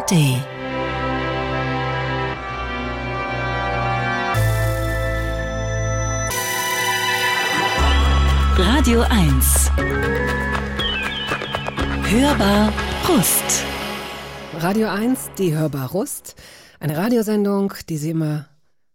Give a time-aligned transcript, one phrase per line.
[0.00, 0.12] ARD
[8.56, 9.70] Radio 1
[12.08, 12.72] Hörbar
[13.08, 13.64] Rust.
[14.54, 16.34] Radio 1, die Hörbar Rust.
[16.78, 18.46] Eine Radiosendung, die Sie immer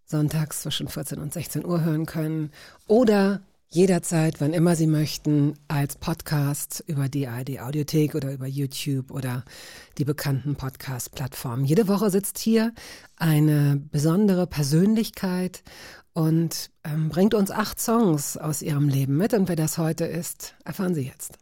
[0.06, 2.52] sonntags zwischen 14 und 16 Uhr hören können.
[2.88, 9.12] Oder jederzeit, wann immer Sie möchten, als Podcast über die ARD Audiothek oder über YouTube
[9.12, 9.44] oder
[9.98, 11.66] die bekannten Podcast-Plattformen.
[11.66, 12.74] Jede Woche sitzt hier
[13.18, 15.64] eine besondere Persönlichkeit
[16.14, 19.34] und ähm, bringt uns acht Songs aus ihrem Leben mit.
[19.34, 21.38] Und wer das heute ist, erfahren Sie jetzt.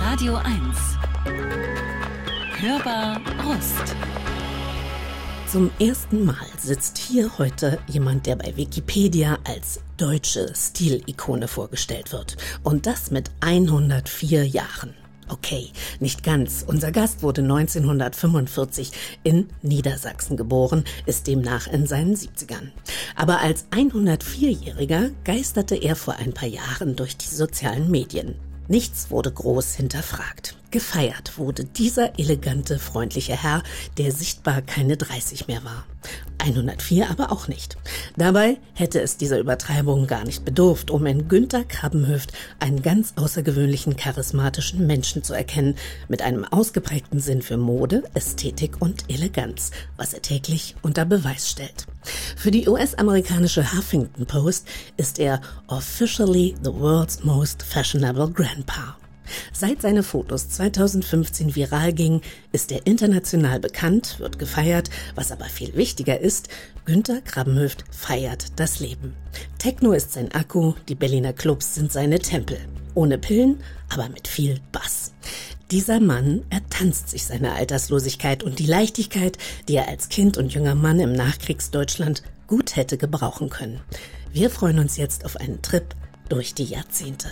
[0.00, 0.76] Radio 1
[2.60, 3.94] Hörbar Rust
[5.50, 12.36] zum ersten Mal sitzt hier heute jemand, der bei Wikipedia als deutsche Stilikone vorgestellt wird.
[12.62, 14.94] Und das mit 104 Jahren.
[15.28, 16.64] Okay, nicht ganz.
[16.66, 18.92] Unser Gast wurde 1945
[19.24, 22.70] in Niedersachsen geboren, ist demnach in seinen 70ern.
[23.14, 28.36] Aber als 104-Jähriger geisterte er vor ein paar Jahren durch die sozialen Medien.
[28.68, 30.56] Nichts wurde groß hinterfragt.
[30.70, 33.62] Gefeiert wurde dieser elegante, freundliche Herr,
[33.96, 35.86] der sichtbar keine 30 mehr war.
[36.40, 37.78] 104 aber auch nicht.
[38.18, 43.96] Dabei hätte es dieser Übertreibung gar nicht bedurft, um in Günther Krabbenhöft einen ganz außergewöhnlichen,
[43.96, 45.74] charismatischen Menschen zu erkennen,
[46.08, 51.86] mit einem ausgeprägten Sinn für Mode, Ästhetik und Eleganz, was er täglich unter Beweis stellt.
[52.36, 58.97] Für die US-amerikanische Huffington Post ist er officially the world's most fashionable grandpa.
[59.52, 65.74] Seit seine Fotos 2015 viral gingen, ist er international bekannt, wird gefeiert, was aber viel
[65.74, 66.48] wichtiger ist,
[66.84, 69.14] Günter Krabbenhöft feiert das Leben.
[69.58, 72.58] Techno ist sein Akku, die Berliner Clubs sind seine Tempel.
[72.94, 75.12] Ohne Pillen, aber mit viel Bass.
[75.70, 79.36] Dieser Mann ertanzt sich seine Alterslosigkeit und die Leichtigkeit,
[79.68, 83.80] die er als Kind und junger Mann im Nachkriegsdeutschland gut hätte gebrauchen können.
[84.32, 85.94] Wir freuen uns jetzt auf einen Trip
[86.30, 87.28] durch die Jahrzehnte.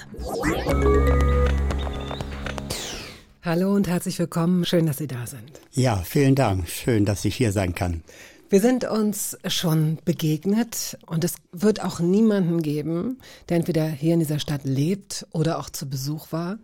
[3.46, 4.64] Hallo und herzlich willkommen.
[4.64, 5.52] Schön, dass Sie da sind.
[5.70, 6.68] Ja, vielen Dank.
[6.68, 8.02] Schön, dass ich hier sein kann.
[8.50, 13.18] Wir sind uns schon begegnet und es wird auch niemanden geben,
[13.48, 16.58] der entweder hier in dieser Stadt lebt oder auch zu Besuch war,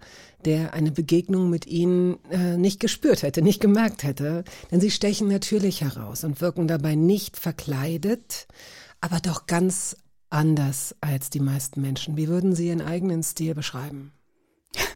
[0.45, 4.43] der eine Begegnung mit Ihnen äh, nicht gespürt hätte, nicht gemerkt hätte.
[4.73, 8.49] Denn Sie stechen natürlich heraus und wirken dabei nicht verkleidet,
[9.01, 9.95] aber doch ganz
[10.31, 12.17] anders als die meisten Menschen.
[12.17, 14.11] Wie würden Sie Ihren eigenen Stil beschreiben?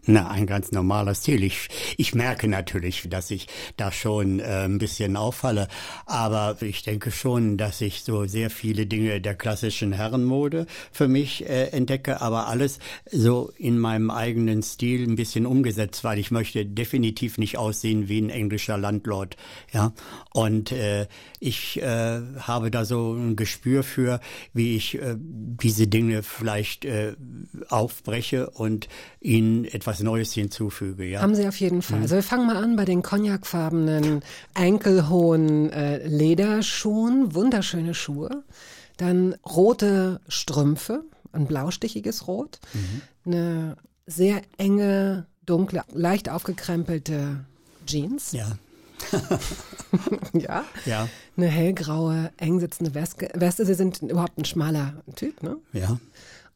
[0.08, 1.42] Na, ein ganz normaler Stil.
[1.42, 5.66] Ich, ich merke natürlich, dass ich da schon äh, ein bisschen auffalle,
[6.06, 11.48] aber ich denke schon, dass ich so sehr viele Dinge der klassischen Herrenmode für mich
[11.48, 12.78] äh, entdecke, aber alles
[13.10, 18.20] so in meinem eigenen Stil ein bisschen umgesetzt, weil ich möchte definitiv nicht aussehen wie
[18.20, 19.36] ein englischer Landlord,
[19.72, 19.92] ja.
[20.32, 21.08] Und äh,
[21.40, 24.20] ich äh, habe da so ein Gespür für,
[24.54, 27.14] wie ich äh, diese Dinge vielleicht äh,
[27.68, 28.88] aufbreche und
[29.20, 31.04] ihnen etwas Neues hinzufüge.
[31.04, 31.20] Ja.
[31.22, 31.98] Haben Sie auf jeden Fall.
[31.98, 32.02] Mhm.
[32.02, 34.22] Also wir fangen mal an bei den cognacfarbenen,
[34.54, 38.44] enkelhohen äh, Lederschuhen, wunderschöne Schuhe.
[38.96, 43.02] Dann rote Strümpfe, ein blaustichiges Rot, mhm.
[43.26, 43.76] eine
[44.06, 47.44] sehr enge, dunkle, leicht aufgekrempelte
[47.86, 48.32] Jeans.
[48.32, 48.52] Ja.
[50.32, 50.64] ja.
[50.86, 51.08] Ja.
[51.36, 53.66] Eine hellgraue, eng sitzende Weste.
[53.66, 55.56] Sie sind überhaupt ein schmaler Typ, ne?
[55.72, 55.98] Ja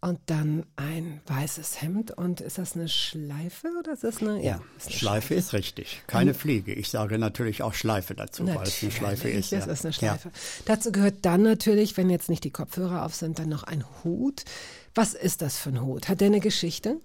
[0.01, 2.11] und dann ein weißes Hemd.
[2.13, 4.43] Und ist das eine Schleife oder ist das eine?
[4.43, 6.03] Ja, ist eine Schleife, Schleife, ist richtig.
[6.07, 6.73] Keine Fliege.
[6.73, 9.53] Ich sage natürlich auch Schleife dazu, natürlich, weil es eine Schleife ist.
[9.53, 9.73] Das ja.
[9.73, 10.29] ist eine Schleife.
[10.29, 10.41] Ja.
[10.65, 14.45] Dazu gehört dann natürlich, wenn jetzt nicht die Kopfhörer auf sind, dann noch ein Hut.
[14.95, 16.09] Was ist das für ein Hut?
[16.09, 16.97] Hat der eine Geschichte?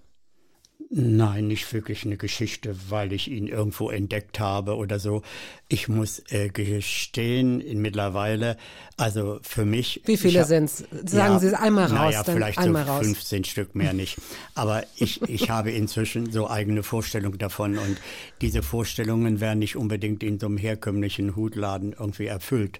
[0.97, 5.23] Nein, nicht wirklich eine Geschichte, weil ich ihn irgendwo entdeckt habe oder so.
[5.67, 8.55] Ich muss äh, gestehen, in mittlerweile,
[8.95, 10.01] also für mich.
[10.05, 10.77] Wie viele sind es?
[10.77, 11.91] Sagen ja, Sie es einmal raus.
[11.91, 13.05] Naja, vielleicht so raus.
[13.05, 14.15] 15 Stück mehr nicht.
[14.53, 17.97] Aber ich, ich habe inzwischen so eigene Vorstellungen davon und
[18.39, 22.79] diese Vorstellungen werden nicht unbedingt in so einem herkömmlichen Hutladen irgendwie erfüllt.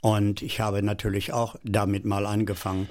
[0.00, 2.88] Und ich habe natürlich auch damit mal angefangen.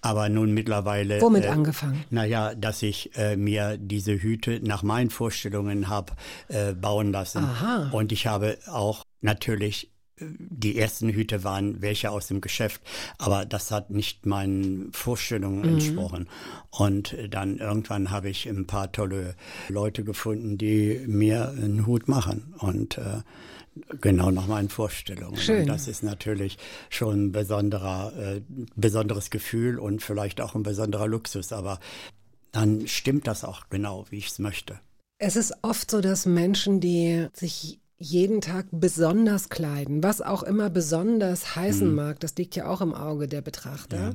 [0.00, 1.20] Aber nun mittlerweile.
[1.20, 2.04] Womit äh, angefangen?
[2.10, 6.12] Naja, dass ich äh, mir diese Hüte nach meinen Vorstellungen habe
[6.48, 7.44] äh, bauen lassen.
[7.44, 7.90] Aha.
[7.92, 12.80] Und ich habe auch natürlich äh, die ersten Hüte waren welche aus dem Geschäft,
[13.18, 15.74] aber das hat nicht meinen Vorstellungen mhm.
[15.74, 16.28] entsprochen.
[16.70, 19.34] Und dann irgendwann habe ich ein paar tolle
[19.68, 22.54] Leute gefunden, die mir einen Hut machen.
[22.58, 23.22] Und äh,
[24.00, 25.36] Genau, nach meinen Vorstellungen.
[25.36, 25.62] Schön.
[25.62, 26.58] Und das ist natürlich
[26.90, 28.40] schon ein besonderer, äh,
[28.76, 31.80] besonderes Gefühl und vielleicht auch ein besonderer Luxus, aber
[32.52, 34.80] dann stimmt das auch genau, wie ich es möchte.
[35.18, 40.70] Es ist oft so, dass Menschen, die sich jeden Tag besonders kleiden, was auch immer
[40.70, 41.94] besonders heißen Mhm.
[41.96, 43.96] mag, das liegt ja auch im Auge der Betrachter.
[43.98, 44.14] Ja.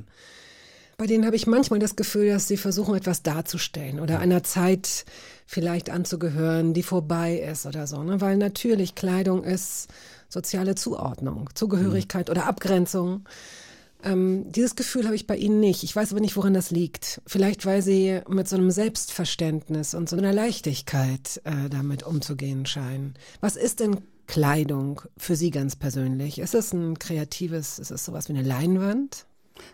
[0.96, 5.04] Bei denen habe ich manchmal das Gefühl, dass sie versuchen, etwas darzustellen oder einer Zeit
[5.46, 8.02] vielleicht anzugehören, die vorbei ist oder so.
[8.02, 8.20] Ne?
[8.20, 9.88] Weil natürlich Kleidung ist
[10.28, 13.24] soziale Zuordnung, Zugehörigkeit oder Abgrenzung.
[14.04, 15.82] Ähm, dieses Gefühl habe ich bei Ihnen nicht.
[15.82, 17.22] Ich weiß aber nicht, woran das liegt.
[17.26, 23.14] Vielleicht, weil Sie mit so einem Selbstverständnis und so einer Leichtigkeit äh, damit umzugehen scheinen.
[23.40, 26.38] Was ist denn Kleidung für Sie ganz persönlich?
[26.38, 29.26] Ist es ein kreatives, ist es sowas wie eine Leinwand?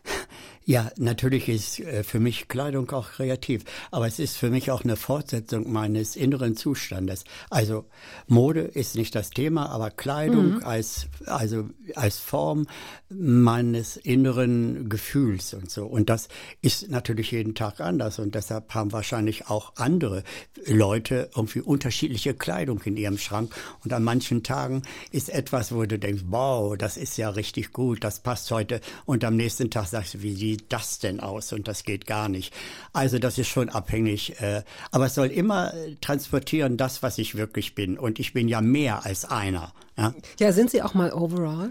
[0.67, 4.85] Ja, natürlich ist äh, für mich Kleidung auch kreativ, aber es ist für mich auch
[4.85, 7.25] eine Fortsetzung meines inneren Zustandes.
[7.49, 7.87] Also
[8.29, 12.67] Mode ist nicht das Thema, aber Kleidung als also als Form
[13.09, 15.87] meines inneren Gefühls und so.
[15.87, 16.29] Und das
[16.61, 20.23] ist natürlich jeden Tag anders und deshalb haben wahrscheinlich auch andere
[20.67, 25.99] Leute irgendwie unterschiedliche Kleidung in ihrem Schrank und an manchen Tagen ist etwas, wo du
[25.99, 30.15] denkst, wow, das ist ja richtig gut, das passt heute und am nächsten Tag sagst
[30.15, 31.53] du, wie sieht das denn aus?
[31.53, 32.53] Und das geht gar nicht.
[32.93, 34.41] Also das ist schon abhängig.
[34.41, 37.99] Äh, aber es soll immer äh, transportieren das, was ich wirklich bin.
[37.99, 39.73] Und ich bin ja mehr als einer.
[39.97, 40.15] Ja?
[40.41, 41.71] Ja, sind Sie auch mal overall?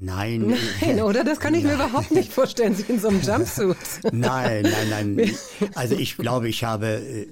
[0.00, 0.56] Nein.
[0.80, 1.24] Nein, oder?
[1.24, 3.76] Das kann ich mir überhaupt nicht vorstellen, Sie in so einem Jumpsuit.
[4.10, 5.30] Nein, nein, nein.
[5.74, 7.26] Also ich glaube, ich habe äh,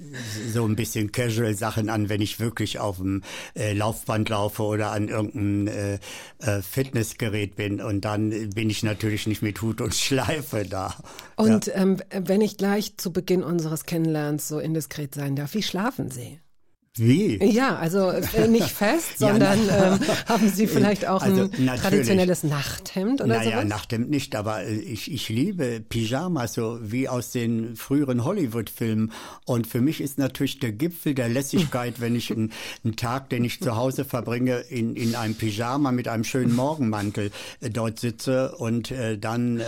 [0.51, 3.23] so ein bisschen Casual Sachen an, wenn ich wirklich auf dem
[3.55, 5.99] äh, Laufband laufe oder an irgendeinem
[6.39, 7.81] äh, Fitnessgerät bin.
[7.81, 10.95] Und dann bin ich natürlich nicht mit Hut und Schleife da.
[11.35, 16.11] Und ähm, wenn ich gleich zu Beginn unseres Kennenlernens so indiskret sein darf, wie schlafen
[16.11, 16.39] Sie?
[16.97, 17.41] Wie?
[17.41, 21.81] Ja, also äh, nicht fest, Ja, sondern ähm, haben Sie vielleicht auch Also, ein natürlich.
[21.81, 23.65] traditionelles Nachthemd oder naja, sowas?
[23.65, 29.13] Nachthemd nicht, aber äh, ich, ich liebe Pyjamas, so wie aus den früheren Hollywood-Filmen.
[29.45, 32.51] Und für mich ist natürlich der Gipfel der Lässigkeit, wenn ich einen,
[32.83, 37.31] einen Tag, den ich zu Hause verbringe, in, in einem Pyjama mit einem schönen Morgenmantel
[37.61, 39.61] äh, dort sitze und äh, dann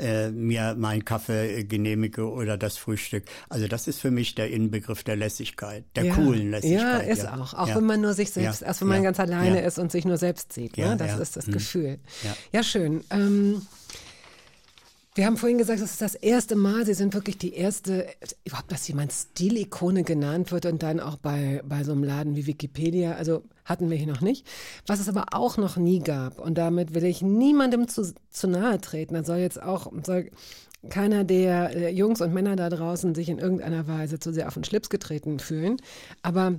[0.00, 3.24] äh, mir meinen Kaffee äh, genehmige oder das Frühstück.
[3.48, 6.14] Also das ist für mich der Inbegriff der Lässigkeit, der ja.
[6.14, 7.08] coolen Ja, Lässigkeit.
[7.08, 7.54] ist auch.
[7.54, 7.76] Auch Ja.
[7.76, 9.66] wenn man nur sich selbst, Ja, erst wenn man ja, ganz alleine ja.
[9.66, 10.76] ist und sich nur selbst sieht.
[10.78, 10.84] Ne?
[10.84, 11.18] Ja, Das ja.
[11.18, 11.52] ist das Mhm.
[11.52, 11.98] Gefühl.
[12.24, 12.36] Ja.
[12.52, 13.02] Ja, schön.
[13.10, 13.62] Ähm,
[15.14, 18.06] wir haben vorhin gesagt, das ist das erste Mal, Sie sind wirklich die erste,
[18.44, 22.46] überhaupt, dass jemand Stilikone genannt wird und dann auch bei, bei so einem Laden wie
[22.46, 23.14] Wikipedia.
[23.14, 24.46] Also hatten wir hier noch nicht.
[24.86, 28.80] Was es aber auch noch nie gab, und damit will ich niemandem zu, zu nahe
[28.80, 30.30] treten, da soll jetzt auch, soll
[30.88, 34.54] keiner der äh, Jungs und Männer da draußen sich in irgendeiner Weise zu sehr auf
[34.54, 35.76] den Schlips getreten fühlen.
[36.22, 36.58] Aber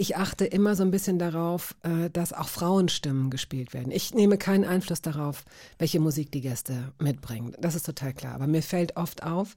[0.00, 3.90] ich achte immer so ein bisschen darauf, äh, dass auch Frauenstimmen gespielt werden.
[3.90, 5.44] Ich nehme keinen Einfluss darauf,
[5.76, 7.56] welche Musik die Gäste mitbringen.
[7.60, 8.34] Das ist total klar.
[8.34, 9.56] Aber mir fällt oft auf,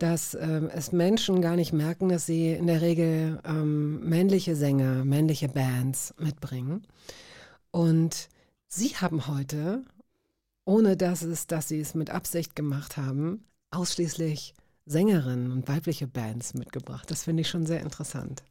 [0.00, 5.04] dass ähm, es Menschen gar nicht merken, dass sie in der Regel ähm, männliche Sänger,
[5.04, 6.84] männliche Bands mitbringen.
[7.70, 8.28] Und
[8.66, 9.84] sie haben heute,
[10.64, 14.54] ohne dass es, dass sie es mit Absicht gemacht haben, ausschließlich
[14.84, 17.08] Sängerinnen und weibliche Bands mitgebracht.
[17.08, 18.42] Das finde ich schon sehr interessant.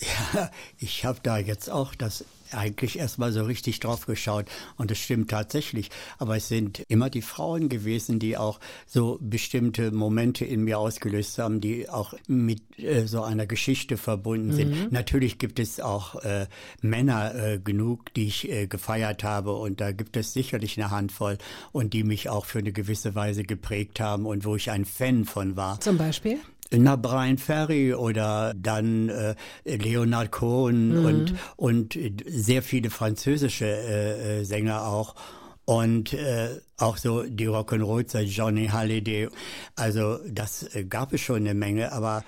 [0.00, 4.98] Ja, ich habe da jetzt auch das eigentlich erstmal so richtig drauf geschaut und es
[4.98, 5.90] stimmt tatsächlich.
[6.18, 11.38] Aber es sind immer die Frauen gewesen, die auch so bestimmte Momente in mir ausgelöst
[11.38, 14.92] haben, die auch mit äh, so einer Geschichte verbunden sind.
[14.92, 16.46] Natürlich gibt es auch äh,
[16.80, 21.38] Männer äh, genug, die ich äh, gefeiert habe und da gibt es sicherlich eine Handvoll
[21.72, 25.24] und die mich auch für eine gewisse Weise geprägt haben und wo ich ein Fan
[25.24, 25.80] von war.
[25.80, 26.38] Zum Beispiel?
[26.72, 29.34] Na, Brian Ferry oder dann äh,
[29.64, 35.16] Leonard Cohen und, und sehr viele französische äh, äh, Sänger auch.
[35.64, 36.48] Und äh,
[36.78, 39.28] auch so die Rock'n'Rollzeit, Johnny Halliday.
[39.76, 42.24] Also das äh, gab es schon eine Menge, aber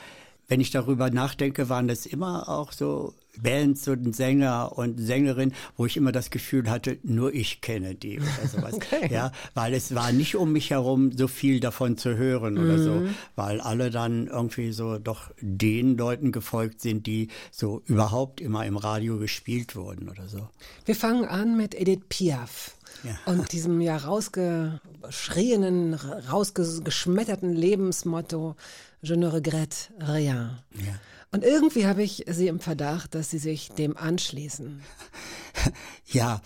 [0.52, 5.86] wenn ich darüber nachdenke, waren das immer auch so Bands und Sänger und Sängerinnen, wo
[5.86, 8.74] ich immer das Gefühl hatte, nur ich kenne die oder sowas.
[8.82, 9.08] Okay.
[9.10, 13.02] Ja, weil es war nicht um mich herum so viel davon zu hören oder so,
[13.34, 18.76] weil alle dann irgendwie so doch den Leuten gefolgt sind, die so überhaupt immer im
[18.76, 20.50] Radio gespielt wurden oder so.
[20.84, 22.76] Wir fangen an mit Edith Piaf.
[23.04, 23.16] Ja.
[23.24, 28.56] Und diesem ja rausgeschrienen, rausgeschmetterten Lebensmotto,
[29.02, 30.58] je ne regrette rien.
[30.74, 30.94] Ja.
[31.32, 34.82] Und irgendwie habe ich sie im Verdacht, dass sie sich dem anschließen.
[36.12, 36.42] Ja,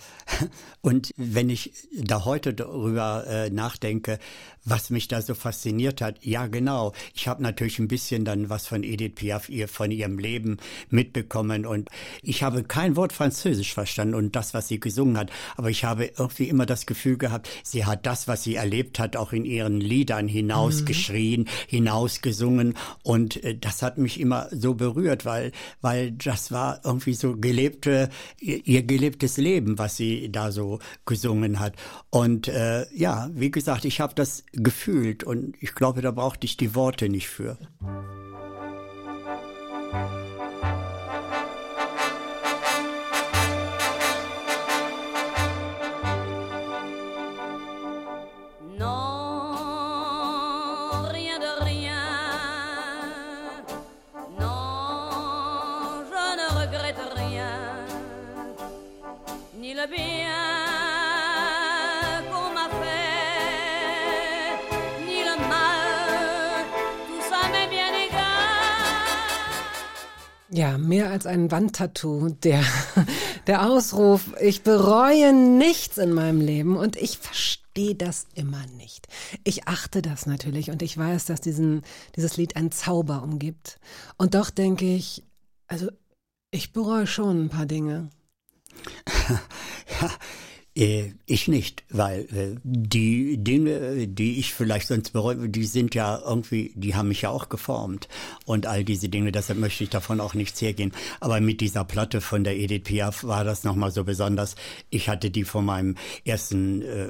[0.81, 4.17] und wenn ich da heute darüber äh, nachdenke,
[4.63, 8.67] was mich da so fasziniert hat, ja genau, ich habe natürlich ein bisschen dann was
[8.67, 10.57] von Edith Piaf, ihr, von ihrem Leben
[10.89, 11.89] mitbekommen und
[12.21, 16.05] ich habe kein Wort Französisch verstanden und das, was sie gesungen hat, aber ich habe
[16.05, 19.79] irgendwie immer das Gefühl gehabt, sie hat das, was sie erlebt hat, auch in ihren
[19.79, 21.47] Liedern hinausgeschrien, mhm.
[21.67, 27.35] hinausgesungen und äh, das hat mich immer so berührt, weil, weil das war irgendwie so
[27.35, 28.09] gelebte,
[28.39, 31.75] ihr gelebtes Leben, was sie da so gesungen hat.
[32.09, 36.57] Und äh, ja, wie gesagt, ich habe das gefühlt und ich glaube, da brauchte ich
[36.57, 37.57] die Worte nicht für.
[70.57, 72.29] Ja, mehr als ein Wandtattoo.
[72.29, 72.63] Der,
[73.45, 79.07] der Ausruf, ich bereue nichts in meinem Leben und ich verstehe das immer nicht.
[79.43, 81.83] Ich achte das natürlich und ich weiß, dass diesen,
[82.15, 83.79] dieses Lied einen Zauber umgibt.
[84.17, 85.21] Und doch denke ich,
[85.67, 85.91] also
[86.49, 88.09] ich bereue schon ein paar Dinge.
[90.01, 90.09] ja,
[90.79, 96.71] ich nicht, weil äh, die Dinge, die ich vielleicht sonst bereue, die sind ja irgendwie,
[96.75, 98.07] die haben mich ja auch geformt
[98.45, 100.91] und all diese Dinge, deshalb möchte ich davon auch nichts hergehen.
[101.19, 104.55] Aber mit dieser Platte von der Edith Piaf war das nochmal so besonders.
[104.91, 107.09] Ich hatte die von meinem ersten, äh,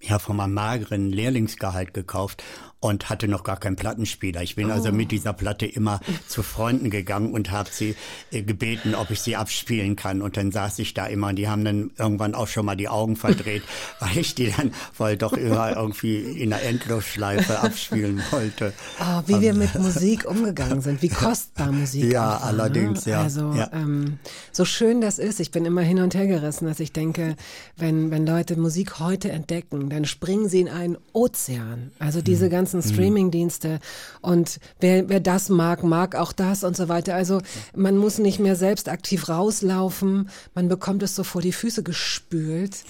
[0.00, 2.42] ja, von meinem mageren Lehrlingsgehalt gekauft
[2.80, 4.42] und hatte noch gar keinen Plattenspieler.
[4.42, 4.86] Ich bin also oh.
[4.86, 7.94] also mit dieser Platte immer zu Freunden gegangen und habe sie
[8.32, 10.22] äh, gebeten, ob ich sie abspielen kann.
[10.22, 12.88] Und dann saß ich da immer und die haben dann irgendwann auch schon mal die
[12.88, 13.62] Augen verdreht,
[14.00, 18.72] weil ich die dann wohl doch immer irgendwie in der Endlosschleife abspielen wollte.
[18.98, 22.44] Oh, wie wir mit Musik umgegangen sind, wie kostbar Musik Ja, war, ne?
[22.46, 23.12] allerdings, ne?
[23.12, 23.22] ja.
[23.22, 23.70] Also ja.
[23.74, 24.18] Ähm,
[24.52, 27.36] so schön das ist, ich bin immer hin und her gerissen, dass ich denke,
[27.76, 31.92] wenn, wenn Leute Musik heute entdecken, dann springen sie in einen Ozean.
[31.98, 32.50] Also diese mhm.
[32.50, 32.84] ganzen mhm.
[32.84, 33.80] Streaming-Dienste.
[34.20, 37.14] Und wer, wer das mag, mag auch das und so weiter.
[37.14, 37.40] Also
[37.74, 40.30] man muss nicht mehr selbst aktiv rauslaufen.
[40.54, 42.84] Man bekommt es so vor die Füße gespült.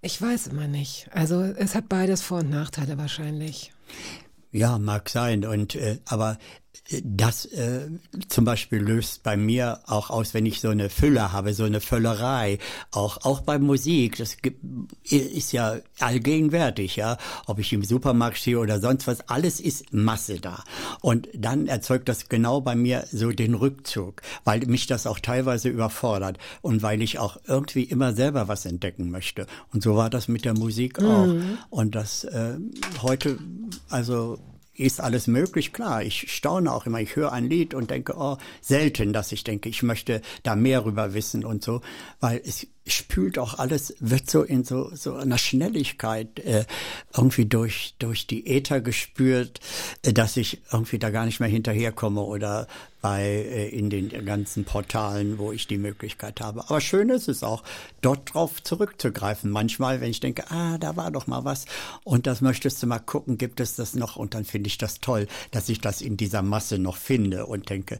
[0.00, 1.08] Ich weiß immer nicht.
[1.12, 3.72] Also es hat beides Vor- und Nachteile wahrscheinlich.
[4.50, 5.46] Ja, mag sein.
[5.46, 6.38] Und äh, aber
[7.04, 7.88] das äh,
[8.28, 11.80] zum Beispiel löst bei mir auch aus, wenn ich so eine Fülle habe, so eine
[11.80, 12.58] Völlerei,
[12.90, 14.16] auch auch bei Musik.
[14.16, 14.62] Das gibt,
[15.10, 17.18] ist ja allgegenwärtig, ja.
[17.46, 20.64] Ob ich im Supermarkt stehe oder sonst was, alles ist Masse da.
[21.00, 25.68] Und dann erzeugt das genau bei mir so den Rückzug, weil mich das auch teilweise
[25.68, 29.46] überfordert und weil ich auch irgendwie immer selber was entdecken möchte.
[29.72, 31.26] Und so war das mit der Musik auch.
[31.26, 31.58] Mhm.
[31.70, 32.56] Und das äh,
[33.02, 33.38] heute,
[33.88, 34.38] also
[34.82, 35.72] ist alles möglich.
[35.72, 37.00] Klar, ich staune auch immer.
[37.00, 40.84] Ich höre ein Lied und denke, oh, selten, dass ich denke, ich möchte da mehr
[40.84, 41.80] rüber wissen und so,
[42.20, 46.64] weil es spült auch alles, wird so in so, so einer Schnelligkeit äh,
[47.16, 49.60] irgendwie durch, durch die Äther gespürt,
[50.02, 52.66] äh, dass ich irgendwie da gar nicht mehr hinterherkomme oder
[53.02, 56.60] bei äh, in den ganzen Portalen, wo ich die Möglichkeit habe.
[56.60, 57.62] Aber schön ist es auch,
[58.00, 59.50] dort drauf zurückzugreifen.
[59.50, 61.66] Manchmal, wenn ich denke, ah, da war doch mal was
[62.04, 64.16] und das möchtest du mal gucken, gibt es das noch?
[64.16, 67.68] Und dann finde ich das toll, dass ich das in dieser Masse noch finde und
[67.68, 67.98] denke,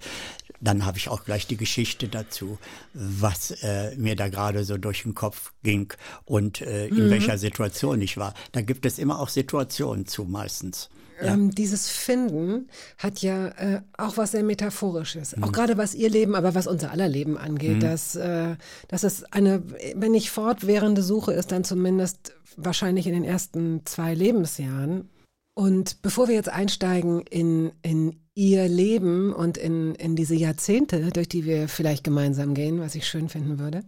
[0.62, 2.58] dann habe ich auch gleich die Geschichte dazu,
[2.94, 5.92] was äh, mir da gerade so durch den Kopf ging
[6.24, 7.10] und äh, in mhm.
[7.10, 8.32] welcher Situation ich war.
[8.52, 10.88] Da gibt es immer auch Situationen zu meistens.
[11.20, 11.34] Ja.
[11.34, 15.36] Ähm, dieses Finden hat ja äh, auch was sehr Metaphorisches.
[15.36, 15.44] Mhm.
[15.44, 17.76] Auch gerade was ihr Leben, aber was unser aller Leben angeht.
[17.76, 17.80] Mhm.
[17.80, 18.56] Dass, äh,
[18.88, 19.62] dass es eine,
[19.94, 25.08] wenn nicht fortwährende Suche ist, dann zumindest wahrscheinlich in den ersten zwei Lebensjahren.
[25.54, 31.28] Und bevor wir jetzt einsteigen in, in ihr Leben und in, in diese Jahrzehnte, durch
[31.28, 33.82] die wir vielleicht gemeinsam gehen, was ich schön finden würde,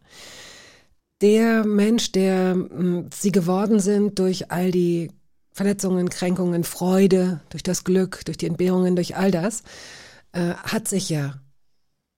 [1.23, 5.11] der Mensch, der hm, sie geworden sind durch all die
[5.53, 9.63] Verletzungen, Kränkungen, Freude, durch das Glück, durch die Entbehrungen, durch all das,
[10.33, 11.41] äh, hat sich ja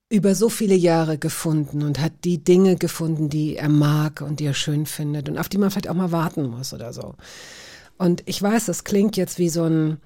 [0.09, 4.47] über so viele Jahre gefunden und hat die Dinge gefunden, die er mag und die
[4.47, 7.15] er schön findet und auf die man vielleicht auch mal warten muss oder so.
[7.99, 9.99] Und ich weiß, das klingt jetzt wie so ein,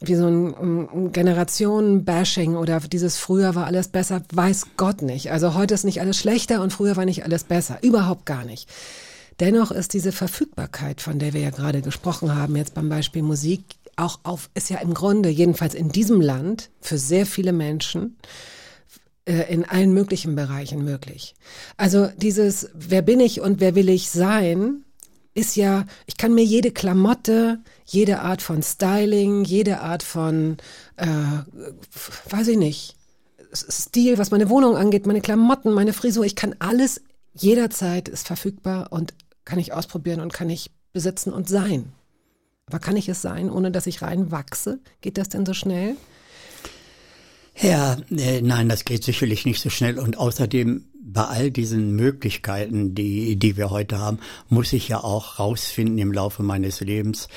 [0.00, 5.32] wie so ein, Generationen-Bashing oder dieses früher war alles besser, weiß Gott nicht.
[5.32, 7.78] Also heute ist nicht alles schlechter und früher war nicht alles besser.
[7.82, 8.68] Überhaupt gar nicht.
[9.40, 13.62] Dennoch ist diese Verfügbarkeit, von der wir ja gerade gesprochen haben, jetzt beim Beispiel Musik,
[13.96, 18.16] auch auf, ist ja im Grunde, jedenfalls in diesem Land, für sehr viele Menschen,
[19.24, 21.34] äh, in allen möglichen Bereichen möglich.
[21.76, 24.84] Also dieses, wer bin ich und wer will ich sein,
[25.38, 30.56] ist ja, ich kann mir jede Klamotte, jede Art von Styling, jede Art von,
[30.96, 31.06] äh,
[32.30, 32.96] weiß ich nicht,
[33.54, 37.00] Stil, was meine Wohnung angeht, meine Klamotten, meine Frisur, ich kann alles
[37.34, 39.14] jederzeit ist verfügbar und
[39.44, 41.92] kann ich ausprobieren und kann ich besitzen und sein.
[42.66, 44.80] Aber kann ich es sein, ohne dass ich reinwachse?
[45.00, 45.96] Geht das denn so schnell?
[47.60, 49.98] Ja, äh, nein, das geht sicherlich nicht so schnell.
[49.98, 55.38] Und außerdem, bei all diesen Möglichkeiten, die, die wir heute haben, muss ich ja auch
[55.38, 57.28] rausfinden im Laufe meines Lebens,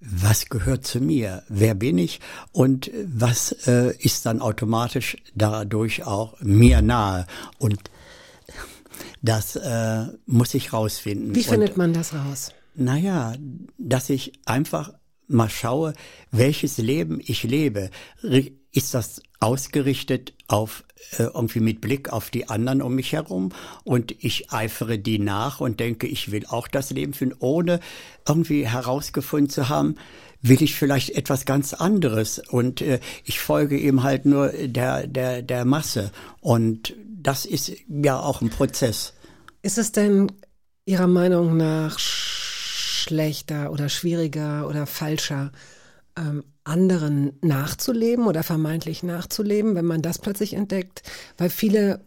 [0.00, 1.42] was gehört zu mir?
[1.48, 2.20] Wer bin ich?
[2.52, 7.26] Und was äh, ist dann automatisch dadurch auch mir nahe?
[7.58, 7.78] Und
[9.22, 11.34] das äh, muss ich rausfinden.
[11.34, 12.52] Wie findet man das raus?
[12.74, 13.34] Naja,
[13.78, 14.92] dass ich einfach
[15.26, 15.94] mal schaue,
[16.30, 17.90] welches Leben ich lebe.
[18.76, 23.52] Ist das ausgerichtet auf äh, irgendwie mit Blick auf die anderen um mich herum?
[23.84, 27.80] Und ich eifere die nach und denke, ich will auch das Leben führen, ohne
[28.28, 29.94] irgendwie herausgefunden zu haben,
[30.42, 32.38] will ich vielleicht etwas ganz anderes?
[32.38, 36.12] Und äh, ich folge eben halt nur der der der Masse.
[36.42, 39.14] Und das ist ja auch ein Prozess.
[39.62, 40.30] Ist es denn
[40.84, 45.50] Ihrer Meinung nach schlechter oder schwieriger oder falscher,
[46.18, 51.02] ähm, anderen nachzuleben oder vermeintlich nachzuleben, wenn man das plötzlich entdeckt?
[51.38, 52.00] Weil viele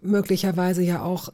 [0.00, 1.30] möglicherweise ja auch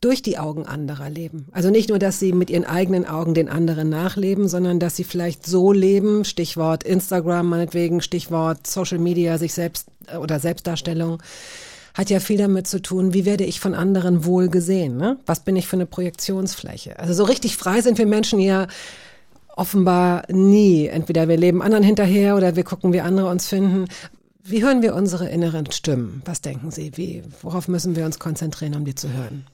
[0.00, 1.48] durch die Augen anderer leben.
[1.52, 5.04] Also nicht nur, dass sie mit ihren eigenen Augen den anderen nachleben, sondern dass sie
[5.04, 11.20] vielleicht so leben, Stichwort Instagram meinetwegen, Stichwort Social Media, sich selbst äh, oder Selbstdarstellung,
[11.94, 14.96] hat ja viel damit zu tun, wie werde ich von anderen wohl gesehen?
[14.96, 15.18] Ne?
[15.26, 16.96] Was bin ich für eine Projektionsfläche?
[16.96, 18.68] Also so richtig frei sind wir Menschen ja
[19.58, 20.86] offenbar nie.
[20.86, 23.86] Entweder wir leben anderen hinterher oder wir gucken, wie andere uns finden.
[24.42, 26.22] Wie hören wir unsere inneren Stimmen?
[26.24, 26.92] Was denken Sie?
[26.96, 29.44] Wie, worauf müssen wir uns konzentrieren, um die zu hören?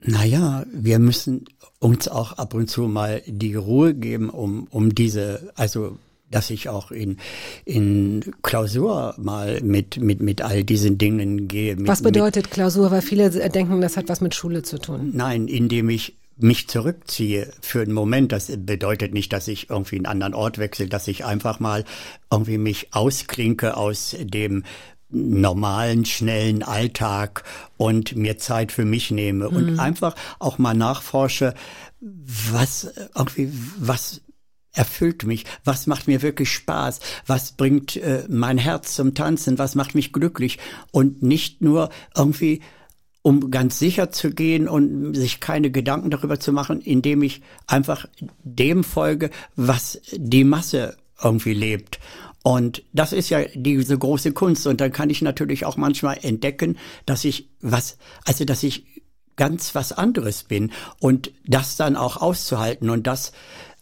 [0.00, 1.46] Naja, wir müssen
[1.78, 5.98] uns auch ab und zu mal die Ruhe geben, um, um diese, also
[6.30, 7.18] dass ich auch in,
[7.64, 11.76] in Klausur mal mit, mit, mit all diesen Dingen gehe.
[11.76, 12.90] Mit, was bedeutet Klausur?
[12.90, 15.12] Weil viele denken, das hat was mit Schule zu tun.
[15.14, 20.06] Nein, indem ich mich zurückziehe für einen Moment, das bedeutet nicht, dass ich irgendwie einen
[20.06, 21.84] anderen Ort wechsle, dass ich einfach mal
[22.30, 24.64] irgendwie mich ausklinke aus dem
[25.10, 27.44] normalen, schnellen Alltag
[27.76, 29.56] und mir Zeit für mich nehme mhm.
[29.56, 31.54] und einfach auch mal nachforsche,
[32.00, 34.22] was irgendwie, was
[34.72, 35.44] erfüllt mich?
[35.64, 37.00] Was macht mir wirklich Spaß?
[37.26, 39.58] Was bringt äh, mein Herz zum Tanzen?
[39.58, 40.58] Was macht mich glücklich?
[40.90, 42.60] Und nicht nur irgendwie,
[43.26, 48.06] um ganz sicher zu gehen und sich keine Gedanken darüber zu machen, indem ich einfach
[48.42, 52.00] dem folge, was die Masse irgendwie lebt.
[52.42, 54.66] Und das ist ja diese große Kunst.
[54.66, 58.84] Und dann kann ich natürlich auch manchmal entdecken, dass ich was, also dass ich
[59.36, 63.32] ganz was anderes bin und das dann auch auszuhalten und das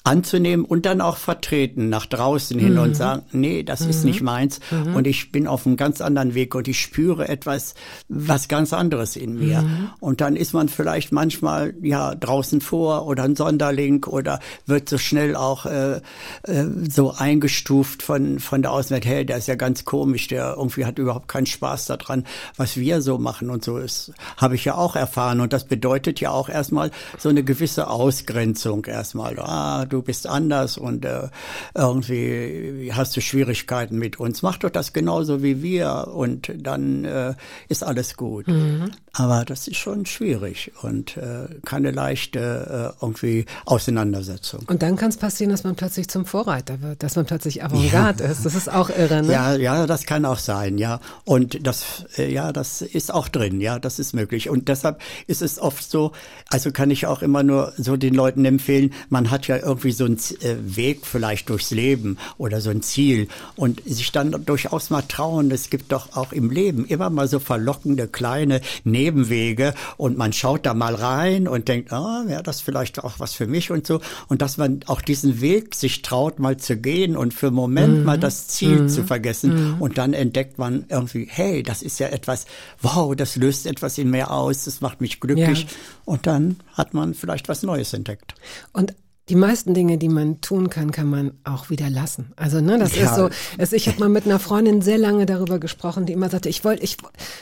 [0.04, 2.80] anzunehmen und dann auch vertreten nach draußen hin mhm.
[2.80, 3.90] und sagen, nee, das mhm.
[3.90, 4.96] ist nicht meins mhm.
[4.96, 7.74] und ich bin auf einem ganz anderen Weg und ich spüre etwas,
[8.08, 9.62] was ganz anderes in mir.
[9.62, 9.90] Mhm.
[10.00, 14.98] Und dann ist man vielleicht manchmal ja draußen vor oder ein Sonderling oder wird so
[14.98, 16.00] schnell auch äh,
[16.42, 20.84] äh, so eingestuft von von der Außenwelt, hey, der ist ja ganz komisch, der irgendwie
[20.84, 22.24] hat überhaupt keinen Spaß daran,
[22.56, 26.20] was wir so machen und so ist, habe ich ja auch erfahren und das bedeutet
[26.20, 29.38] ja auch erstmal so eine gewisse Ausgrenzung erstmal.
[29.38, 31.28] Ah, du bist anders und äh,
[31.74, 34.42] irgendwie hast du Schwierigkeiten mit uns.
[34.42, 37.34] Mach doch das genauso wie wir und dann äh,
[37.68, 38.48] ist alles gut.
[38.48, 38.90] Mhm.
[39.14, 44.64] Aber das ist schon schwierig und äh, keine leichte äh, irgendwie Auseinandersetzung.
[44.68, 48.24] Und dann kann es passieren, dass man plötzlich zum Vorreiter wird, dass man plötzlich Avantgarde
[48.24, 48.30] ja.
[48.30, 48.46] ist.
[48.46, 49.30] Das ist auch irre, ne?
[49.30, 50.98] Ja, ja, das kann auch sein, ja.
[51.24, 54.48] Und das, äh, ja, das ist auch drin, ja, das ist möglich.
[54.48, 56.12] Und deshalb ist es oft so,
[56.48, 60.06] also kann ich auch immer nur so den Leuten empfehlen, man hat ja irgendwie so
[60.06, 65.02] einen äh, Weg vielleicht durchs Leben oder so ein Ziel und sich dann durchaus mal
[65.02, 65.50] trauen.
[65.50, 68.62] Es gibt doch auch im Leben immer mal so verlockende kleine
[69.02, 73.34] Nebenwege und man schaut da mal rein und denkt, ah, wäre das vielleicht auch was
[73.34, 74.00] für mich und so.
[74.28, 77.98] Und dass man auch diesen Weg sich traut, mal zu gehen und für einen Moment
[77.98, 78.04] mhm.
[78.04, 78.88] mal das Ziel mhm.
[78.88, 79.74] zu vergessen.
[79.74, 79.82] Mhm.
[79.82, 82.46] Und dann entdeckt man irgendwie, hey, das ist ja etwas,
[82.80, 85.62] wow, das löst etwas in mir aus, das macht mich glücklich.
[85.62, 85.68] Ja.
[86.04, 88.34] Und dann hat man vielleicht was Neues entdeckt.
[88.72, 88.94] Und
[89.32, 92.32] die meisten Dinge, die man tun kann, kann man auch wieder lassen.
[92.36, 93.04] Also ne, das Ja.
[93.06, 93.30] ist so.
[93.56, 96.66] Es, ich habe mal mit einer Freundin sehr lange darüber gesprochen, die immer sagte, ich
[96.66, 96.98] wollte, ich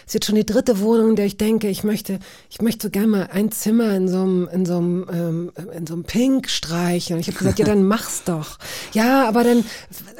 [0.07, 2.90] ist jetzt schon die dritte Wohnung, in der ich denke, ich möchte, ich möchte so
[2.90, 6.48] gerne mal ein Zimmer in so einem, in so einem, ähm, in so einem Pink
[6.48, 7.14] streichen.
[7.16, 8.59] Und ich habe gesagt, ja, dann mach's doch.
[8.92, 9.64] Ja, aber dann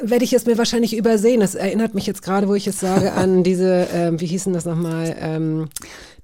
[0.03, 1.39] werde ich es mir wahrscheinlich übersehen.
[1.39, 4.65] Das erinnert mich jetzt gerade, wo ich es sage, an diese, ähm, wie hießen das
[4.65, 5.15] nochmal?
[5.17, 5.69] Ähm,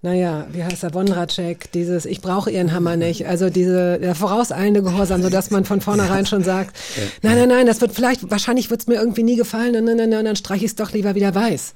[0.02, 4.84] naja, wie heißt er, Wondracek, dieses, ich brauche ihren Hammer nicht, also diese, der vorauseilende
[4.84, 6.78] Gehorsam, so dass man von vornherein schon sagt,
[7.24, 10.00] nein, nein, nein, das wird vielleicht, wahrscheinlich wird es mir irgendwie nie gefallen, und, und,
[10.00, 11.74] und dann streiche ich es doch lieber wieder weiß.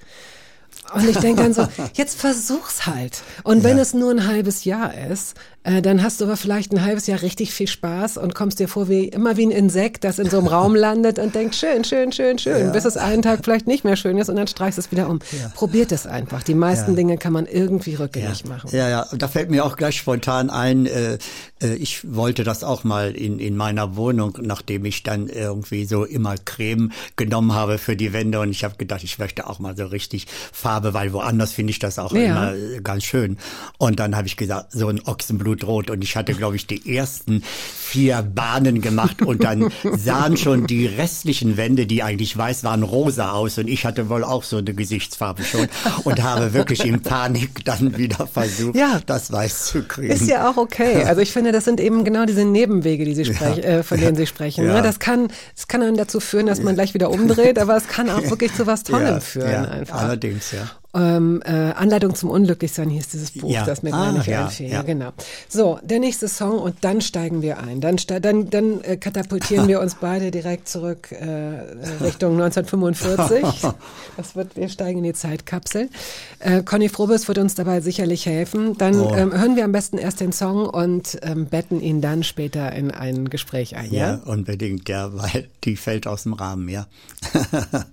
[0.94, 3.22] Und ich denke dann so, jetzt versuch's halt.
[3.44, 6.84] Und wenn es nur ein halbes Jahr ist, äh, dann hast du aber vielleicht ein
[6.84, 10.18] halbes Jahr richtig viel Spaß und kommst dir vor wie immer wie ein Insekt, das
[10.20, 13.42] in so einem Raum landet und denkt, schön, schön, schön, schön, bis es einen Tag
[13.44, 15.20] vielleicht nicht mehr schön ist und dann streichst du es wieder um.
[15.54, 16.44] Probiert es einfach.
[16.44, 18.70] Die meisten Dinge kann man irgendwie rückgängig machen.
[18.74, 21.18] Ja, ja, und da fällt mir auch gleich spontan ein, äh,
[21.62, 26.04] äh, ich wollte das auch mal in, in meiner Wohnung, nachdem ich dann irgendwie so
[26.06, 29.76] immer Creme genommen habe für die Wände und ich habe gedacht, ich möchte auch mal
[29.78, 32.22] so richtig Farbe, weil woanders finde ich das auch Ja.
[32.22, 33.38] immer äh, ganz schön.
[33.78, 35.00] Und dann habe ich gesagt, so ein
[35.52, 40.68] Ochsenblutrot und ich hatte, glaube ich, die ersten vier Bahnen gemacht und dann sahen schon
[40.68, 44.58] die restlichen Wände, die eigentlich weiß waren, rosa aus und ich hatte wohl auch so
[44.58, 45.68] eine Gesichtsfarbe schon
[46.04, 49.02] und habe wirklich in Panik dann wieder versucht, Ja.
[49.06, 50.12] das weiß zu kriegen.
[50.12, 51.04] Ist ja auch okay.
[51.04, 54.16] Also ich finde, das sind eben genau diese Nebenwege, die Sie sprechen, äh, von denen
[54.16, 54.66] Sie sprechen.
[54.66, 54.76] Ja.
[54.76, 54.82] Ne?
[54.82, 58.10] Das kann, das kann dann dazu führen, dass man gleich wieder umdreht, aber es kann
[58.10, 60.02] auch wirklich zu was Tollem ja, führen ja, einfach.
[60.02, 60.70] Allerdings, ja.
[60.94, 63.64] Ähm, äh, Anleitung zum Unglücklichsein hieß dieses Buch, Ja.
[63.66, 64.70] das mir Ah, gar nicht ja, einfiel.
[64.70, 64.82] ja.
[64.82, 65.12] Genau.
[65.48, 67.80] So, der nächste Song und dann steigen wir ein.
[67.80, 71.24] Dann, dann, dann äh, katapultieren wir uns beide direkt zurück äh,
[72.04, 73.72] Richtung 1945.
[74.18, 75.90] Das wird, wir steigen in die Zeitkapsel.
[76.40, 78.78] Äh, Conny Frobes wird uns dabei sicherlich helfen.
[78.78, 79.16] Dann Oh.
[79.16, 82.92] ähm, hören wir am besten erst den Song und ähm, betten ihn dann später in
[82.92, 83.94] ein Gespräch ein.
[83.94, 84.22] Ja, Ja.
[84.26, 86.88] unbedingt, ja, weil die fällt aus dem Rahmen, ja.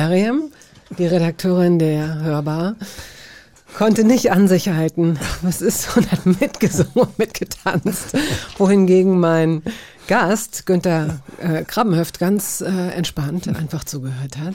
[0.00, 0.50] Mariam,
[0.98, 2.74] die Redakteurin der Hörbar,
[3.76, 8.16] konnte nicht an sich halten, was ist und hat mitgesungen und mitgetanzt,
[8.56, 9.62] wohingegen mein
[10.06, 14.54] Gast, Günther äh, Krabbenhöft, ganz äh, entspannt einfach zugehört hat.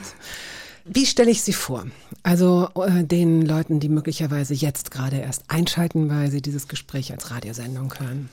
[0.84, 1.86] Wie stelle ich sie vor?
[2.24, 7.30] Also äh, den Leuten, die möglicherweise jetzt gerade erst einschalten, weil sie dieses Gespräch als
[7.30, 8.30] Radiosendung hören.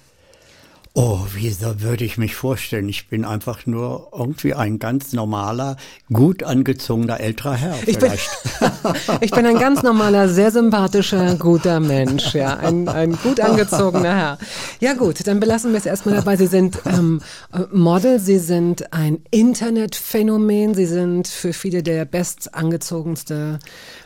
[0.95, 2.87] Oh, wieso würde ich mich vorstellen?
[2.87, 5.75] Ich bin einfach nur irgendwie ein ganz normaler,
[6.11, 8.29] gut angezogener älterer Herr Ich bin, vielleicht.
[9.21, 14.37] ich bin ein ganz normaler, sehr sympathischer, guter Mensch, ja, ein, ein gut angezogener Herr.
[14.81, 16.37] Ja gut, dann belassen wir es erstmal dabei.
[16.37, 22.53] Sie sind ähm, äh, Model, Sie sind ein Internetphänomen, Sie sind für viele der best
[22.53, 23.57] angezogenste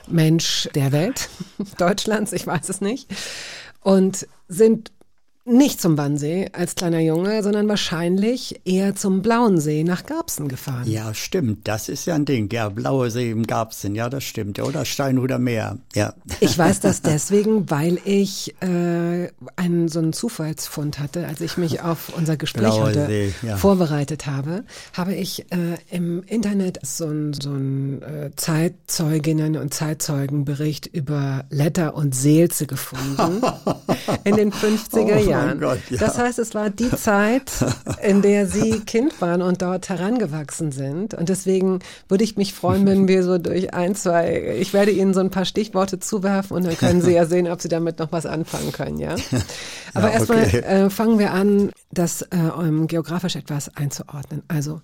[0.07, 1.27] Mensch der Welt,
[1.77, 3.09] Deutschlands, ich weiß es nicht,
[3.81, 4.91] und sind
[5.47, 10.89] nicht zum Wannsee als kleiner Junge, sondern wahrscheinlich eher zum Blauen See nach Garbsen gefahren.
[10.89, 11.67] Ja, stimmt.
[11.67, 12.49] Das ist ja ein Ding.
[12.51, 13.95] Ja, Blaue See im Garbsen.
[13.95, 14.59] Ja, das stimmt.
[14.59, 15.77] Oder Steinhuder Meer.
[15.95, 16.13] Ja.
[16.39, 21.81] Ich weiß das deswegen, weil ich äh, einen so einen Zufallsfund hatte, als ich mich
[21.81, 23.57] auf unser Gespräch Blaue heute See, ja.
[23.57, 31.45] vorbereitet habe, habe ich äh, im Internet so einen so äh, Zeitzeuginnen und Zeitzeugenbericht über
[31.49, 33.41] Letter und Seelze gefunden
[34.23, 35.59] in den 50er Oh mein Jahren.
[35.59, 35.97] Gott, ja.
[35.97, 37.51] Das heißt, es war die Zeit,
[38.01, 41.13] in der Sie Kind waren und dort herangewachsen sind.
[41.13, 45.13] Und deswegen würde ich mich freuen, wenn wir so durch ein, zwei, ich werde Ihnen
[45.13, 48.11] so ein paar Stichworte zuwerfen und dann können Sie ja sehen, ob Sie damit noch
[48.11, 49.15] was anfangen können, ja?
[49.93, 50.59] Aber Ja, erstmal okay.
[50.59, 54.43] äh, fangen wir an, das äh, um geografisch etwas einzuordnen.
[54.47, 54.81] Also,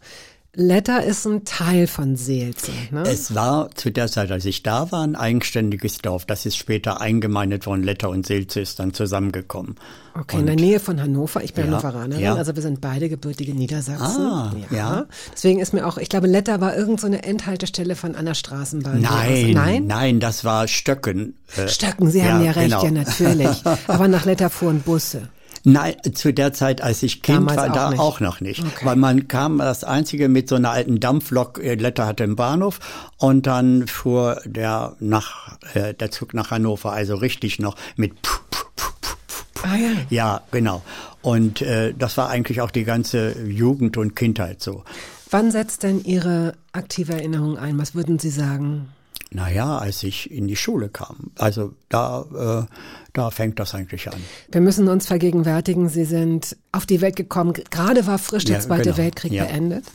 [0.56, 2.70] Letter ist ein Teil von Seelze.
[2.92, 3.02] Ne?
[3.08, 6.26] Es war zu der Zeit, als ich da war, ein eigenständiges Dorf.
[6.26, 7.82] Das ist später eingemeindet worden.
[7.82, 9.78] Letter und Silze ist dann zusammengekommen.
[10.14, 11.44] Okay, in der Nähe von Hannover.
[11.44, 12.36] Ich bin Ja, Hannoveranerin, ja.
[12.36, 14.22] also wir sind beide gebürtige Niedersachsen.
[14.22, 15.06] Ah, ja.
[15.34, 19.02] Deswegen ist mir auch, ich glaube, Letter war irgend so eine Endhaltestelle von einer Straßenbahn.
[19.02, 19.88] Nein, Nein?
[19.88, 21.34] nein, das war Stöcken.
[21.58, 22.84] Äh, Stöcken, Sie haben ja recht, genau.
[22.84, 23.64] ja natürlich.
[23.88, 25.30] Aber nach Letter fuhren Busse.
[25.66, 28.00] Nein, zu der Zeit, als ich Kind Damals war, auch da nicht.
[28.00, 28.60] auch noch nicht.
[28.60, 28.86] Okay.
[28.86, 32.80] Weil man kam, das einzige mit so einer alten Dampflok, äh, Letter hatte im Bahnhof
[33.18, 38.40] und dann fuhr der nach, äh, der Zug nach Hannover, also richtig noch mit Puh,
[38.52, 39.16] Puh, Puh, Puh,
[39.54, 39.68] Puh.
[39.68, 39.90] Ah ja.
[40.10, 40.82] Ja, genau.
[41.22, 44.84] Und äh, das war eigentlich auch die ganze Jugend und Kindheit so.
[45.32, 47.80] Wann setzt denn Ihre aktive Erinnerung ein?
[47.80, 48.90] Was würden Sie sagen?
[49.32, 51.32] Naja, als ich in die Schule kam.
[51.36, 52.74] Also da, äh,
[53.14, 54.20] da fängt das eigentlich an.
[54.52, 57.54] Wir müssen uns vergegenwärtigen, Sie sind auf die Welt gekommen.
[57.72, 58.98] Gerade war frisch der Ja, Zweite genau.
[58.98, 59.44] Weltkrieg Ja.
[59.46, 59.48] Mhm.
[59.48, 59.86] beendet.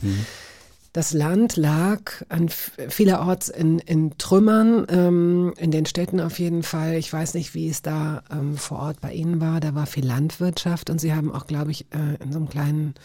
[0.91, 6.95] Das Land lag an vielerorts in, in Trümmern, ähm, in den Städten auf jeden Fall.
[6.95, 9.59] Ich weiß nicht, wie es da ähm, vor Ort bei Ihnen war.
[9.59, 12.95] Da war viel Landwirtschaft und Sie haben auch, glaube ich, äh, in so einem kleinen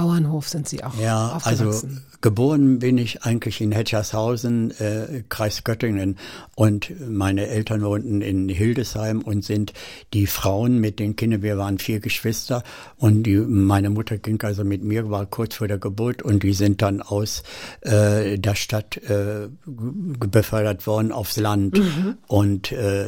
[0.00, 2.02] Bauernhof sind Sie auch Ja, also aufgewachsen.
[2.22, 6.16] geboren bin ich eigentlich in Hetchershausen, äh, Kreis Göttingen.
[6.54, 9.74] Und meine Eltern wohnten in Hildesheim und sind
[10.14, 11.42] die Frauen mit den Kindern.
[11.42, 12.62] Wir waren vier Geschwister
[12.96, 16.54] und die, meine Mutter ging also mit mir, war kurz vor der Geburt und die
[16.54, 17.42] sind dann aus
[17.82, 21.78] äh, der Stadt äh, befördert worden aufs Land
[22.26, 23.06] und äh,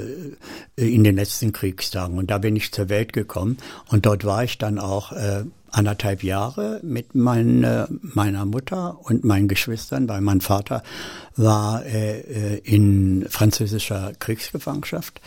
[0.76, 2.18] in den letzten Kriegstagen.
[2.18, 3.56] Und da bin ich zur Welt gekommen
[3.88, 9.48] und dort war ich dann auch äh, anderthalb Jahre mit meine, meiner Mutter und meinen
[9.48, 10.82] Geschwistern, weil mein Vater
[11.36, 15.20] war äh, äh, in französischer Kriegsgefangenschaft.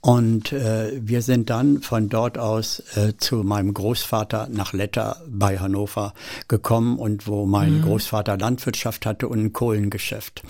[0.00, 5.58] Und äh, wir sind dann von dort aus äh, zu meinem Großvater nach Letter bei
[5.58, 6.12] Hannover
[6.46, 10.42] gekommen und wo mein Großvater Landwirtschaft hatte und ein Kohlengeschäft.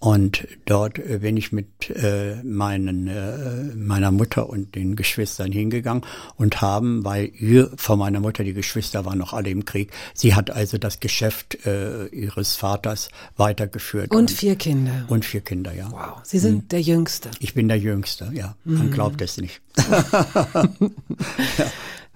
[0.00, 6.02] Und dort äh, bin ich mit äh, meinen, äh, meiner Mutter und den Geschwistern hingegangen
[6.36, 10.34] und haben, weil ihr von meiner Mutter, die Geschwister waren noch alle im Krieg, sie
[10.34, 14.10] hat also das Geschäft äh, ihres Vaters weitergeführt.
[14.10, 15.04] Und vier Kinder.
[15.08, 15.90] Und vier Kinder, ja.
[15.92, 17.30] Wow, Sie sind der Jüngste.
[17.38, 18.56] Ich bin der Jüngste, ja.
[18.64, 19.60] Man glaubt es nicht.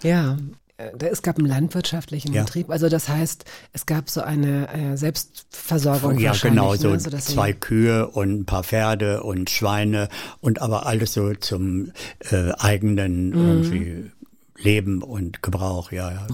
[0.03, 2.43] Ja, da- es gab einen landwirtschaftlichen Ja.
[2.43, 2.71] Betrieb.
[2.71, 6.95] Also das heißt, es gab so eine äh, Selbstversorgung Ja, genau, so ne?
[6.95, 10.09] also, Sie- zwei Kühe und ein paar Pferde und Schweine
[10.41, 11.93] und aber alles so zum
[12.31, 14.13] äh, eigenen Mhm.
[14.57, 16.27] Leben und Gebrauch, ja, ja.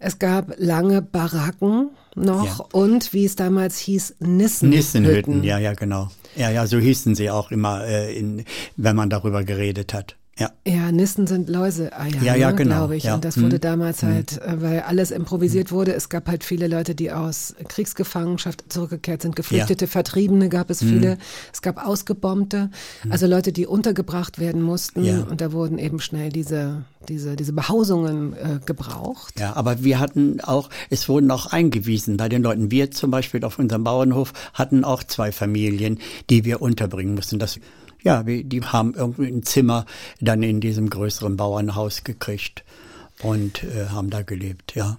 [0.00, 2.64] Es gab lange Baracken noch Ja.
[2.72, 4.70] und wie es damals hieß, Nissenhütten.
[4.70, 6.10] Nissenhütten, ja, ja, genau.
[6.36, 8.44] Ja, ja, so hießen sie auch immer, äh, in,
[8.76, 10.16] wenn man darüber geredet hat.
[10.38, 10.52] Ja.
[10.66, 13.04] Ja, Nissen sind Läuseeier, Ja, ja, ne, genau, glaube ich.
[13.04, 13.16] ja.
[13.16, 13.42] Und das Hm.
[13.44, 15.92] wurde damals halt, äh, weil alles improvisiert wurde.
[15.94, 19.34] Es gab halt viele Leute, die aus Kriegsgefangenschaft zurückgekehrt sind.
[19.34, 20.72] Geflüchtete, Vertriebene gab Hm.
[20.72, 21.18] es viele.
[21.52, 22.70] Es gab Ausgebombte,
[23.10, 25.04] also Leute, die untergebracht werden mussten.
[25.04, 25.22] Ja.
[25.22, 29.34] Und da wurden eben schnell diese, diese, diese Behausungen äh, gebraucht.
[29.40, 32.70] Ja, aber wir hatten auch, es wurden auch eingewiesen bei den Leuten.
[32.70, 35.98] Wir zum Beispiel auf unserem Bauernhof hatten auch zwei Familien,
[36.30, 37.38] die wir unterbringen mussten.
[37.40, 37.58] Das,
[38.02, 39.86] ja, die haben irgendwie ein Zimmer
[40.20, 42.64] dann in diesem größeren Bauernhaus gekriegt
[43.22, 44.98] und äh, haben da gelebt, ja.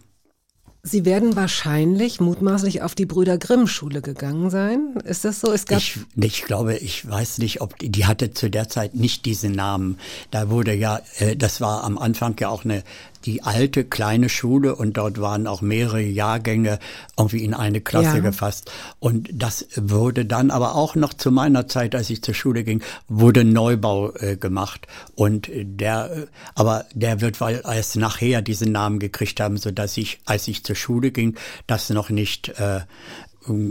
[0.82, 4.96] Sie werden wahrscheinlich mutmaßlich auf die Brüder Grimm Schule gegangen sein.
[5.04, 5.52] Ist das so?
[5.52, 8.96] Es gab Ich, ich glaube, ich weiß nicht, ob die, die hatte zu der Zeit
[8.96, 10.00] nicht diesen Namen.
[10.32, 12.84] Da wurde ja, äh, das war am Anfang ja auch eine
[13.26, 16.80] die alte kleine Schule und dort waren auch mehrere Jahrgänge
[17.18, 18.20] irgendwie in eine Klasse Ja.
[18.20, 18.72] gefasst.
[19.00, 22.82] Und das wurde dann aber auch noch zu meiner Zeit, als ich zur Schule ging,
[23.08, 24.88] wurde Neubau äh, gemacht.
[25.16, 29.98] Und der, äh, aber der wird weil erst nachher diesen Namen gekriegt haben, so dass
[29.98, 31.36] ich, als ich zur Schule ging,
[31.68, 32.82] das noch nicht äh,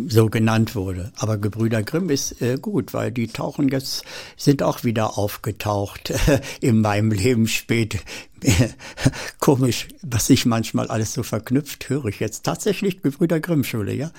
[0.08, 1.12] so genannt wurde.
[1.18, 4.04] Aber Gebrüder Grimm ist äh, gut, weil die tauchen jetzt,
[4.36, 6.12] sind auch wieder aufgetaucht
[6.60, 7.98] in meinem Leben spät.
[9.40, 14.10] Komisch, was sich manchmal alles so verknüpft, höre ich jetzt tatsächlich Gebrüder Grimm Schule, ja?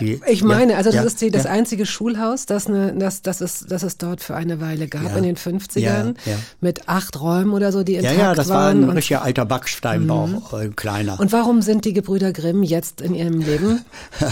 [0.00, 1.50] Die, Ich meine, ja, also das ja, ist die, das ja.
[1.52, 5.16] einzige Schulhaus, das, ne, das, das, es, das es dort für eine Weile gab Ja.
[5.18, 5.78] in den 50ern,
[6.24, 6.36] Ja, ja.
[6.60, 8.78] mit acht Räumen oder so, die Ja, intakt ja, das war waren.
[8.82, 8.90] ein Mhm.
[8.90, 11.20] richtiger alter Backsteinbau, äh, kleiner.
[11.20, 13.84] und warum sind die Gebrüder Grimm jetzt in ihrem Leben?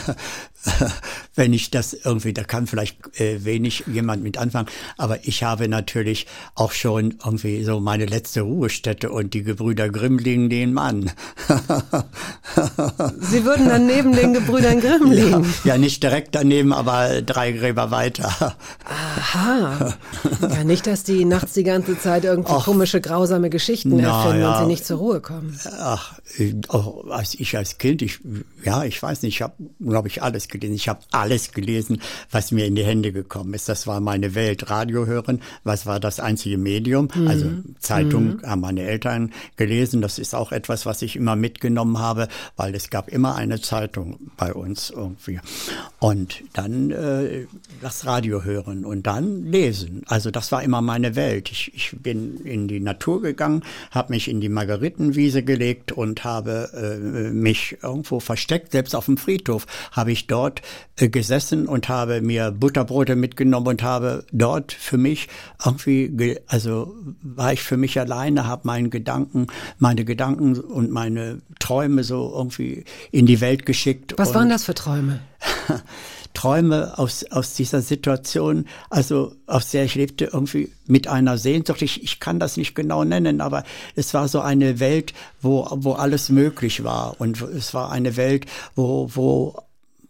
[1.35, 5.69] wenn ich das irgendwie, da kann vielleicht äh, wenig jemand mit anfangen, aber ich habe
[5.69, 11.11] natürlich auch schon irgendwie so meine letzte Ruhestätte und die Gebrüder Grimm liegen den Mann.
[13.21, 15.55] Sie würden dann neben den Gebrüdern Grimm ja, liegen.
[15.65, 18.57] ja, nicht direkt daneben, aber drei Gräber weiter.
[18.85, 19.95] Aha.
[20.41, 24.51] Ja, nicht, dass die nachts die ganze Zeit irgendwie komische, grausame Geschichten Na erfinden und
[24.51, 24.61] ja.
[24.61, 25.59] sie nicht zur Ruhe kommen.
[25.79, 28.21] Ach, äh, auch als ich als Kind, ich
[28.65, 30.75] ja, ich weiß nicht, ich habe, glaube ich, alles gelesen.
[30.75, 33.69] Ich habe alles gelesen, was mir in die Hände gekommen ist.
[33.69, 34.71] Das war meine Welt.
[34.71, 37.09] Radio hören, was war das einzige Medium?
[37.15, 37.29] Mhm.
[37.29, 37.47] Also
[37.81, 40.01] Zeitung haben meine Eltern gelesen.
[40.01, 44.19] Das ist auch etwas, was ich immer mitgenommen habe, weil es gab immer eine Zeitung
[44.37, 45.41] bei uns irgendwie.
[45.99, 47.47] Und dann äh,
[47.81, 50.03] das Radio hören und dann lesen.
[50.07, 51.51] Also das war immer meine Welt.
[51.51, 56.71] Ich, ich bin in die Natur gegangen, habe mich in die Margaritenwiese gelegt und habe
[56.75, 58.52] äh, mich irgendwo versteckt.
[58.73, 60.63] Selbst auf dem Friedhof habe ich dort
[60.97, 65.29] äh, gesessen und habe mir Butterbrote mitgenommen und habe dort für mich
[65.65, 69.47] irgendwie, ge also war ich für mich alleine, habe meinen Gedanken,
[69.79, 74.15] meine Gedanken und meine Träume so irgendwie in die Welt geschickt.
[74.17, 75.21] Was waren das für Träume?
[76.35, 81.83] Träume aus, aus dieser Situation, also aus der ich lebte, irgendwie mit einer Sehnsucht.
[81.83, 83.65] Ich, ich kann das nicht genau nennen, aber
[83.95, 87.21] es war so eine Welt, wo, wo alles möglich war.
[87.21, 89.63] Und es war eine Welt, wo, wo,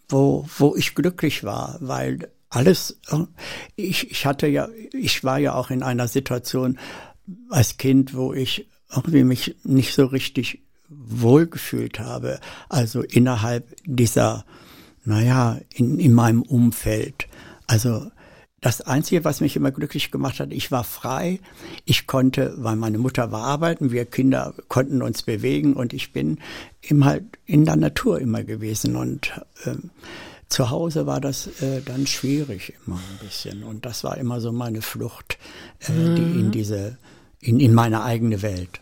[0.09, 2.99] wo, wo ich glücklich war, weil alles,
[3.77, 6.79] ich, ich hatte ja, ich war ja auch in einer Situation
[7.49, 12.41] als Kind, wo ich irgendwie mich nicht so richtig wohlgefühlt habe.
[12.69, 14.45] Also innerhalb dieser,
[15.05, 17.27] naja, in, in meinem Umfeld.
[17.67, 18.11] Also
[18.63, 21.41] das Einzige, was mich immer glücklich gemacht hat, ich war frei.
[21.85, 26.39] Ich konnte, weil meine Mutter war arbeiten, wir Kinder konnten uns bewegen und ich bin
[26.81, 28.95] immer halt in der Natur immer gewesen.
[28.95, 29.33] Und
[29.67, 29.91] ähm,
[30.49, 33.65] zu Hause war das äh, dann schwierig immer ein bisschen.
[33.65, 35.39] Und das war immer so meine Flucht
[35.89, 36.15] äh, mhm.
[36.15, 36.99] die in diese,
[37.41, 38.81] in, in meine eigene Welt.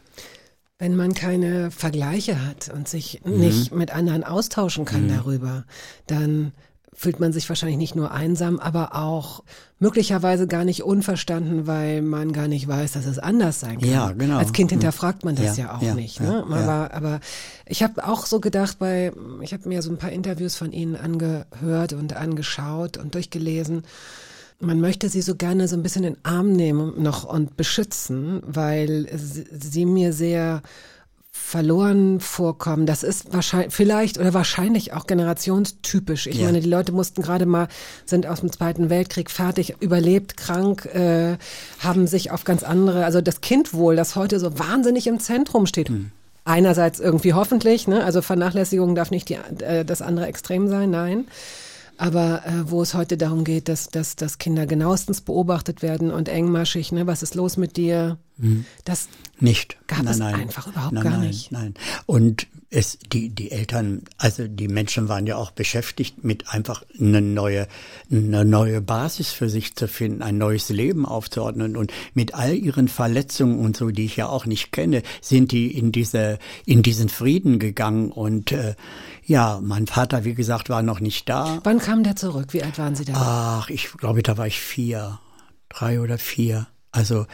[0.81, 3.38] Wenn man keine Vergleiche hat und sich mhm.
[3.38, 5.14] nicht mit anderen austauschen kann mhm.
[5.14, 5.64] darüber,
[6.07, 6.53] dann
[6.95, 9.43] fühlt man sich wahrscheinlich nicht nur einsam, aber auch
[9.79, 13.90] möglicherweise gar nicht unverstanden, weil man gar nicht weiß, dass es anders sein kann.
[13.90, 14.38] Ja, genau.
[14.38, 16.21] Als Kind hinterfragt man das ja, ja auch ja, nicht.
[16.21, 16.45] Ne?
[16.49, 17.21] Ja, aber, aber
[17.66, 19.12] ich habe auch so gedacht, bei,
[19.43, 23.85] ich habe mir so ein paar Interviews von Ihnen angehört und angeschaut und durchgelesen
[24.61, 28.42] man möchte sie so gerne so ein bisschen in den Arm nehmen noch und beschützen,
[28.46, 30.62] weil sie, mir sehr
[31.33, 32.85] verloren vorkommen.
[32.87, 36.27] Das ist wahrscheinlich, vielleicht oder wahrscheinlich auch generationstypisch.
[36.27, 36.46] Ich ja.
[36.46, 37.68] meine, die Leute mussten gerade mal,
[38.05, 41.38] sind aus dem Zweiten Weltkrieg fertig, überlebt, krank, äh,
[41.79, 45.88] haben sich auf ganz andere, also das Kindwohl, das heute so wahnsinnig im Zentrum steht.
[45.88, 46.11] Hm.
[46.44, 48.05] Einerseits irgendwie hoffentlich, ne?
[48.05, 51.27] also Vernachlässigung darf nicht die, äh, das andere Extrem sein, nein
[52.00, 56.30] aber äh, wo es heute darum geht, dass, dass, dass Kinder genauestens beobachtet werden und
[56.30, 58.16] engmaschig, ne, was ist los mit dir?
[58.38, 58.64] Mhm.
[58.86, 59.08] Das
[59.38, 59.76] nicht.
[59.86, 60.34] gab nein, es nein.
[60.34, 61.52] einfach überhaupt nein, gar nein, nicht.
[61.52, 61.74] Nein,
[62.06, 67.20] und es, die, die Eltern, also die Menschen waren ja auch beschäftigt mit einfach eine
[67.20, 67.66] neue,
[68.11, 72.87] eine neue Basis für sich zu finden, ein neues Leben aufzuordnen und mit all ihren
[72.87, 77.09] Verletzungen und so, die ich ja auch nicht kenne, sind die in diese, in diesen
[77.09, 78.76] Frieden gegangen und äh,
[79.24, 81.59] ja, mein Vater, wie gesagt, war noch nicht da.
[81.64, 82.52] Wann kam der zurück?
[82.52, 83.12] Wie alt waren Sie da?
[83.16, 85.18] Ach, ich glaube, da war ich vier,
[85.68, 86.68] drei oder vier.
[86.92, 87.26] Also,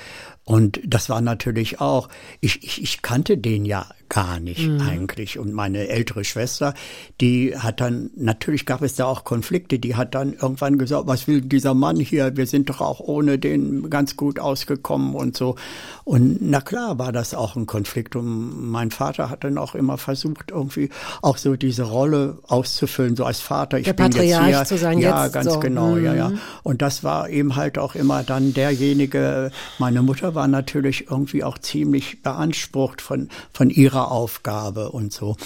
[0.44, 2.09] und das war natürlich auch,
[2.40, 4.81] ich, ich, ich kannte den ja gar nicht mhm.
[4.81, 5.38] eigentlich.
[5.38, 6.75] Und meine ältere Schwester,
[7.21, 11.27] die hat dann, natürlich gab es da auch Konflikte, die hat dann irgendwann gesagt, was
[11.27, 12.37] will dieser Mann hier?
[12.37, 15.57] Wir sind doch auch ohne den ganz gut ausgekommen und so.
[16.05, 18.16] Und na klar war das auch ein Konflikt.
[18.16, 20.90] Und mein Vater hat dann auch immer versucht, irgendwie
[21.23, 23.79] auch so diese Rolle auszufüllen, so als Vater.
[23.79, 24.64] Ich Der bin Patriarch jetzt hier.
[24.64, 25.61] zu sein ja, jetzt ganz so.
[25.61, 26.05] genau, mhm.
[26.05, 26.33] ja, ja.
[26.62, 31.59] Und das war eben halt auch immer dann derjenige, meine Mutter war natürlich irgendwie auch
[31.59, 35.37] ziemlich beansprucht von, von ihrer Aufgabe und so.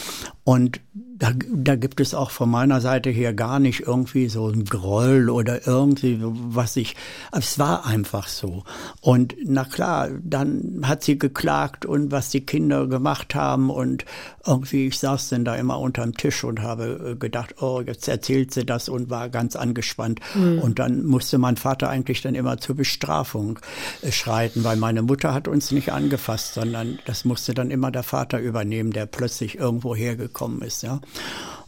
[0.44, 0.80] Und
[1.20, 5.28] da, da gibt es auch von meiner Seite her gar nicht irgendwie so ein Groll
[5.28, 6.96] oder irgendwie was ich,
[7.30, 8.64] es war einfach so.
[9.02, 14.06] Und na klar, dann hat sie geklagt und was die Kinder gemacht haben und
[14.46, 18.64] irgendwie, ich saß denn da immer unterm Tisch und habe gedacht, oh, jetzt erzählt sie
[18.64, 20.20] das und war ganz angespannt.
[20.34, 20.60] Mhm.
[20.60, 23.58] Und dann musste mein Vater eigentlich dann immer zur Bestrafung
[24.00, 28.02] äh, schreiten, weil meine Mutter hat uns nicht angefasst, sondern das musste dann immer der
[28.02, 31.00] Vater übernehmen, der plötzlich irgendwo hergekommen ist, ja.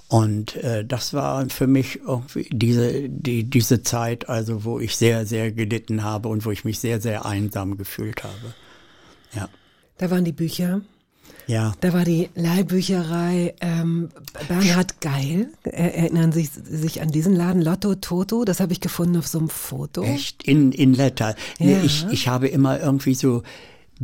[0.09, 5.25] Und äh, das war für mich irgendwie diese, die, diese Zeit, also wo ich sehr,
[5.25, 8.55] sehr gelitten habe und wo ich mich sehr, sehr einsam gefühlt habe.
[9.35, 9.49] Ja.
[9.97, 10.83] Da waren die Bücher.
[11.47, 11.73] Ja.
[11.81, 14.11] Da war die Leihbücherei ähm,
[14.49, 15.49] Bernhard Geil.
[15.65, 18.45] Erinnern Sie sich an diesen Laden Lotto Toto?
[18.45, 20.03] Das habe ich gefunden auf so einem Foto.
[20.03, 20.43] Echt?
[20.45, 21.35] In, in Letter.
[21.59, 21.83] Ja.
[21.83, 23.43] Ich, ich habe immer irgendwie so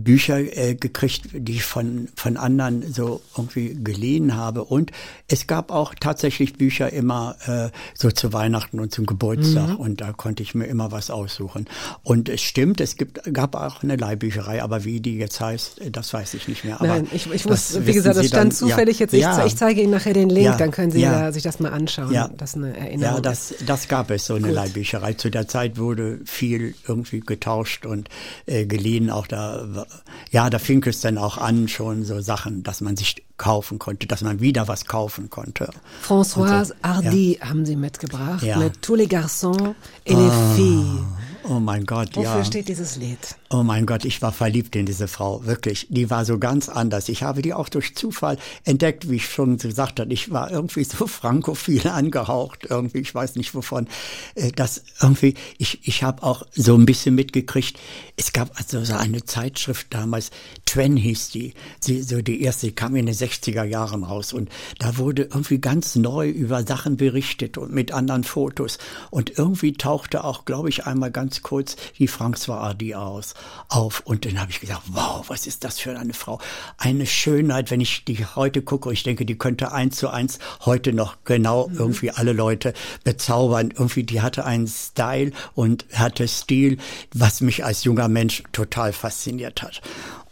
[0.03, 4.65] Bücher äh, gekriegt, die ich von, von anderen so irgendwie geliehen habe.
[4.65, 4.93] Und
[5.29, 9.71] es gab auch tatsächlich Bücher immer äh, so zu Weihnachten und zum Geburtstag.
[9.71, 9.77] Mhm.
[9.77, 11.67] Und da konnte ich mir immer was aussuchen.
[12.03, 15.91] Und es stimmt, es gibt, gab auch eine Leihbücherei, aber wie die jetzt heißt, äh,
[15.91, 16.77] das weiß ich nicht mehr.
[16.77, 19.15] Aber Nein, ich, ich muss, wie gesagt, das stand dann, zufällig ja, jetzt.
[19.15, 21.61] Ich, ja, ich zeige Ihnen nachher den Link, ja, dann können Sie da, sich das
[21.61, 22.13] mal anschauen.
[22.13, 23.17] Ja, das eine Erinnerung.
[23.17, 24.55] Ja, das, das gab es, so eine Gut.
[24.55, 25.15] Leihbücherei.
[25.15, 28.09] Zu der Zeit wurde viel irgendwie getauscht und
[28.47, 29.11] äh, geliehen.
[29.11, 29.87] Auch da,
[30.31, 34.07] ja, da fing es dann auch an, schon so Sachen, dass man sich kaufen konnte,
[34.07, 35.71] dass man wieder was kaufen konnte.
[36.07, 37.49] Françoise so, Hardy ja.
[37.49, 38.59] haben Sie mitgebracht ja.
[38.59, 39.75] mit Tous les garçons
[40.05, 40.55] et les ah.
[40.55, 41.05] filles.
[41.51, 42.31] Oh mein Gott, Wofür ja.
[42.33, 43.19] Wofür steht dieses Lied?
[43.49, 45.87] Oh mein Gott, ich war verliebt in diese Frau, wirklich.
[45.89, 47.09] Die war so ganz anders.
[47.09, 50.13] Ich habe die auch durch Zufall entdeckt, wie ich schon gesagt habe.
[50.13, 53.89] Ich war irgendwie so frankophil angehaucht, irgendwie, ich weiß nicht wovon.
[54.35, 57.79] Äh, das irgendwie, ich, ich habe auch so ein bisschen mitgekriegt,
[58.17, 60.31] es gab also so eine Zeitschrift damals,
[60.67, 64.51] Twen hieß die, sie, so die erste, die kam in den 60er Jahren raus und
[64.79, 68.77] da wurde irgendwie ganz neu über Sachen berichtet und mit anderen Fotos.
[69.11, 73.35] Und irgendwie tauchte auch, glaube ich, einmal ganz kurz die François Hardy aus
[73.69, 74.01] auf.
[74.01, 76.41] Und dann habe ich gesagt, wow, was ist das für eine Frau?
[76.77, 80.93] Eine Schönheit, wenn ich die heute gucke, ich denke, die könnte eins zu eins heute
[80.93, 81.77] noch genau mhm.
[81.79, 82.75] irgendwie alle Leute
[83.05, 83.71] bezaubern.
[83.71, 86.79] Irgendwie, die hatte einen Style und hatte Stil,
[87.13, 89.83] was mich als junger Mensch total fasziniert hat.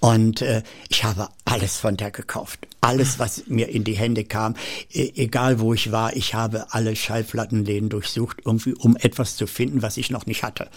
[0.07, 2.61] Und äh, ich habe alles von der gekauft.
[2.81, 4.55] Alles, was mir in die Hände kam,
[4.89, 9.83] e egal wo ich war, ich habe alle Schallplattenläden durchsucht, irgendwie, um etwas zu finden,
[9.83, 10.69] was ich noch nicht hatte.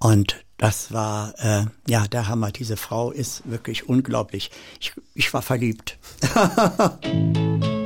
[0.00, 2.52] Und das war äh, ja der Hammer.
[2.52, 4.50] Diese Frau ist wirklich unglaublich.
[4.80, 5.98] Ich, ich war verliebt.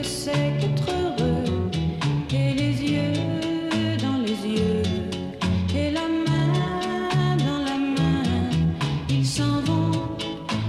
[0.00, 1.70] que c'est qu'être heureux.
[2.32, 4.82] Et les yeux dans les yeux.
[5.74, 8.50] Et la main dans la main.
[9.08, 9.92] Ils s'en vont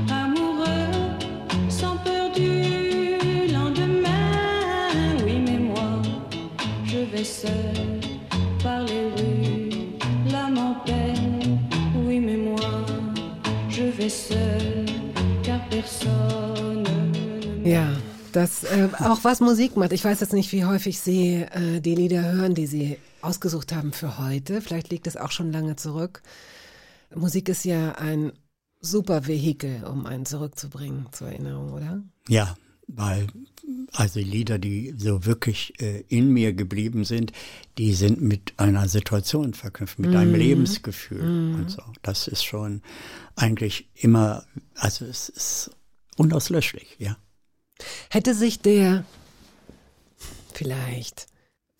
[0.10, 0.92] amoureux
[1.70, 2.52] Sans peur du
[3.54, 4.32] lendemain.
[5.26, 5.92] Oui mais moi
[6.86, 8.00] je vais seul
[8.64, 9.70] par les rues.
[10.32, 11.60] L'âme en peine
[12.08, 12.72] Oui mais moi
[13.70, 14.86] je vais seul
[15.44, 16.30] car personne
[18.32, 19.94] Das äh, auch was Musik macht.
[19.94, 23.92] Ich weiß jetzt nicht, wie häufig Sie äh, die Lieder hören, die Sie ausgesucht haben
[23.92, 24.62] für heute.
[24.62, 26.22] Vielleicht liegt es auch schon lange zurück.
[27.14, 28.32] Musik ist ja ein
[28.80, 32.04] super Vehikel, um einen zurückzubringen zur Erinnerung, oder?
[32.28, 32.56] Ja,
[32.88, 33.28] weil
[33.94, 37.32] also Lieder, die so wirklich äh, in mir geblieben sind,
[37.78, 40.16] die sind mit einer Situation verknüpft, mit mm.
[40.16, 40.38] einem mhm.
[40.38, 41.56] Lebensgefühl mm.
[41.56, 41.84] und so.
[42.02, 42.82] Das ist schon
[43.36, 44.44] eigentlich immer,
[44.76, 45.72] also es ist
[46.18, 47.18] unauslöschlich, ja.
[48.10, 49.04] Hätte sich der
[50.54, 51.28] vielleicht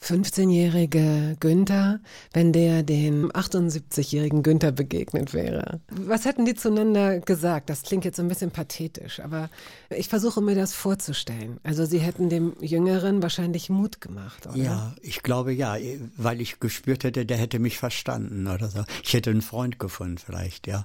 [0.02, 2.00] 15-jährige Günther,
[2.32, 5.82] wenn der dem 78-jährigen Günther begegnet wäre.
[5.90, 7.70] Was hätten die zueinander gesagt?
[7.70, 9.50] Das klingt jetzt so ein bisschen pathetisch, aber
[9.90, 11.60] ich versuche mir das vorzustellen.
[11.64, 14.56] Also sie hätten dem Jüngeren wahrscheinlich Mut gemacht, oder?
[14.56, 15.76] Ja, ich glaube ja,
[16.16, 18.84] weil ich gespürt hätte, der hätte mich verstanden oder so.
[19.04, 20.84] Ich hätte einen Freund gefunden vielleicht, ja.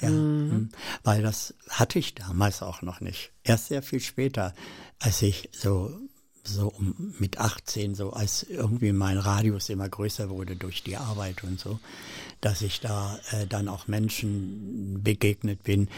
[0.00, 0.50] Ja, mhm.
[0.50, 0.68] Hm.
[1.02, 3.32] weil das hatte ich damals auch noch nicht.
[3.42, 4.54] Erst sehr viel später,
[5.00, 5.92] als ich so
[6.44, 11.44] so um, mit 18, so als irgendwie mein Radius immer größer wurde durch die Arbeit
[11.44, 11.78] und so,
[12.40, 15.88] dass ich da äh, dann auch Menschen begegnet bin,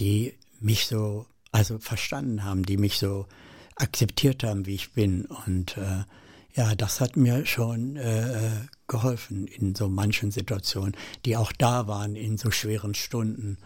[0.00, 3.26] die mich so, also verstanden haben, die mich so
[3.76, 5.26] akzeptiert haben, wie ich bin.
[5.46, 6.04] Und äh,
[6.54, 8.50] ja, das hat mir schon äh,
[8.88, 13.58] geholfen in so manchen Situationen, die auch da waren in so schweren Stunden,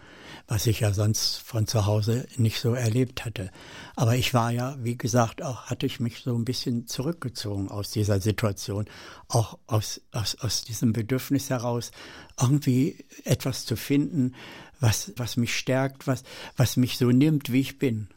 [0.47, 3.49] was ich ja sonst von zu Hause nicht so erlebt hatte.
[3.95, 7.89] Aber ich war ja, wie gesagt, auch hatte ich mich so ein bisschen zurückgezogen aus
[7.89, 8.85] dieser Situation,
[9.27, 11.91] auch aus, aus, aus diesem Bedürfnis heraus,
[12.39, 14.35] irgendwie etwas zu finden,
[14.79, 16.23] was, was mich stärkt, was,
[16.55, 18.09] was mich so nimmt, wie ich bin.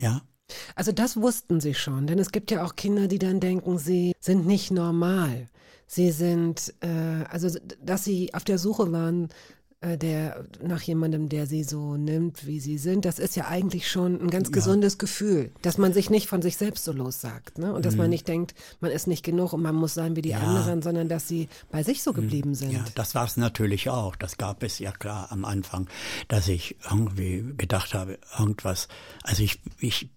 [0.00, 0.22] Ja.
[0.74, 4.14] Also das wussten Sie schon, denn es gibt ja auch Kinder, die dann denken, sie
[4.20, 5.48] sind nicht normal.
[5.86, 9.28] Sie sind, äh, also dass Sie auf der Suche waren
[9.80, 13.90] äh, der, nach jemandem, der Sie so nimmt, wie Sie sind, das ist ja eigentlich
[13.90, 14.52] schon ein ganz ja.
[14.52, 17.72] gesundes Gefühl, dass man sich nicht von sich selbst so lossagt ne?
[17.72, 17.82] und mhm.
[17.82, 18.10] dass man mhm.
[18.10, 20.40] nicht denkt, man ist nicht genug und man muss sein wie die ja.
[20.40, 22.16] anderen, sondern dass Sie bei sich so mhm.
[22.16, 22.72] geblieben sind.
[22.72, 24.16] Ja, das war es natürlich auch.
[24.16, 25.86] Das gab es ja klar am Anfang,
[26.28, 28.88] dass ich irgendwie gedacht habe, irgendwas,
[29.22, 30.08] also ich, ich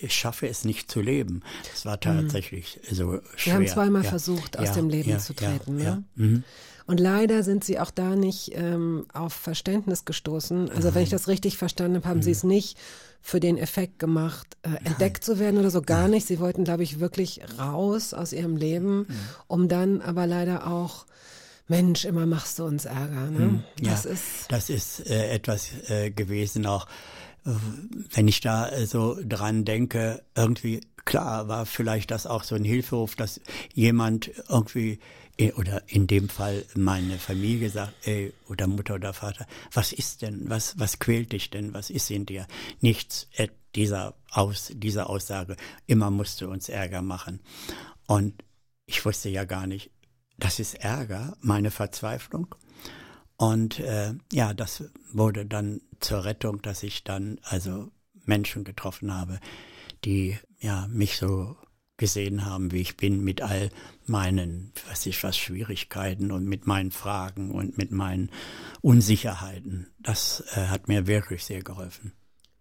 [0.00, 1.42] ich schaffe es nicht zu leben.
[1.72, 2.94] Das war tatsächlich mhm.
[2.94, 3.44] so schwer.
[3.44, 4.10] Wir haben zweimal ja.
[4.10, 5.78] versucht, aus ja, dem Leben ja, zu treten.
[5.78, 6.04] Ja, ne?
[6.14, 6.44] mhm.
[6.86, 10.68] Und leider sind sie auch da nicht ähm, auf Verständnis gestoßen.
[10.70, 10.94] Also Nein.
[10.94, 12.22] wenn ich das richtig verstanden habe, haben mhm.
[12.22, 12.76] sie es nicht
[13.20, 16.12] für den Effekt gemacht, äh, entdeckt zu werden oder so gar Nein.
[16.12, 16.26] nicht.
[16.26, 19.06] Sie wollten, glaube ich, wirklich raus aus ihrem Leben, mhm.
[19.46, 21.06] um dann aber leider auch
[21.68, 23.30] Mensch, immer machst du uns Ärger.
[23.30, 23.38] Ne?
[23.38, 23.64] Mhm.
[23.80, 26.86] Das ist, das ist äh, etwas äh, gewesen auch
[27.44, 32.64] wenn ich da äh, so dran denke, irgendwie, klar, war vielleicht das auch so ein
[32.64, 33.40] Hilferuf, dass
[33.74, 35.00] jemand irgendwie,
[35.38, 40.22] äh, oder in dem Fall meine Familie sagt, ey, oder Mutter oder Vater, was ist
[40.22, 42.46] denn, was, was quält dich denn, was ist in dir?
[42.80, 47.40] Nichts, äh, dieser, Aus, dieser Aussage, immer musst du uns Ärger machen.
[48.06, 48.44] Und
[48.86, 49.90] ich wusste ja gar nicht,
[50.38, 52.54] das ist Ärger, meine Verzweiflung.
[53.36, 57.90] Und äh, ja, das wurde dann zur Rettung, dass ich dann also
[58.24, 59.40] Menschen getroffen habe,
[60.04, 61.56] die ja mich so
[61.96, 63.70] gesehen haben, wie ich bin, mit all
[64.06, 68.30] meinen, was ich was, Schwierigkeiten und mit meinen Fragen und mit meinen
[68.80, 69.86] Unsicherheiten.
[70.00, 72.12] Das äh, hat mir wirklich sehr geholfen.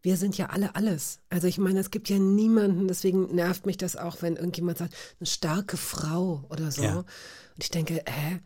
[0.04, 1.20] Wir sind ja alle alles.
[1.30, 4.96] Also ich meine, es gibt ja niemanden, deswegen nervt mich das auch, wenn irgendjemand sagt,
[5.20, 6.84] eine starke Frau oder so.
[6.84, 6.98] Ja.
[6.98, 8.40] Und ich denke, hä?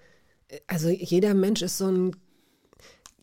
[0.68, 2.16] Also jeder Mensch ist so ein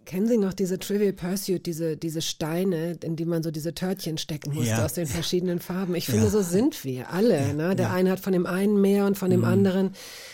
[0.05, 4.19] Kennen Sie noch diese Trivial Pursuit, diese, diese Steine, in die man so diese Törtchen
[4.19, 4.85] stecken musste ja.
[4.85, 5.95] aus den verschiedenen Farben?
[5.95, 6.31] Ich finde, ja.
[6.31, 7.49] so sind wir alle.
[7.49, 7.53] Ja.
[7.53, 7.77] Ne?
[7.77, 9.47] Der eine hat von dem einen mehr und von dem mhm.
[9.47, 9.91] anderen.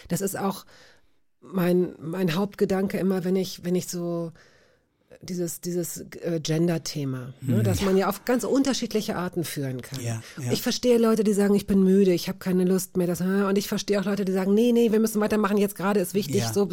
[0.08, 0.64] Das ist auch
[1.40, 4.32] mein, mein Hauptgedanke immer, wenn ich, wenn ich so
[5.20, 7.56] dieses, dieses äh, Gender-Thema, ne?
[7.56, 7.62] Mhm.
[7.64, 10.00] dass man ja auf ganz unterschiedliche Arten führen kann.
[10.00, 10.52] Ja, ja.
[10.52, 13.06] Ich verstehe Leute, die sagen, ich bin müde, ich habe keine Lust mehr.
[13.06, 16.00] Das, und ich verstehe auch Leute, die sagen, nee, nee, wir müssen weitermachen, jetzt gerade
[16.00, 16.52] ist wichtig, ja.
[16.52, 16.68] so.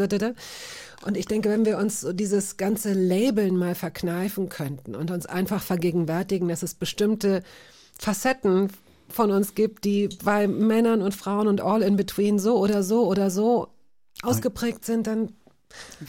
[1.06, 5.62] Und ich denke, wenn wir uns dieses ganze Labeln mal verkneifen könnten und uns einfach
[5.62, 7.44] vergegenwärtigen, dass es bestimmte
[7.98, 8.70] Facetten
[9.10, 13.08] von uns gibt, die bei Männern und Frauen und all in between so oder so
[13.08, 13.70] oder so
[14.24, 15.34] ausgeprägt sind, dann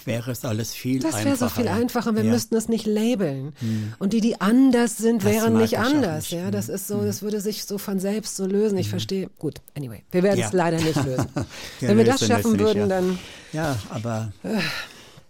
[0.04, 1.30] wäre es alles viel das einfacher.
[1.30, 2.14] Das wäre so viel einfacher.
[2.14, 2.32] Wir ja.
[2.32, 3.52] müssten es nicht labeln.
[3.58, 3.94] Hm.
[3.98, 6.30] Und die, die anders sind, das wären nicht anders.
[6.30, 6.40] Nicht.
[6.40, 7.06] Ja, das ist so, hm.
[7.06, 8.78] das würde sich so von selbst so lösen.
[8.78, 8.90] Ich hm.
[8.90, 9.30] verstehe.
[9.38, 10.46] Gut, anyway, wir werden ja.
[10.46, 11.26] es leider nicht lösen.
[11.80, 12.86] Wenn wir das schaffen würden, ja.
[12.86, 13.18] dann.
[13.52, 14.32] Ja, aber.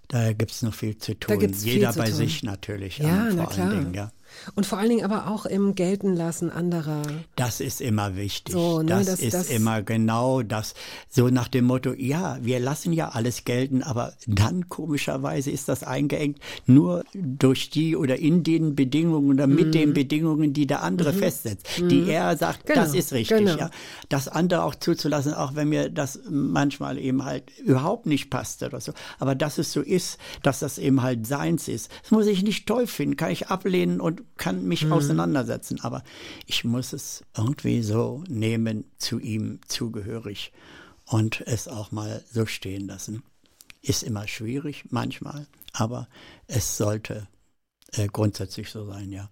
[0.09, 1.53] Da gibt es noch viel zu tun.
[1.62, 2.99] Jeder bei sich natürlich.
[2.99, 3.70] Ja, na klar.
[3.70, 4.12] Dingen, ja.
[4.55, 7.03] Und vor allen Dingen aber auch im Geltenlassen anderer.
[7.37, 8.53] Das ist immer wichtig.
[8.53, 10.74] So, ne, das, das, ist das immer genau das.
[11.09, 15.82] So nach dem Motto, ja, wir lassen ja alles gelten, aber dann komischerweise ist das
[15.82, 19.72] eingeengt nur durch die oder in den Bedingungen oder mit mhm.
[19.72, 21.18] den Bedingungen, die der andere mhm.
[21.18, 21.89] festsetzt, mhm.
[21.89, 22.80] die er sagt, genau.
[22.80, 23.39] das ist richtig.
[23.39, 23.57] Genau.
[23.57, 23.70] Ja.
[24.09, 28.80] Das andere auch zuzulassen, auch wenn mir das manchmal eben halt überhaupt nicht passt oder
[28.80, 28.93] so.
[29.18, 32.66] Aber dass es so ist, dass das eben halt seins ist, das muss ich nicht
[32.66, 34.93] toll finden, kann ich ablehnen und kann mich mhm.
[34.93, 36.03] auseinandersetzen, aber
[36.47, 40.53] ich muss es irgendwie so nehmen, zu ihm zugehörig
[41.07, 43.22] und es auch mal so stehen lassen.
[43.83, 46.09] Ist immer schwierig, manchmal, aber
[46.47, 47.29] es sollte
[47.93, 49.31] äh, grundsätzlich so sein, ja.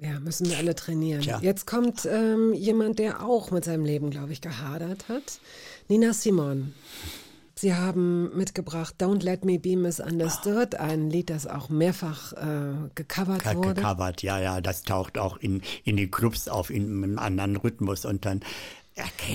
[0.00, 1.20] Ja, müssen wir alle trainieren.
[1.20, 1.40] Tja.
[1.42, 5.40] Jetzt kommt ähm, jemand, der auch mit seinem Leben, glaube ich, gehadert hat.
[5.88, 6.72] Nina Simon.
[7.60, 13.44] Sie haben mitgebracht Don't Let Me Be Misunderstood, ein Lied, das auch mehrfach äh, gecovert
[13.54, 13.74] wurde.
[13.74, 18.06] Gecovert, ja, ja, das taucht auch in, in den Clubs auf, in einem anderen Rhythmus
[18.06, 18.40] und dann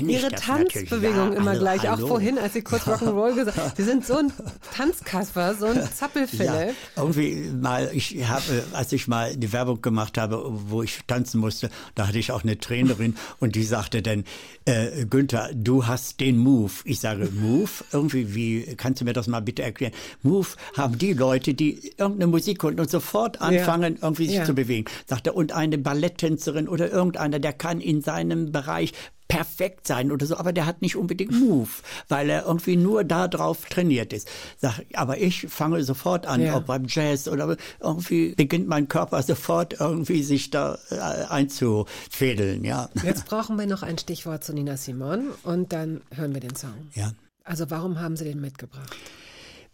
[0.02, 2.06] Ihre Tanzbewegung ja, immer hallo, gleich, hallo.
[2.06, 3.72] auch vorhin, als Sie kurz Rock'n'Roll gesagt haben.
[3.76, 4.32] Sie sind so ein
[4.76, 6.68] Tanzkasper, so ein Zappelfille.
[6.68, 11.40] Ja, irgendwie mal, ich habe, als ich mal die Werbung gemacht habe, wo ich tanzen
[11.40, 14.26] musste, da hatte ich auch eine Trainerin und die sagte dann,
[14.66, 16.72] äh, Günther, du hast den Move.
[16.84, 17.70] Ich sage, Move?
[17.92, 19.94] Irgendwie, wie, kannst du mir das mal bitte erklären?
[20.24, 24.04] Move haben die Leute, die irgendeine Musik hören und sofort anfangen, ja.
[24.04, 24.46] irgendwie sich ja.
[24.46, 24.86] zu bewegen.
[25.06, 28.94] Sagt er, und eine Balletttänzerin oder irgendeiner, der kann in seinem Bereich
[29.28, 31.70] perfekt sein oder so, aber der hat nicht unbedingt Move,
[32.08, 34.28] weil er irgendwie nur darauf trainiert ist.
[34.58, 36.56] Sag, aber ich fange sofort an, ja.
[36.56, 40.98] ob beim Jazz oder irgendwie beginnt mein Körper sofort irgendwie sich da äh,
[41.30, 42.90] einzufädeln, ja.
[43.04, 46.90] Jetzt brauchen wir noch ein Stichwort zu Nina Simon und dann hören wir den Song.
[46.94, 47.12] Ja.
[47.44, 48.96] Also warum haben Sie den mitgebracht?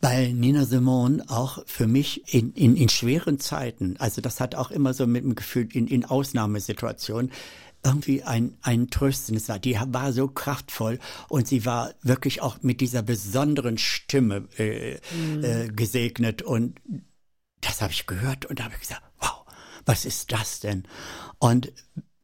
[0.01, 4.71] Weil Nina Simone auch für mich in, in, in schweren Zeiten, also das hat auch
[4.71, 7.31] immer so mit dem Gefühl in, in Ausnahmesituationen,
[7.83, 9.59] irgendwie ein, ein tröstendes war.
[9.59, 15.43] Die war so kraftvoll und sie war wirklich auch mit dieser besonderen Stimme äh, mhm.
[15.43, 16.79] äh, gesegnet und
[17.61, 19.45] das habe ich gehört und da habe ich gesagt, wow,
[19.85, 20.83] was ist das denn?
[21.39, 21.71] Und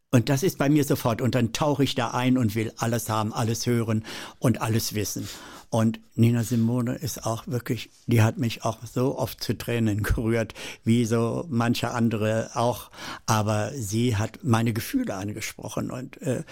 [0.10, 1.22] Und das ist bei mir sofort.
[1.22, 4.06] Und dann tauche ich da ein und will alles haben, alles hören
[4.40, 5.28] und alles wissen.
[5.70, 10.54] Und Nina Simone ist auch wirklich, die hat mich auch so oft zu Tränen gerührt,
[10.84, 12.90] wie so manche andere auch.
[13.26, 16.44] Aber sie hat meine Gefühle angesprochen und äh,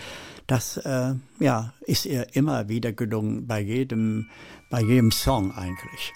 [0.48, 4.30] das äh, ja ist ihr immer wieder gelungen bei jedem
[4.70, 6.14] bei jedem Song eigentlich.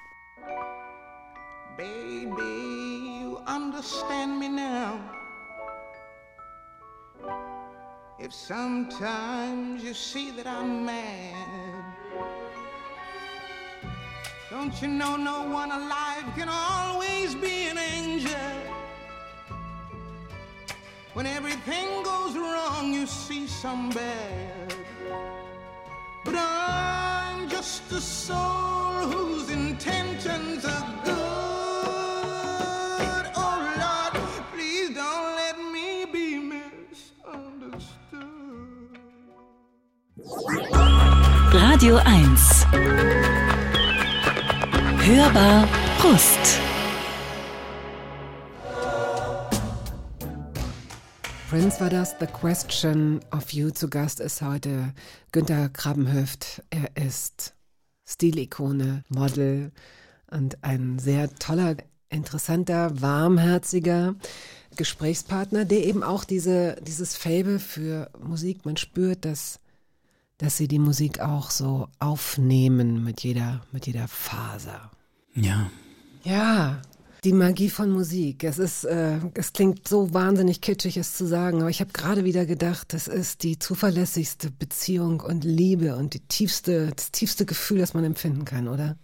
[1.78, 5.00] Baby, you understand me now.
[8.22, 11.89] If sometimes you see that I'm mad,
[14.50, 18.32] don't you know no one alive can always be an angel?
[21.14, 24.74] When everything goes wrong, you see some bad.
[26.26, 31.16] But I'm just a soul whose intentions are good.
[33.36, 34.14] Oh Lord,
[34.52, 37.90] please don't let me be misunderstood.
[41.54, 43.39] Radio 1.
[45.12, 46.60] Hörbar Brust.
[51.50, 53.72] Prince war das, The Question of You.
[53.72, 54.94] Zu Gast ist heute
[55.32, 56.62] Günter Krabbenhöft.
[56.70, 57.56] Er ist
[58.08, 59.72] Stilikone, Model
[60.30, 61.78] und ein sehr toller,
[62.12, 64.14] interessanter, warmherziger
[64.76, 69.60] Gesprächspartner, der eben auch diese, dieses Fable für Musik, man spürt, dass,
[70.38, 74.92] dass sie die Musik auch so aufnehmen mit jeder, mit jeder Faser.
[75.40, 75.70] Ja.
[76.24, 76.82] Ja,
[77.24, 78.44] die Magie von Musik.
[78.44, 82.24] Es ist, äh, es klingt so wahnsinnig kitschig, es zu sagen, aber ich habe gerade
[82.24, 87.80] wieder gedacht, das ist die zuverlässigste Beziehung und Liebe und die tiefste, das tiefste Gefühl,
[87.80, 88.98] das man empfinden kann, oder?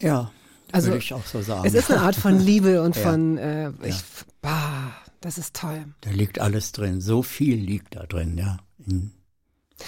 [0.00, 0.30] Ja,
[0.72, 1.66] Also, würde ich auch so sagen.
[1.66, 3.02] Es ist eine Art von Liebe und Ja.
[3.02, 4.02] von, äh, ich,
[4.42, 5.84] bah, das ist toll.
[6.02, 7.00] da liegt alles drin.
[7.00, 8.58] So viel liegt da drin, ja.
[8.86, 9.12] In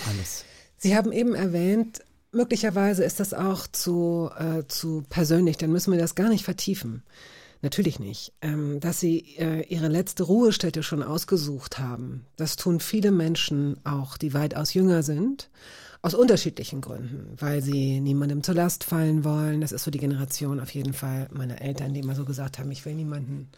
[0.08, 0.44] alles.
[0.78, 2.00] Sie haben eben erwähnt,
[2.36, 7.02] möglicherweise ist das auch zu, äh, zu persönlich, dann müssen wir das gar nicht vertiefen.
[7.62, 8.32] Natürlich nicht.
[8.42, 14.18] Ähm, dass Sie äh, Ihre letzte Ruhestätte schon ausgesucht haben, das tun viele Menschen auch,
[14.18, 15.50] die weitaus jünger sind,
[16.02, 19.60] aus unterschiedlichen Gründen, weil sie niemandem zur Last fallen wollen.
[19.60, 22.70] Das ist so die Generation auf jeden Fall meiner Eltern, die immer so gesagt haben,
[22.70, 23.48] ich will niemanden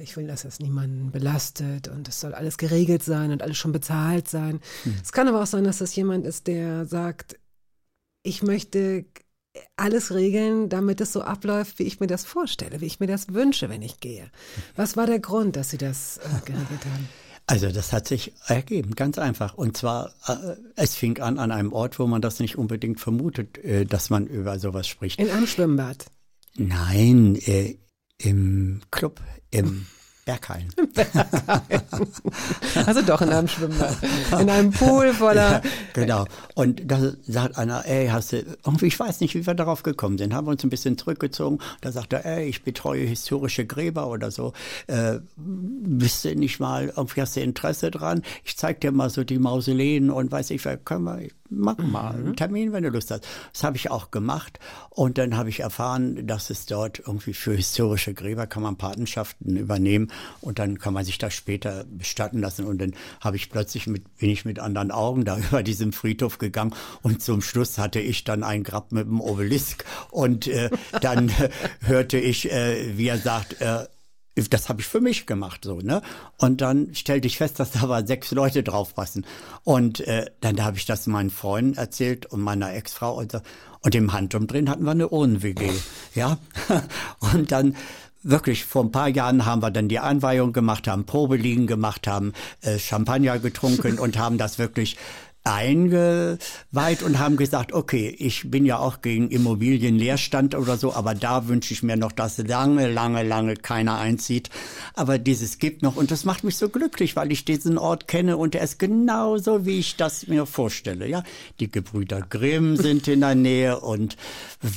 [0.00, 3.70] ich will, dass es niemanden belastet und es soll alles geregelt sein und alles schon
[3.72, 4.60] bezahlt sein.
[5.02, 7.36] Es kann aber auch sein, dass das jemand ist, der sagt,
[8.24, 9.04] ich möchte
[9.76, 13.32] alles regeln, damit es so abläuft, wie ich mir das vorstelle, wie ich mir das
[13.32, 14.28] wünsche, wenn ich gehe.
[14.74, 17.08] Was war der Grund, dass Sie das äh, geregelt haben?
[17.46, 19.54] Also das hat sich ergeben, ganz einfach.
[19.54, 23.58] Und zwar, äh, es fing an an einem Ort, wo man das nicht unbedingt vermutet,
[23.58, 25.20] äh, dass man über sowas spricht.
[25.20, 26.06] In einem Schwimmbad.
[26.56, 27.76] Nein, äh,
[28.18, 29.20] im Club,
[29.50, 29.86] im
[30.24, 30.68] Berghain.
[32.86, 33.96] Also doch in einem Schwimmbad.
[34.40, 35.62] In einem Pool voller.
[35.62, 35.62] Ja,
[35.92, 36.26] genau.
[36.54, 40.18] Und da sagt einer, ey, hast du, irgendwie, ich weiß nicht, wie wir darauf gekommen
[40.18, 41.58] sind, haben wir uns ein bisschen zurückgezogen.
[41.80, 44.52] Da sagt er, ey, ich betreue historische Gräber oder so.
[44.86, 48.22] Äh, bist du nicht mal, irgendwie hast du Interesse dran?
[48.44, 52.14] Ich zeig dir mal so die Mausoleen und weiß ich, wer können wir, mach mal
[52.14, 53.26] einen Termin, wenn du Lust hast.
[53.52, 54.58] Das habe ich auch gemacht.
[54.90, 59.56] Und dann habe ich erfahren, dass es dort irgendwie für historische Gräber kann man Patenschaften
[59.56, 62.64] übernehmen und dann kann man sich das später bestatten lassen.
[62.66, 66.38] Und dann habe ich plötzlich mit, bin ich mit anderen Augen da über diesem Friedhof
[66.38, 71.30] gegangen und zum Schluss hatte ich dann ein Grab mit einem Obelisk und äh, dann
[71.80, 73.86] hörte ich, äh, wie er sagt, äh,
[74.34, 76.02] das habe ich für mich gemacht, so, ne?
[76.38, 79.24] Und dann stellte ich fest, dass da aber sechs Leute drauf passen.
[79.62, 83.40] Und äh, dann habe ich das meinen Freunden erzählt und meiner Ex-Frau und so.
[83.80, 85.70] Und im Handumdrehen hatten wir eine Urnen-WG,
[86.14, 86.38] ja?
[87.20, 87.76] Und dann
[88.24, 92.32] wirklich vor ein paar Jahren haben wir dann die Einweihung gemacht, haben Probeliegen gemacht, haben
[92.62, 94.96] äh, Champagner getrunken und haben das wirklich
[95.44, 101.48] eingeweiht und haben gesagt, okay, ich bin ja auch gegen Immobilienleerstand oder so, aber da
[101.48, 104.50] wünsche ich mir noch, dass lange, lange, lange keiner einzieht.
[104.94, 108.36] Aber dieses gibt noch und das macht mich so glücklich, weil ich diesen Ort kenne
[108.36, 111.06] und er ist genauso, wie ich das mir vorstelle.
[111.08, 111.22] Ja,
[111.60, 114.16] die Gebrüder Grimm sind in der Nähe und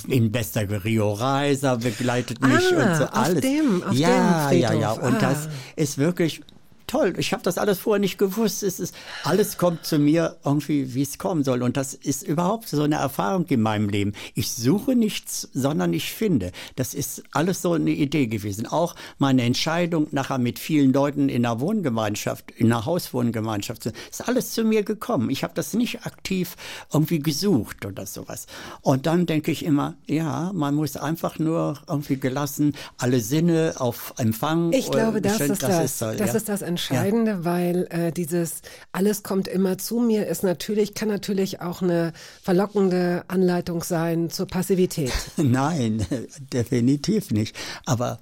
[0.07, 3.41] in bester Rio Reiser begleitet mich Ah, und so auf alles.
[3.41, 4.91] dem- auf ja, dem ja, ja.
[4.91, 5.19] Und Ah.
[5.19, 6.41] das ist wirklich
[6.87, 7.13] toll.
[7.17, 8.63] Ich habe das alles vorher nicht gewusst.
[8.63, 11.61] Es ist alles kommt zu mir irgendwie, wie es kommen soll.
[11.61, 14.13] Und das ist überhaupt so eine Erfahrung in meinem Leben.
[14.33, 16.51] Ich suche nichts, sondern ich finde.
[16.75, 18.65] Das ist alles so eine Idee gewesen.
[18.65, 24.27] Auch meine Entscheidung nachher mit vielen Leuten in einer Wohngemeinschaft, in einer Hauswohngemeinschaft, zu- ist
[24.27, 25.29] alles zu mir gekommen.
[25.29, 26.55] Ich habe das nicht aktiv
[26.93, 28.47] irgendwie gesucht oder sowas.
[28.81, 34.13] Und dann denke ich immer, ja, man muss einfach nur irgendwie gelassen alle Sinne auf
[34.17, 34.71] Empfang.
[34.71, 35.77] Ich glaube, äh, das ist das.
[35.77, 36.25] Das, so, ja.
[36.33, 38.61] ist das Entscheidende, weil äh, dieses
[38.91, 44.47] alles kommt immer zu mir ist natürlich, kann natürlich auch eine verlockende Anleitung sein zur
[44.47, 45.11] Passivität.
[45.37, 46.05] Nein,
[46.53, 47.55] definitiv nicht.
[47.85, 48.19] Aber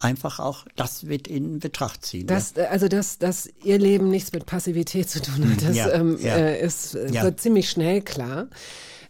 [0.00, 2.26] einfach auch das mit in Betracht ziehen.
[2.26, 5.90] Das, äh, also dass, dass ihr Leben nichts mit Passivität zu tun hat, das Ja,
[5.92, 6.36] ähm, ja.
[6.36, 7.22] Äh, ist, äh, Ja.
[7.24, 8.48] wird ziemlich schnell klar.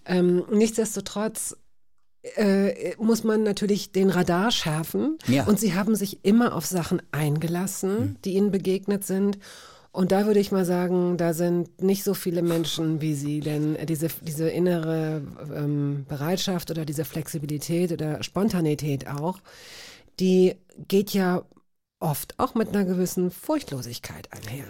[0.07, 1.57] Ähm, nichtsdestotrotz
[2.37, 5.18] äh, muss man natürlich den Radar schärfen.
[5.26, 5.45] Ja.
[5.45, 9.39] Und sie haben sich immer auf Sachen eingelassen, die ihnen begegnet sind.
[9.91, 13.76] Und da würde ich mal sagen, da sind nicht so viele Menschen wie Sie, denn
[13.87, 15.22] diese, diese innere
[15.55, 19.41] ähm, Bereitschaft oder diese Flexibilität oder Spontanität auch,
[20.20, 20.55] die
[20.87, 21.43] geht ja
[22.01, 24.66] oft auch mit einer gewissen Furchtlosigkeit einher.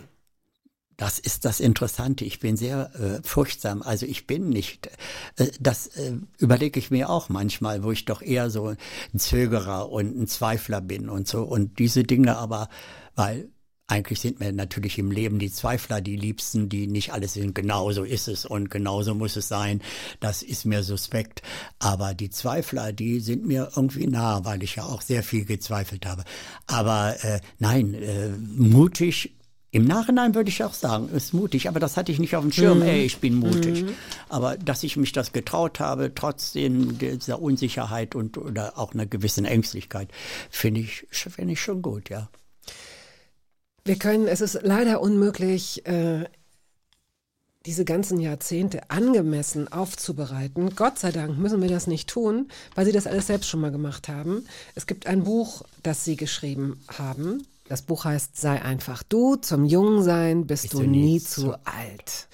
[0.99, 2.25] Das ist das Interessante.
[2.25, 3.83] Ich bin sehr äh, furchtsam.
[3.83, 4.91] Also ich bin nicht.
[5.37, 9.91] Äh, das äh, überlege ich mir auch manchmal, wo ich doch eher so ein Zögerer
[9.93, 11.45] und ein Zweifler bin und so.
[11.45, 12.69] Und diese Dinge aber,
[13.15, 13.49] weil
[13.87, 17.55] eigentlich sind mir natürlich im Leben die Zweifler die Liebsten, die nicht alles sind.
[17.55, 19.81] Genau so ist es und genauso muss es sein.
[20.19, 21.43] Das ist mir suspekt.
[21.79, 26.07] Aber die Zweifler, die sind mir irgendwie nah, weil ich ja auch sehr viel gezweifelt
[26.07, 26.25] habe.
[26.67, 29.38] Aber äh, nein, äh, mutig
[29.71, 32.53] im Nachhinein würde ich auch sagen, ist mutig, aber das hatte ich nicht auf dem
[32.53, 33.85] Schirm, ey, ich bin mutig.
[34.31, 39.45] Aber dass ich mich das getraut habe, trotzdem dieser Unsicherheit und oder auch einer gewissen
[39.45, 40.09] Ängstlichkeit,
[40.49, 42.31] finde ich, finde ich schon gut, ja.
[43.85, 46.25] Wir können, es ist leider unmöglich, äh,
[47.67, 50.75] diese ganzen Jahrzehnte angemessen aufzubereiten.
[50.75, 53.71] Gott sei Dank müssen wir das nicht tun, weil Sie das alles selbst schon mal
[53.71, 54.47] gemacht haben.
[54.75, 57.47] Es gibt ein Buch, das Sie geschrieben haben.
[57.69, 59.37] Das Buch heißt Sei einfach du.
[59.37, 62.29] Zum Jungsein bist, du, nie zu alt.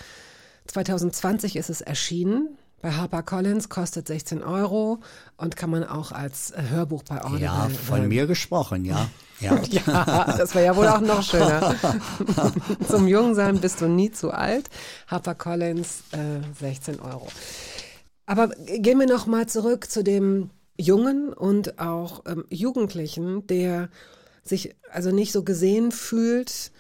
[0.67, 2.57] 2020 ist es erschienen.
[2.81, 5.01] Bei HarperCollins kostet 16 Euro
[5.37, 8.09] und kann man auch als äh, Hörbuch bei Audible Ja, von hören.
[8.09, 9.09] mir gesprochen, ja.
[9.41, 9.59] Ja.
[9.71, 11.75] Ja, das wäre ja wohl auch noch schöner.
[12.89, 14.69] Zum Jungsein bist du nie zu alt.
[15.09, 17.27] HarperCollins, äh, 16 Euro.
[18.27, 23.89] Aber gehen wir noch mal zurück zu dem Jungen und auch ähm, Jugendlichen, der
[24.45, 26.71] sich also nicht so gesehen fühlt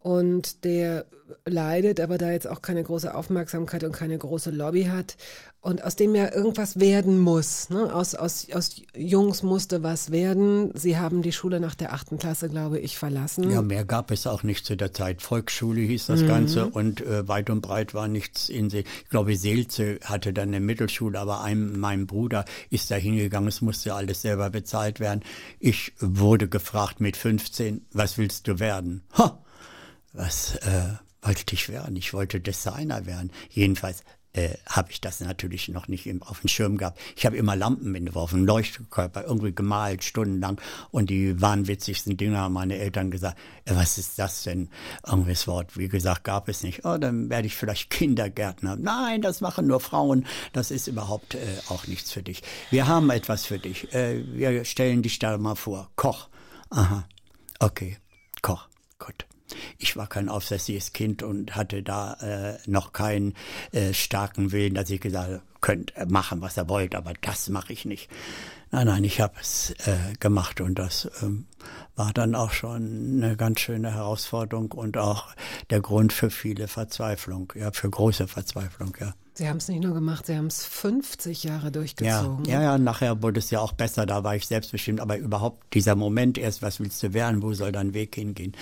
[0.00, 1.06] und der
[1.46, 5.16] leidet, aber da jetzt auch keine große Aufmerksamkeit und keine große Lobby hat
[5.64, 7.70] und aus dem ja irgendwas werden muss.
[7.70, 7.92] Ne?
[7.94, 10.70] Aus, aus, aus Jungs musste was werden.
[10.74, 13.50] Sie haben die Schule nach der achten Klasse, glaube ich, verlassen.
[13.50, 15.22] Ja, mehr gab es auch nicht zu der Zeit.
[15.22, 18.84] Volksschule hieß das Ganze und äh, weit und breit war nichts in See.
[19.04, 23.62] Ich glaube, Seelze hatte dann eine Mittelschule, aber einem, mein Bruder ist da hingegangen, es
[23.62, 25.22] musste alles selber bezahlt werden.
[25.60, 29.02] Ich wurde gefragt mit 15, was willst du werden?
[29.16, 29.42] Ha!
[30.12, 30.92] Was äh,
[31.22, 31.96] wollte ich werden?
[31.96, 33.32] Ich wollte Designer werden.
[33.48, 34.04] Jedenfalls
[34.34, 37.00] äh, habe ich das natürlich noch nicht im, auf dem Schirm gehabt.
[37.16, 40.60] Ich habe immer Lampen entworfen, Leuchtkörper, irgendwie gemalt, stundenlang.
[40.90, 44.68] Und die wahnwitzigsten Dinge haben meine Eltern gesagt, äh, was ist das denn?
[45.06, 46.84] Irgendwie das Wort, wie gesagt, gab es nicht.
[46.84, 48.76] Oh, dann werde ich vielleicht Kindergärtner.
[48.76, 50.26] Nein, das machen nur Frauen.
[50.52, 52.42] Das ist überhaupt äh, auch nichts für dich.
[52.70, 53.92] Wir haben etwas für dich.
[53.94, 55.90] Äh, wir stellen dich da mal vor.
[55.96, 56.28] Koch.
[56.70, 57.06] Aha.
[57.60, 57.98] Okay.
[58.42, 58.68] Koch.
[58.98, 59.26] Gut.
[59.78, 63.34] Ich war kein aufsässiges Kind und hatte da äh, noch keinen
[63.72, 67.48] äh, starken Willen, dass ich gesagt habe, könnt äh, machen, was ihr wollt, aber das
[67.50, 68.08] mache ich nicht.
[68.70, 71.46] Nein, nein, ich habe es äh, gemacht und das ähm,
[71.94, 75.28] war dann auch schon eine ganz schöne Herausforderung und auch
[75.70, 79.14] der Grund für viele Verzweiflung, ja, für große Verzweiflung, ja.
[79.36, 82.44] Sie haben es nicht nur gemacht, Sie haben es 50 Jahre Ja, durchgezogen.
[82.46, 85.94] ja, ja, nachher wurde es ja auch besser, da war ich selbstbestimmt, aber überhaupt dieser
[85.96, 88.52] Moment erst, was willst du werden, wo soll dein Weg hingehen,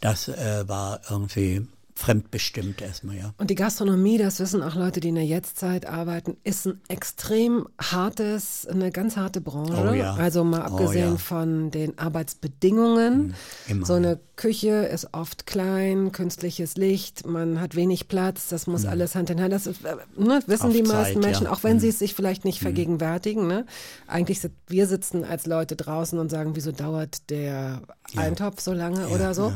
[0.00, 1.66] das äh, war irgendwie
[1.96, 3.34] fremdbestimmt erstmal, ja.
[3.38, 7.66] Und die Gastronomie, das wissen auch Leute, die in der Jetztzeit arbeiten, ist ein extrem
[7.80, 9.88] hartes, eine ganz harte Branche.
[9.90, 10.14] Oh ja.
[10.14, 11.16] Also mal Oh abgesehen ja.
[11.16, 13.34] von den Arbeitsbedingungen.
[13.66, 18.84] immer, so eine Küche ist oft klein, künstliches Licht, man hat wenig Platz, das muss
[18.84, 19.54] alles Hand in Hand.
[19.54, 19.72] Das äh,
[20.18, 21.52] ne, wissen Auf die Zeit, meisten Menschen, ja.
[21.52, 23.46] auch wenn sie es sich vielleicht nicht vergegenwärtigen.
[23.46, 23.64] Ne?
[24.06, 27.80] Eigentlich sind wir sitzen als Leute draußen und sagen, wieso dauert der
[28.14, 29.54] Eintopf so lange oder so.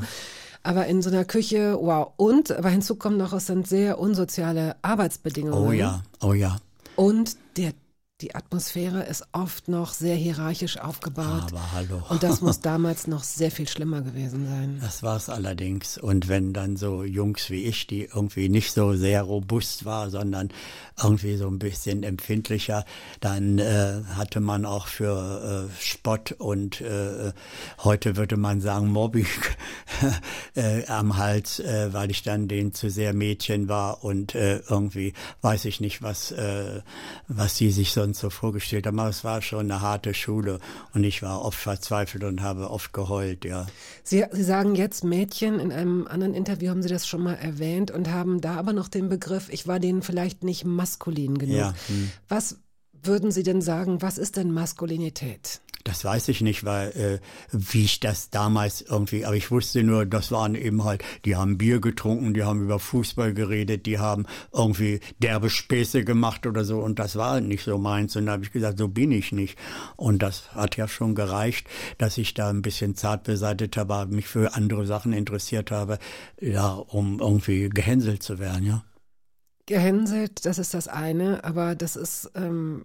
[0.62, 2.12] Aber in so einer Küche, wow.
[2.16, 5.68] Und, aber hinzu kommt noch, es sind sehr unsoziale Arbeitsbedingungen.
[5.68, 6.58] Oh ja, oh ja.
[6.96, 7.36] Und
[8.20, 11.52] die Atmosphäre ist oft noch sehr hierarchisch aufgebaut.
[11.52, 12.02] Aber hallo.
[12.08, 14.78] Und das muss damals noch sehr viel schlimmer gewesen sein.
[14.80, 15.96] Das war's allerdings.
[15.96, 20.50] Und wenn dann so Jungs wie ich, die irgendwie nicht so sehr robust war, sondern
[21.02, 22.84] irgendwie so ein bisschen empfindlicher,
[23.20, 27.32] dann äh, hatte man auch für äh, Spott und äh,
[27.82, 29.26] heute würde man sagen Mobbing
[30.54, 35.14] äh, am Hals, äh, weil ich dann den zu sehr Mädchen war und äh, irgendwie
[35.40, 36.34] weiß ich nicht, was,
[37.28, 38.98] was sie sich sonst uns so vorgestellt haben.
[38.98, 40.60] Aber es war schon eine harte Schule
[40.94, 43.66] und ich war oft verzweifelt und habe oft geheult, ja.
[44.02, 47.90] Sie, Sie sagen jetzt Mädchen, in einem anderen Interview haben Sie das schon mal erwähnt
[47.90, 51.56] und haben da aber noch den Begriff, ich war denen vielleicht nicht maskulin genug.
[51.56, 52.10] Ja, hm.
[52.28, 52.58] Was
[53.02, 55.60] würden Sie denn sagen, was ist denn Maskulinität?
[55.84, 57.18] Das weiß ich nicht, weil äh,
[57.52, 61.56] wie ich das damals irgendwie, aber ich wusste nur, das waren eben halt, die haben
[61.56, 66.80] Bier getrunken, die haben über Fußball geredet, die haben irgendwie derbe Späße gemacht oder so
[66.80, 69.58] und das war nicht so meins und da habe ich gesagt, so bin ich nicht
[69.96, 71.66] und das hat ja schon gereicht,
[71.96, 75.98] dass ich da ein bisschen zart beseitigt habe, mich für andere Sachen interessiert habe,
[76.40, 78.84] ja, um irgendwie gehänselt zu werden, ja.
[79.66, 82.84] Gehänselt, das ist das eine, aber das ist ähm,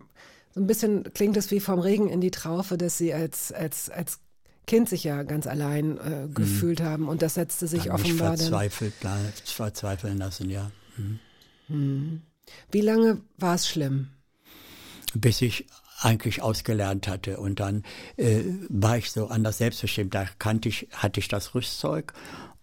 [0.56, 3.90] so ein bisschen, klingt es wie vom Regen in die Traufe, dass sie als, als,
[3.90, 4.20] als
[4.66, 8.30] Kind sich ja ganz allein äh, gefühlt haben und das setzte sich Hat mich offenbar
[8.30, 8.38] dann.
[8.38, 8.94] verzweifelt,
[9.46, 10.72] verzweifeln lassen, ja.
[11.68, 12.22] Mhm.
[12.72, 14.10] Wie lange war es schlimm?
[15.16, 15.66] bis ich
[16.02, 17.40] eigentlich ausgelernt hatte.
[17.40, 17.84] Und dann
[18.18, 20.14] äh, war ich so anders selbstbestimmt.
[20.14, 22.14] Da kannte ich, hatte ich das Rüstzeug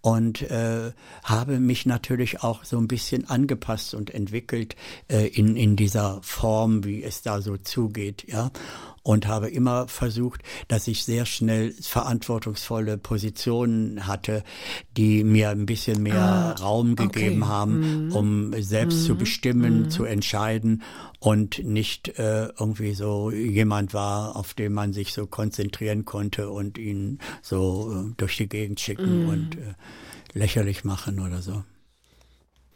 [0.02, 0.92] und äh,
[1.22, 4.74] habe mich natürlich auch so ein bisschen angepasst und entwickelt
[5.08, 8.50] äh, in, in dieser Form, wie es da so zugeht, ja.
[9.04, 14.44] Und habe immer versucht, dass ich sehr schnell verantwortungsvolle Positionen hatte,
[14.96, 17.08] die mir ein bisschen mehr Ah, Raum okay.
[17.08, 20.82] gegeben haben, um selbst zu bestimmen, zu entscheiden
[21.22, 26.78] und nicht äh, irgendwie so jemand war, auf den man sich so konzentrieren konnte und
[26.78, 29.74] ihn so äh, durch die Gegend schicken und äh,
[30.32, 31.62] lächerlich machen oder so.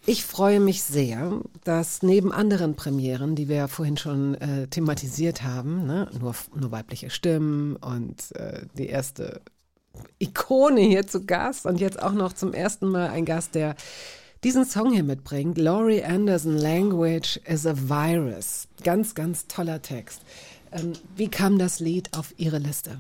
[0.07, 5.43] Ich freue mich sehr, dass neben anderen Premieren, die wir ja vorhin schon äh, thematisiert
[5.43, 9.41] haben, ne, nur, nur weibliche Stimmen und äh, die erste
[10.21, 13.75] Ikone hier zu Gast und jetzt auch noch zum ersten Mal ein Gast, der
[14.45, 15.59] diesen Song hier mitbringt.
[15.59, 18.69] Laurie Anderson, Language is a Virus.
[18.83, 20.21] Ganz, ganz toller Text.
[20.73, 22.99] Ähm, wie kam das Lied auf Ihre Liste?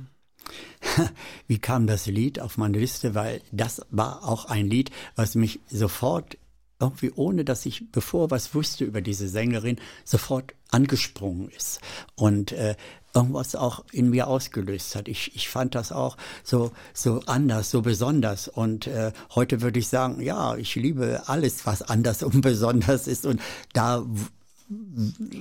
[1.48, 3.16] Wie kam das Lied auf meine Liste?
[3.16, 6.38] Weil das war auch ein Lied, was mich sofort
[6.78, 11.80] irgendwie ohne dass ich bevor was wusste über diese Sängerin sofort angesprungen ist
[12.16, 12.76] und äh,
[13.16, 15.08] irgendwas auch in mir ausgelöst hat.
[15.08, 19.88] Ich, ich fand das auch so so anders, so besonders und äh, heute würde ich
[19.88, 23.40] sagen, ja, ich liebe alles, was anders und besonders ist und
[23.72, 24.04] da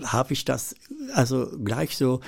[0.04, 0.76] habe ich das
[1.14, 2.20] also gleich so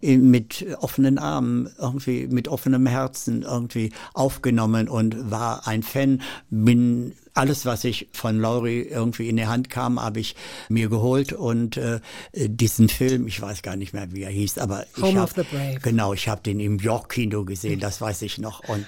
[0.00, 7.66] mit offenen Armen, irgendwie mit offenem Herzen irgendwie aufgenommen und war ein Fan, bin alles,
[7.66, 10.36] was ich von Laurie irgendwie in die Hand kam, habe ich
[10.68, 12.00] mir geholt und äh,
[12.32, 15.80] diesen Film, ich weiß gar nicht mehr, wie er hieß, aber ich Home the Brave.
[15.82, 18.60] Genau, ich habe den im York-Kino gesehen, das weiß ich noch.
[18.68, 18.86] Und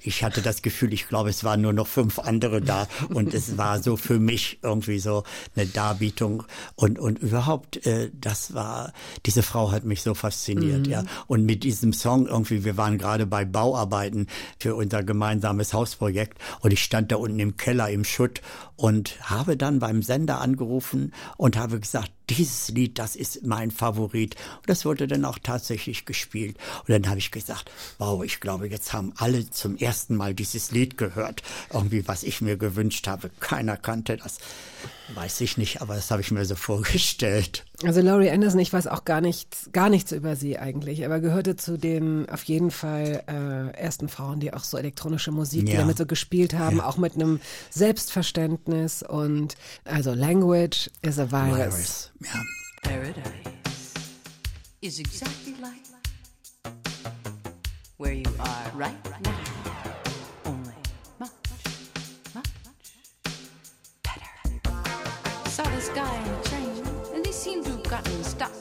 [0.00, 2.86] ich hatte das Gefühl, ich glaube, es waren nur noch fünf andere da.
[3.14, 5.24] Und es war so für mich irgendwie so
[5.54, 6.42] eine Darbietung.
[6.74, 8.92] Und, und überhaupt, äh, das war,
[9.24, 11.04] diese Frau hat mich so fasziniert, ja.
[11.26, 14.26] Und mit diesem Song irgendwie, wir waren gerade bei Bauarbeiten
[14.58, 16.38] für unser gemeinsames Hausprojekt.
[16.60, 18.40] Und ich stand da unten im Keller im Schutt
[18.76, 24.34] und habe dann beim Sender angerufen und habe gesagt, dieses Lied, das ist mein Favorit.
[24.58, 26.56] Und das wurde dann auch tatsächlich gespielt.
[26.86, 30.70] Und dann habe ich gesagt, wow, ich glaube, jetzt haben alle zum ersten Mal dieses
[30.72, 31.42] Lied gehört.
[31.72, 33.30] Irgendwie, was ich mir gewünscht habe.
[33.40, 34.38] Keiner kannte das.
[35.14, 37.64] Weiß ich nicht, aber das habe ich mir so vorgestellt.
[37.84, 41.56] Also Laurie Anderson, ich weiß auch gar nichts, gar nichts über sie eigentlich, aber gehörte
[41.56, 45.80] zu den auf jeden Fall äh, ersten Frauen, die auch so elektronische Musik, die Ja.
[45.80, 47.38] damit so gespielt haben, auch mit einem
[47.70, 51.56] Selbstverständnis und also Language is a virus.
[51.58, 52.10] Virus.
[52.20, 52.40] Ja.
[52.82, 53.94] Paradise
[54.80, 55.82] is exactly like
[57.98, 59.34] where you are right now.
[60.46, 60.72] Only
[61.18, 61.30] much,
[62.34, 62.52] much
[64.02, 64.30] better.
[65.50, 66.82] Saw this guy in a train,
[67.14, 68.52] and he seemed to have gotten stuck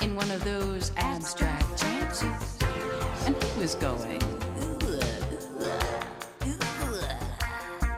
[0.00, 2.58] in one of those abstract trances.
[3.26, 4.22] And he was going.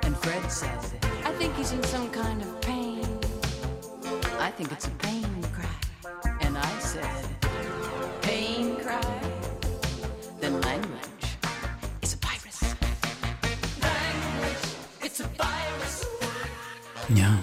[0.02, 0.78] And Fred said,
[1.24, 2.83] I think he's in some kind of pain.
[4.44, 6.34] I think it's a pain cry.
[6.42, 7.24] And I said,
[8.20, 9.00] pain cry?
[10.38, 11.26] Then language
[12.02, 12.60] is a virus.
[13.80, 14.66] Language,
[15.00, 16.04] it's a virus.
[17.08, 17.38] ja,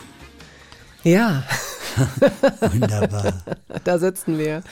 [1.04, 1.44] Ja,
[2.74, 3.34] wunderbar.
[3.84, 4.64] da sitzen wir.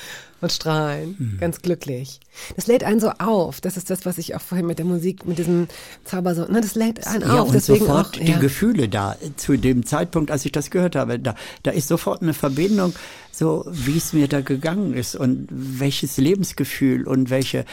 [0.41, 1.37] und strahlen, Mhm.
[1.37, 2.21] ganz glücklich.
[2.55, 3.59] Das lädt einen so auf.
[3.59, 5.67] Das ist das, was ich auch vorhin mit der Musik, mit diesem
[6.05, 7.49] Zauber so, ne, das lädt einen Ja, auf.
[7.49, 8.37] und Deswegen sofort auch, die ja.
[8.39, 9.17] Gefühle da.
[9.35, 12.93] Zu dem Zeitpunkt, als ich das gehört habe, da, da ist sofort eine Verbindung,
[13.33, 17.65] so wie es mir da gegangen ist und welches Lebensgefühl und welche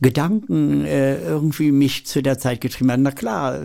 [0.00, 3.02] Gedanken äh, irgendwie mich zu der Zeit getrieben haben.
[3.02, 3.60] Na klar,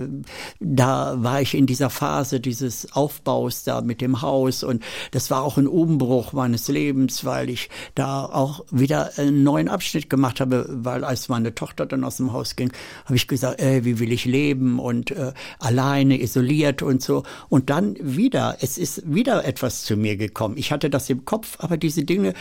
[0.59, 5.43] da war ich in dieser Phase dieses Aufbaus da mit dem Haus und das war
[5.43, 10.67] auch ein Umbruch meines Lebens, weil ich da auch wieder einen neuen Abschnitt gemacht habe,
[10.69, 12.71] weil als meine Tochter dann aus dem Haus ging,
[13.05, 17.23] habe ich gesagt, äh, wie will ich leben und äh, alleine, isoliert und so.
[17.49, 20.57] Und dann wieder, es ist wieder etwas zu mir gekommen.
[20.57, 22.33] Ich hatte das im Kopf, aber diese Dinge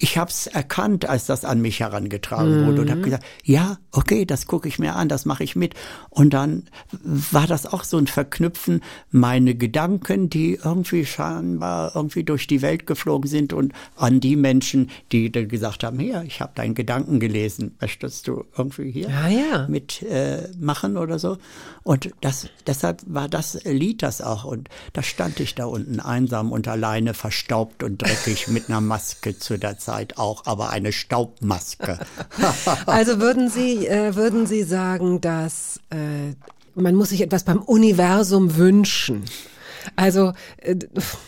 [0.00, 4.24] ich habe es erkannt, als das an mich herangetragen wurde und habe gesagt, ja, okay,
[4.24, 5.74] das gucke ich mir an, das mache ich mit.
[6.08, 6.64] Und dann
[7.02, 8.80] war das auch so ein Verknüpfen,
[9.10, 14.88] meine Gedanken, die irgendwie scheinbar irgendwie durch die Welt geflogen sind und an die Menschen,
[15.10, 19.28] die dann gesagt haben, hier, ich habe deinen Gedanken gelesen, möchtest du irgendwie hier Ah,
[19.28, 19.66] ja.
[19.68, 21.38] mit äh, machen oder so?
[21.82, 24.44] Und das, deshalb war das Lied das auch.
[24.44, 29.36] Und da stand ich da unten einsam und alleine, verstaubt und dreckig mit einer Maske
[29.36, 29.87] zu der Zeit
[30.18, 31.98] auch, aber eine Staubmaske.
[32.86, 36.34] Also würden Sie, äh, würden Sie sagen, dass äh,
[36.74, 39.24] man muss sich etwas beim Universum wünschen?
[39.96, 40.76] Also, äh,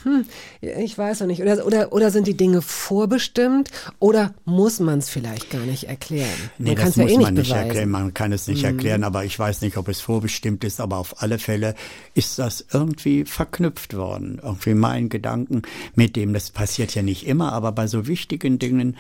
[0.02, 0.24] hm,
[0.61, 1.42] ich weiß noch nicht.
[1.42, 6.28] Oder, oder, oder sind die Dinge vorbestimmt oder muss man es vielleicht gar nicht erklären?
[6.58, 7.66] Nee, kann's das muss ja eh man nicht beweisen.
[7.66, 7.90] erklären.
[7.90, 10.80] Man kann es nicht erklären, aber ich weiß nicht, ob es vorbestimmt ist.
[10.80, 11.74] Aber auf alle Fälle
[12.14, 14.40] ist das irgendwie verknüpft worden.
[14.42, 15.62] Irgendwie mein Gedanken
[15.94, 16.32] mit dem.
[16.34, 18.96] Das passiert ja nicht immer, aber bei so wichtigen Dingen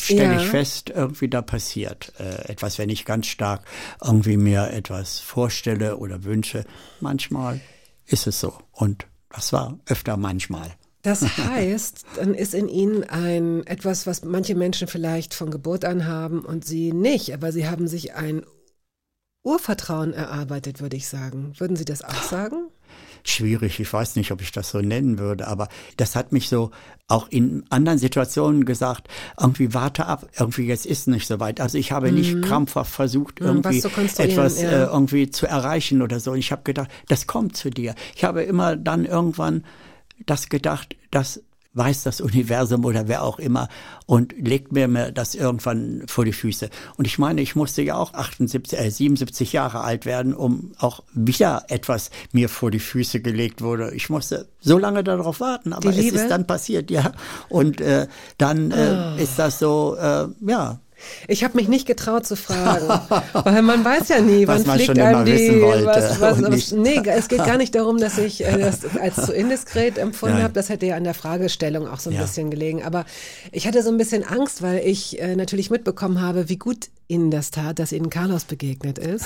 [0.00, 0.40] stelle Ja.
[0.40, 3.62] ich fest, irgendwie da passiert äh, etwas, wenn ich ganz stark
[4.04, 6.64] irgendwie mir etwas vorstelle oder wünsche.
[7.00, 7.60] Manchmal
[8.08, 8.54] ist es so.
[8.72, 10.74] Und das war öfter manchmal.
[11.02, 16.06] Das heißt, dann ist in ihnen ein etwas, was manche Menschen vielleicht von Geburt an
[16.06, 18.44] haben und sie nicht, aber sie haben sich ein
[19.44, 21.52] Urvertrauen erarbeitet, würde ich sagen.
[21.58, 22.68] Würden Sie das auch sagen?
[23.30, 23.80] Schwierig.
[23.80, 26.70] Ich weiß nicht, ob ich das so nennen würde, aber das hat mich so
[27.08, 29.08] auch in anderen Situationen gesagt,
[29.40, 31.60] irgendwie warte ab, irgendwie jetzt ist nicht so weit.
[31.60, 33.82] Also ich habe nicht krampfhaft versucht, Mhm, irgendwie
[34.18, 34.70] etwas ja.
[34.70, 36.32] äh, irgendwie zu erreichen oder so.
[36.32, 37.94] Und ich habe gedacht, das kommt zu dir.
[38.14, 39.64] Ich habe immer dann irgendwann
[40.26, 41.42] das gedacht, das
[41.78, 43.68] weiß das Universum oder wer auch immer
[44.06, 46.68] und legt mir mir das irgendwann vor die Füße.
[46.96, 51.02] Und ich meine, ich musste ja auch 78, äh, 77 Jahre alt werden, um auch
[51.14, 53.94] wieder etwas mir vor die Füße gelegt wurde.
[53.94, 57.12] Ich musste so lange darauf warten, aber es ist dann passiert, ja.
[57.48, 60.80] Und äh, dann äh, ist das so, äh, ja,
[61.28, 62.88] Ich habe mich nicht getraut zu fragen,
[63.32, 65.32] weil man weiß ja nie, Was wann man fliegt schon einem immer die.
[65.32, 68.80] wissen wollte was, was, was, nee, es geht gar nicht darum, dass ich äh, das
[69.00, 70.52] als zu indiskret empfunden habe.
[70.54, 72.22] Das hätte ja an der Fragestellung auch so ein Ja.
[72.22, 72.82] bisschen gelegen.
[72.84, 73.04] Aber
[73.52, 77.30] ich hatte so ein bisschen Angst, weil ich äh, natürlich mitbekommen habe, wie gut Ihnen
[77.30, 79.24] das tat, dass Ihnen Carlos begegnet ist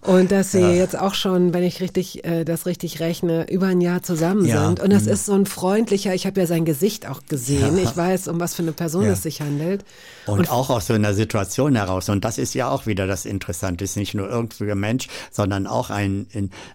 [0.00, 3.82] und dass Sie jetzt auch schon, wenn ich richtig äh, das richtig rechne, über ein
[3.82, 4.64] Jahr zusammen Ja.
[4.66, 4.80] sind.
[4.80, 6.14] Und das ist so ein freundlicher.
[6.14, 7.76] Ich habe ja sein Gesicht auch gesehen.
[7.76, 7.82] Ja.
[7.84, 9.12] Ich weiß, um was für eine Person Ja.
[9.12, 9.84] es sich handelt.
[10.26, 12.08] Und, auch aus so einer Situation heraus.
[12.08, 13.84] Und das ist ja auch wieder das Interessante.
[13.84, 16.26] Ist nicht nur irgendein Mensch, sondern auch ein,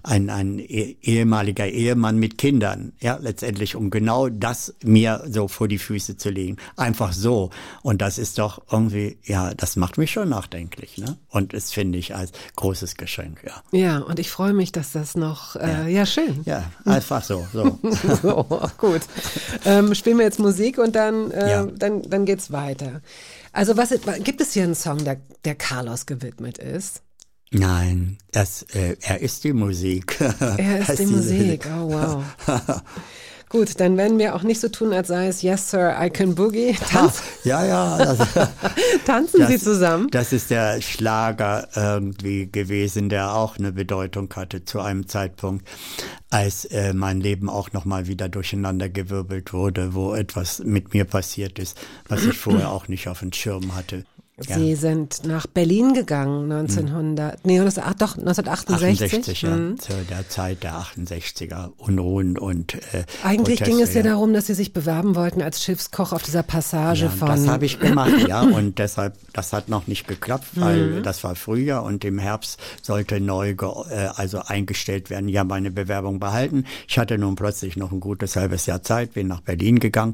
[0.03, 2.93] ein, ein eh- ehemaliger Ehemann mit Kindern.
[2.99, 6.57] Ja, letztendlich, um genau das mir so vor die Füße zu legen.
[6.75, 7.49] Einfach so.
[7.81, 10.97] Und das ist doch irgendwie, ja, das macht mich schon nachdenklich.
[10.97, 11.17] Ne?
[11.29, 13.63] Und das finde ich als großes Geschenk, ja.
[13.71, 16.05] Ja, und ich freue mich, dass das noch, äh, ja.
[16.05, 16.41] schön.
[16.45, 17.47] Ja, einfach so.
[17.51, 17.79] so.
[18.21, 18.45] so,
[18.77, 19.01] gut.
[19.65, 21.65] Ähm, spielen wir jetzt Musik und dann, äh, Ja.
[21.65, 23.01] dann, dann geht's weiter.
[23.51, 23.89] Also was
[24.23, 27.01] gibt es hier einen Song, der, der Carlos gewidmet ist?
[27.51, 30.19] Nein, das, äh, er ist die Musik.
[30.19, 31.65] Er ist die Musik.
[31.67, 32.23] Oh wow.
[33.49, 36.35] Gut, dann werden wir auch nicht so tun, als sei es Yes Sir, I Can
[36.35, 36.73] Boogie.
[36.91, 37.97] Tanz, Ja, ja.
[37.97, 38.17] Das,
[39.05, 40.07] tanzen Sie Das- zusammen?
[40.11, 45.65] Das ist der Schlager irgendwie gewesen, der auch eine Bedeutung hatte zu einem Zeitpunkt,
[46.29, 51.77] als äh, mein Leben auch nochmal wieder durcheinandergewirbelt wurde, wo etwas mit mir passiert ist,
[52.09, 54.03] was ich vorher auch nicht auf dem Schirm hatte.
[54.47, 54.59] Ja.
[54.59, 59.03] Sie sind nach Berlin gegangen, 1900, nee, 19, ach, doch, 1968.
[59.05, 59.79] 68, ja, Mhm.
[59.79, 64.45] zu der Zeit der 68er, Unruhen und äh, Eigentlich ging es Proteste, ja darum, dass
[64.45, 67.29] Sie sich bewerben wollten als Schiffskoch auf dieser Passage Ja, von.
[67.29, 71.03] das habe ich gemacht, ja, und deshalb, das hat noch nicht geklappt, weil Mhm.
[71.03, 73.55] das war Frühjahr und im Herbst sollte neu,
[73.89, 75.29] äh, also eingestellt werden.
[75.29, 76.65] Ja, meine Bewerbung behalten.
[76.87, 80.13] Ich hatte nun plötzlich noch ein gutes halbes Jahr Zeit, bin nach Berlin gegangen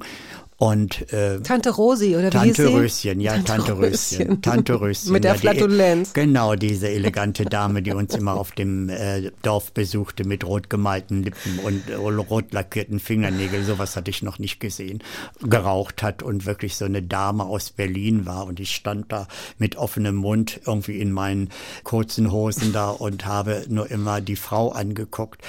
[0.63, 2.73] Und äh, Tante Rosi oder wie Tante?
[2.73, 4.41] Röschen, ja, Tante, Röschen.
[4.41, 5.11] Tante Röschen.
[5.11, 6.13] Mit der ja, Flatulenz.
[6.13, 10.69] Die, genau, diese elegante Dame, die uns immer auf dem äh, Dorf besuchte mit rot
[10.69, 13.65] gemalten Lippen und äh, rot lackierten Fingernägeln.
[13.65, 15.03] Sowas hatte ich noch nicht gesehen.
[15.41, 18.45] Geraucht hat und wirklich so eine Dame aus Berlin war.
[18.45, 21.49] Und ich stand da mit offenem Mund irgendwie in meinen
[21.83, 25.41] kurzen Hosen da und habe nur immer die Frau angeguckt.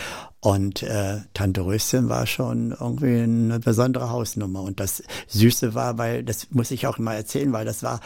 [0.44, 4.60] Und äh, Tante Röschen war schon irgendwie eine besondere Hausnummer.
[4.60, 8.00] Und das Süße war, weil, das muss ich auch immer erzählen, weil das war,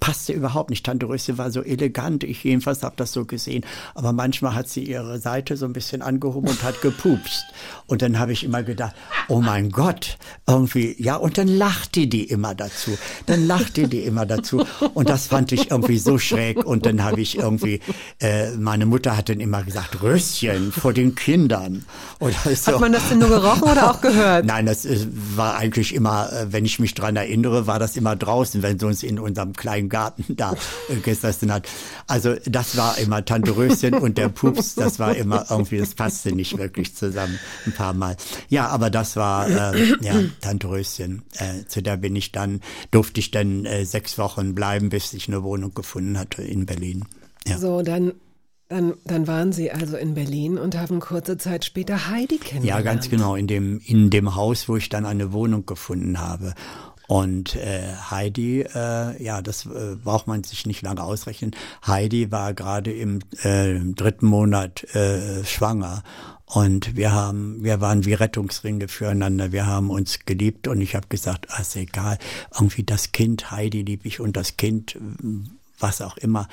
[0.00, 0.84] passte überhaupt nicht.
[0.84, 3.64] Tante Röschen war so elegant, ich jedenfalls habe das so gesehen.
[3.94, 7.44] Aber manchmal hat sie ihre Seite so ein bisschen angehoben und hat gepupst.
[7.86, 8.96] Und dann habe ich immer gedacht,
[9.28, 10.18] oh mein Gott,
[10.48, 12.98] irgendwie, ja, und dann lachte die immer dazu.
[13.26, 14.66] Dann lachte die immer dazu.
[14.94, 16.64] Und das fand ich irgendwie so schräg.
[16.64, 17.78] Und dann habe ich irgendwie,
[18.18, 21.83] äh, meine Mutter hat dann immer gesagt, Röschen vor den Kindern.
[22.20, 22.72] Oder so.
[22.72, 24.44] Hat man das denn nur gerochen oder auch gehört?
[24.46, 28.16] Nein, das ist, war eigentlich immer, äh, wenn ich mich dran erinnere, war das immer
[28.16, 30.54] draußen, wenn sie uns in unserem kleinen Garten da
[30.88, 31.68] äh, gesessen hat.
[32.06, 36.32] Also das war immer Tante Röschen und der Pups, das war immer irgendwie, das passte
[36.32, 38.16] nicht wirklich zusammen ein paar Mal.
[38.48, 41.22] Ja, aber das war äh, ja Tante Röschen.
[41.34, 42.60] Äh, zu der bin ich dann,
[42.90, 47.04] durfte ich dann äh, sechs Wochen bleiben, bis ich eine Wohnung gefunden hatte in Berlin.
[47.46, 47.58] Ja.
[47.58, 48.12] So, dann,
[48.68, 52.84] dann, dann waren Sie also in Berlin und haben kurze Zeit später Heidi Ja, kennengelernt.
[52.84, 56.54] ganz genau, in dem, in dem Haus, wo ich dann eine Wohnung gefunden habe.
[57.06, 61.50] Und äh, Heidi, äh, ja, das äh, braucht man sich nicht lange ausrechnen.
[61.86, 66.02] Heidi war gerade im äh, dritten Monat äh, schwanger.
[66.46, 69.52] Und wir haben, wir waren wie Rettungsringe füreinander.
[69.52, 72.18] Wir haben uns geliebt und ich habe gesagt, ah, ist egal,
[72.54, 74.98] irgendwie das Kind, Heidi lieb ich und das Kind,
[75.84, 76.48] was auch immer,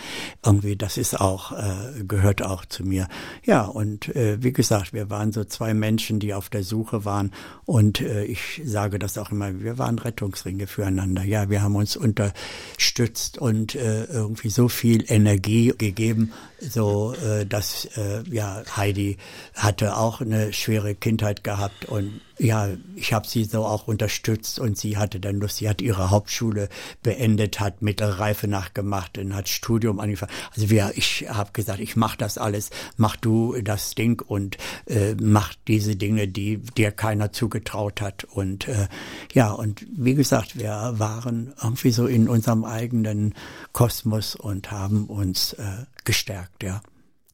[0.46, 3.08] irgendwie, das ist auch, äh, gehört auch zu mir.
[3.46, 7.32] Ja, und äh, wie gesagt, wir waren so zwei Menschen, die auf der Suche waren
[7.66, 11.24] und äh, ich sage das auch immer, wir waren Rettungsringe füreinander.
[11.24, 17.86] Ja, wir haben uns unterstützt und äh, irgendwie so viel Energie gegeben, so äh, dass
[17.96, 19.16] äh, ja Heidi
[19.56, 24.76] hatte auch eine schwere Kindheit gehabt und ja, ich habe sie so auch unterstützt und
[24.76, 26.70] sie hatte dann Lust, sie hat ihre Hauptschule
[27.04, 30.32] beendet, hat mittlere Reife nachgemacht und hat Studium angefangen.
[30.56, 35.14] Also wir, ich habe gesagt, ich mach das alles, mach du das Ding und äh,
[35.22, 38.24] mach diese Dinge, die dir keiner zugetraut hat.
[38.24, 38.88] Und äh,
[39.34, 43.36] ja, und wie gesagt, wir waren irgendwie so in unserem eigenen
[43.72, 46.82] Kosmos und haben uns äh, gestärkt, ja.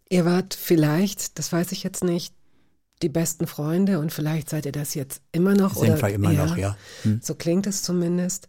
[0.10, 2.34] Ihr wart vielleicht, das weiß ich jetzt nicht,
[3.02, 5.76] die besten Freunde und vielleicht seid ihr das jetzt immer noch.
[5.76, 6.76] Sind oder, wir immer noch, ja.
[7.04, 7.20] Hm.
[7.24, 8.48] So klingt es zumindest.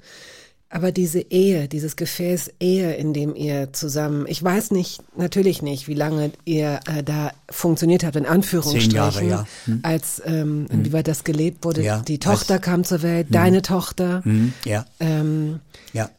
[0.70, 5.88] Aber diese Ehe, dieses Gefäß Ehe, in dem ihr zusammen, ich weiß nicht, natürlich nicht,
[5.88, 9.46] wie lange ihr äh, da funktioniert habt, in Anführungsstrichen, Zehn Jahre, ja.
[9.64, 9.80] Hm.
[9.82, 11.82] als ähm, inwieweit das gelebt wurde.
[11.82, 14.22] Ja, Die Tochter als- kam zur Welt, deine Tochter.
[14.24, 15.60] Hm, ja, Ähm,
[15.94, 16.10] ja.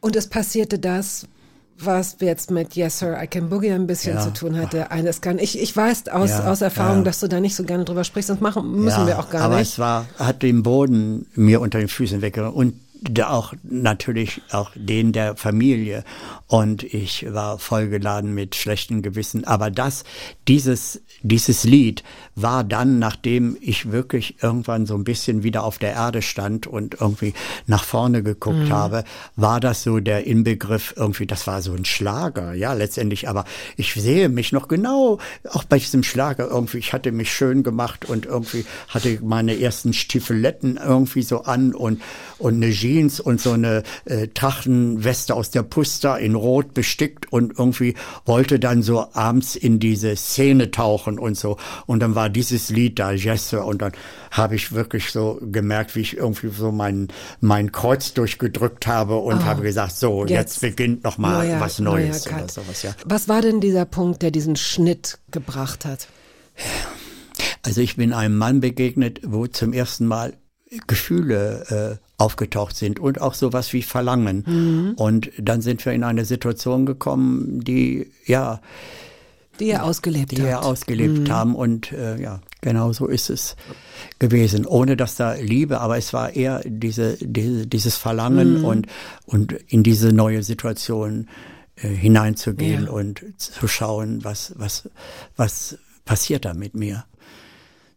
[0.00, 1.26] und es passierte das,
[1.84, 4.22] was jetzt mit Yes Sir, I Can Boogie ein bisschen Ja.
[4.22, 4.90] zu tun hatte.
[4.90, 7.02] Eines kann ich, ich weiß aus, Ja, aus Erfahrung, ja.
[7.04, 9.58] dass du da nicht so gerne drüber sprichst, sonst machen müssen wir auch gar aber
[9.58, 9.72] nicht.
[9.72, 12.74] es war, hat den Boden mir unter den Füßen weggenommen und
[13.22, 16.04] auch natürlich auch den der Familie.
[16.46, 19.46] Und ich war vollgeladen mit schlechtem Gewissen.
[19.46, 20.04] Aber das
[20.48, 22.02] dieses dieses Lied
[22.34, 27.00] war dann nachdem ich wirklich irgendwann so ein bisschen wieder auf der Erde stand und
[27.00, 27.34] irgendwie
[27.66, 28.70] nach vorne geguckt Mhm.
[28.70, 29.04] habe
[29.36, 33.28] war das so der Inbegriff irgendwie das war so ein Schlager ja letztendlich.
[33.28, 33.44] Aber
[33.76, 35.18] ich sehe mich noch genau
[35.50, 36.78] auch bei diesem Schlager irgendwie.
[36.78, 42.00] Ich hatte mich schön gemacht und irgendwie hatte meine ersten Stiefeletten irgendwie so an und
[42.38, 47.58] und eine Jeans und so eine äh, Trachtenweste aus der Puster in Rot bestickt und
[47.58, 47.94] irgendwie
[48.26, 52.98] wollte dann so abends in diese Szene tauchen und so und dann war dieses Lied
[52.98, 53.92] da Jesse und dann
[54.32, 57.08] habe ich wirklich so gemerkt, wie ich irgendwie so mein
[57.40, 61.78] mein Kreuz durchgedrückt habe und habe gesagt, so jetzt, Jetzt beginnt noch mal neuer- was
[61.78, 62.94] Neues neuer oder sowas ja.
[63.04, 66.08] Was war denn dieser Punkt, der diesen Schnitt gebracht hat?
[67.62, 70.34] Also ich bin einem Mann begegnet, wo zum ersten Mal
[70.86, 74.94] Gefühle äh, aufgetaucht sind und auch sowas wie Verlangen.
[74.96, 78.60] Und dann sind wir in eine Situation gekommen, die ja,
[79.58, 80.46] Die ihr ausgelebt die habt.
[80.46, 81.54] wir ausgelebt haben.
[81.56, 83.56] Und äh, ja, genau so ist es
[84.18, 84.64] gewesen.
[84.64, 88.86] Ohne dass da Liebe, aber es war eher diese, diese dieses Verlangen und
[89.26, 91.28] und in diese neue Situation
[91.76, 92.90] äh, hineinzugehen Ja.
[92.90, 94.88] und zu schauen, was was
[95.36, 97.04] was passiert da mit mir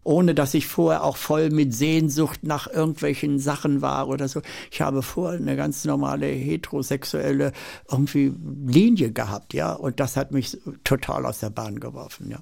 [0.03, 4.41] ohne dass ich vorher auch voll mit Sehnsucht nach irgendwelchen Sachen war oder so.
[4.71, 7.51] Ich habe vorher eine ganz normale heterosexuelle
[7.89, 8.33] irgendwie
[8.65, 12.39] Linie gehabt, ja, und das hat mich total aus der Bahn geworfen, ja.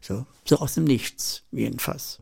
[0.00, 2.20] So, so aus dem Nichts jedenfalls.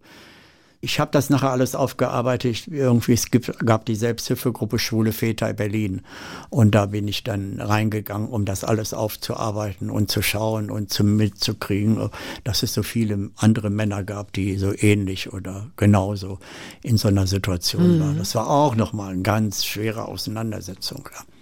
[0.84, 2.68] Ich habe das nachher alles aufgearbeitet.
[2.68, 6.02] Irgendwie, es gibt, gab die Selbsthilfegruppe Schwule Väter in Berlin.
[6.50, 11.02] Und da bin ich dann reingegangen, um das alles aufzuarbeiten und zu schauen und zu
[11.02, 12.10] mitzukriegen,
[12.44, 16.38] dass es so viele andere Männer gab, die so ähnlich oder genauso
[16.82, 18.00] in so einer Situation mhm.
[18.00, 18.18] waren.
[18.18, 21.08] Das war auch nochmal eine ganz schwere Auseinandersetzung.
[21.14, 21.33] Ja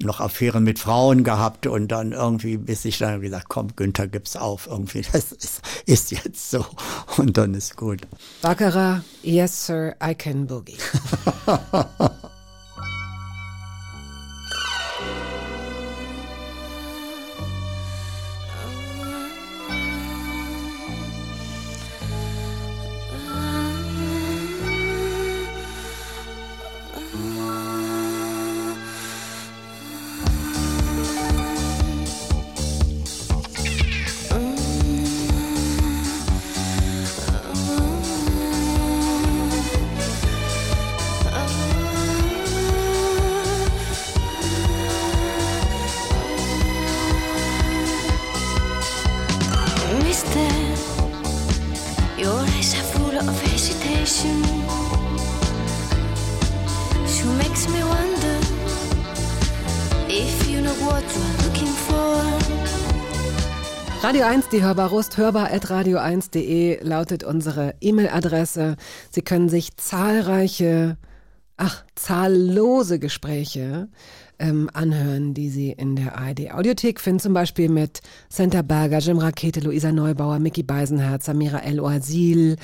[0.00, 4.36] noch Affären mit Frauen gehabt und dann irgendwie, bis ich dann gesagt, komm, Günther, gib's
[4.36, 6.64] auf, irgendwie, das ist, ist jetzt so
[7.16, 8.02] und dann ist gut.
[8.42, 10.78] Baccarat, yes sir, I can boogie.
[64.34, 68.74] 1, die Hörbarust, hörbar.radio1.de lautet unsere E-Mail-Adresse.
[69.12, 70.96] Sie können sich zahlreiche,
[71.56, 73.86] ach, zahllose Gespräche
[74.40, 79.18] ähm, anhören, die Sie in der ARD Audiothek finden, zum Beispiel mit Santa Berger, Jim
[79.18, 82.56] Rakete, Luisa Neubauer, Mickey Beisenherz, Samira El Oasil,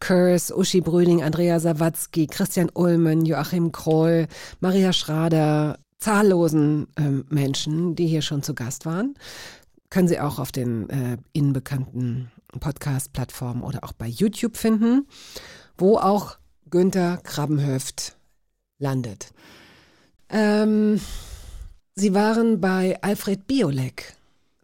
[0.00, 4.28] Kurs, Uschi Brüning, Andrea Sawatzki, Christian Ullmann, Joachim Kroll,
[4.60, 9.14] Maria Schrader, zahllosen ähm, Menschen, die hier schon zu Gast waren
[9.90, 15.06] können Sie auch auf den äh, Ihnen bekannten Podcast-Plattformen oder auch bei YouTube finden,
[15.76, 16.38] wo auch
[16.70, 18.16] Günther Krabbenhöft
[18.78, 19.32] landet.
[20.28, 21.00] Ähm,
[21.94, 24.14] Sie waren bei Alfred Biolek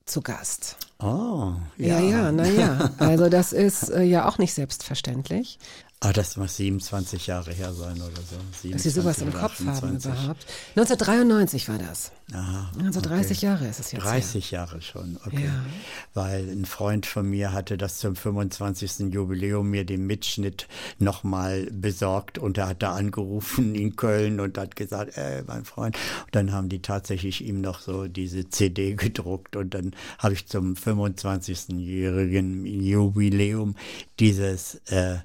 [0.05, 0.77] zu Gast.
[1.01, 1.99] Oh, ja.
[1.99, 2.91] Ja, ja, naja.
[2.99, 5.59] Also das ist äh, ja auch nicht selbstverständlich.
[6.05, 8.69] Ah, das muss 27 Jahre her sein oder so.
[8.71, 9.73] Dass Sie sowas im Kopf 28.
[9.83, 10.47] haben überhaupt.
[10.77, 12.13] 1993 war das.
[12.35, 13.47] Aha, also 30 okay.
[13.47, 14.05] Jahre ist es jetzt.
[14.05, 14.59] 30 her.
[14.59, 15.47] Jahre schon, okay.
[15.47, 15.65] Ja.
[16.13, 19.15] Weil ein Freund von mir hatte das zum 25.
[19.15, 20.69] Jubiläum mir den Mitschnitt
[20.99, 25.97] nochmal besorgt und er hat da angerufen in Köln und hat gesagt, ey, mein Freund.
[26.27, 30.47] Und dann haben die tatsächlich ihm noch so diese CD gedruckt und dann habe ich
[30.49, 33.75] zum 25-jährigen Jubiläum
[34.19, 35.17] dieses äh,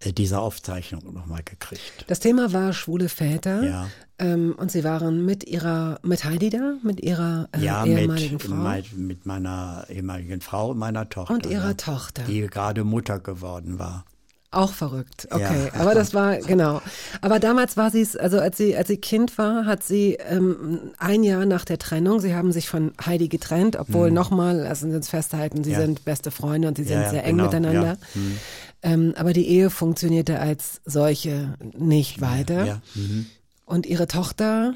[0.00, 2.04] äh, diese Aufzeichnung nochmal gekriegt.
[2.06, 3.62] Das Thema war schwule Väter.
[3.62, 3.86] Ja.
[4.18, 8.42] Ähm, und Sie waren mit Ihrer, mit Heidi da, mit Ihrer äh, ja, ehemaligen mit,
[8.42, 8.54] Frau?
[8.54, 11.34] Mit, mit meiner ehemaligen Frau und meiner Tochter.
[11.34, 12.22] Und Ihrer ja, Tochter.
[12.24, 14.04] Die gerade Mutter geworden war.
[14.52, 15.70] Auch verrückt, okay.
[15.74, 15.80] Ja.
[15.80, 16.80] Aber das war, genau.
[17.20, 20.92] Aber damals war sie es, also als sie, als sie Kind war, hat sie ähm,
[20.98, 24.14] ein Jahr nach der Trennung, sie haben sich von Heidi getrennt, obwohl mhm.
[24.14, 25.80] nochmal, lassen Sie uns festhalten, sie ja.
[25.80, 27.44] sind beste Freunde und sie sind sehr eng genau.
[27.44, 27.98] miteinander.
[28.14, 28.38] Mhm.
[28.86, 32.80] Ähm, aber die Ehe funktionierte als solche nicht weiter.
[32.94, 33.26] Mhm.
[33.64, 34.74] Und ihre Tochter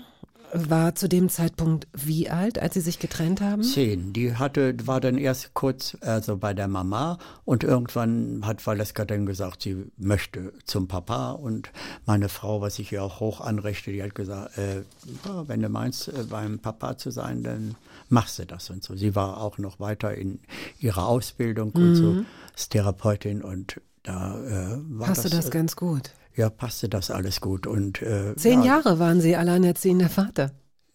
[0.53, 3.63] war zu dem Zeitpunkt wie alt, als sie sich getrennt haben?
[3.63, 4.13] Zehn.
[4.13, 9.27] Die hatte, war dann erst kurz also bei der Mama und irgendwann hat Valeska dann
[9.27, 11.71] gesagt, sie möchte zum Papa und
[12.05, 14.79] meine Frau, was ich ihr auch hoch anrechte, die hat gesagt, äh,
[15.25, 17.77] ja, wenn du meinst, äh, beim Papa zu sein, dann
[18.09, 18.97] machst du das und so.
[18.97, 20.41] Sie war auch noch weiter in
[20.81, 21.83] ihrer Ausbildung mhm.
[21.83, 22.27] und so, mhm.
[22.53, 24.39] als Therapeutin und da
[24.75, 26.11] äh, Passte das, das äh, ganz gut?
[26.35, 27.67] ja, passte das alles gut.
[27.67, 30.53] Und, äh, Zehn ja, Jahre waren Sie alleinerziehender Vater.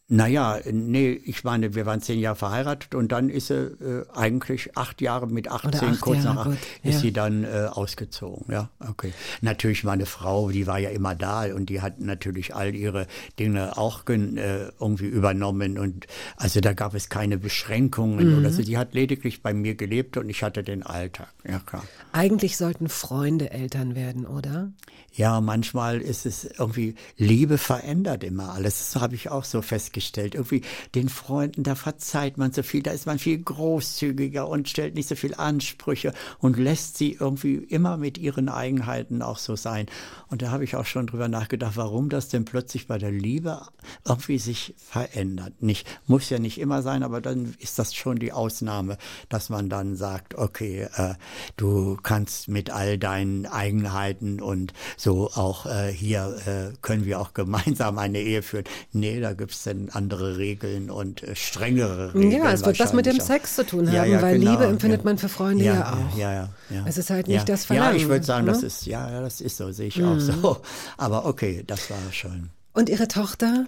[0.07, 4.77] Naja, nee, ich meine, wir waren zehn Jahre verheiratet und dann ist sie äh, eigentlich
[4.77, 6.99] acht Jahre mit 18, acht kurz Jahre, nach gut, ist ja.
[6.99, 8.45] sie dann äh, ausgezogen.
[8.53, 9.13] Ja, okay.
[9.41, 13.07] Natürlich meine Frau, die war ja immer da und die hat natürlich all ihre
[13.39, 16.05] Dinge auch äh, irgendwie übernommen und
[16.37, 18.37] also da gab es keine Beschränkungen Mhm.
[18.37, 18.61] oder so.
[18.61, 21.29] Die hat lediglich bei mir gelebt und ich hatte den Alltag.
[21.47, 21.83] Ja, klar.
[22.11, 24.71] Eigentlich sollten Freunde Eltern werden, oder?
[25.13, 28.91] Ja, manchmal ist es irgendwie, Liebe verändert immer alles.
[28.91, 29.94] Das habe ich auch so festgestellt.
[30.35, 30.61] Irgendwie
[30.95, 35.07] den Freunden, da verzeiht man so viel, da ist man viel großzügiger und stellt nicht
[35.07, 39.85] so viel Ansprüche und lässt sie irgendwie immer mit ihren Eigenheiten auch so sein.
[40.27, 43.61] Und da habe ich auch schon drüber nachgedacht, warum das denn plötzlich bei der Liebe
[44.03, 45.61] irgendwie sich verändert.
[45.61, 48.97] Nicht, muss ja nicht immer sein, aber dann ist das schon die Ausnahme,
[49.29, 51.13] dass man dann sagt, okay, äh,
[51.57, 57.33] du kannst mit all deinen Eigenheiten und so auch äh, hier äh, können wir auch
[57.33, 58.65] gemeinsam eine Ehe führen.
[58.91, 62.31] Nee, da gibt's dann bisschen andere Regeln und äh, strengere Regeln.
[62.31, 63.25] Ja, es wird was mit dem auch.
[63.25, 65.05] Sex zu tun haben, Ja, ja, weil genau, Liebe empfindet ja.
[65.05, 66.17] man für Freunde ja, auch.
[66.17, 66.85] Ja, ja, ja.
[66.85, 68.67] Es ist halt nicht das Verlangen, Ja, ich würde sagen, das ne?
[68.67, 70.61] ist, ja, das ist so, sehe ich auch so.
[70.97, 72.49] Aber okay, das war schon.
[72.73, 73.65] Und Ihre Tochter,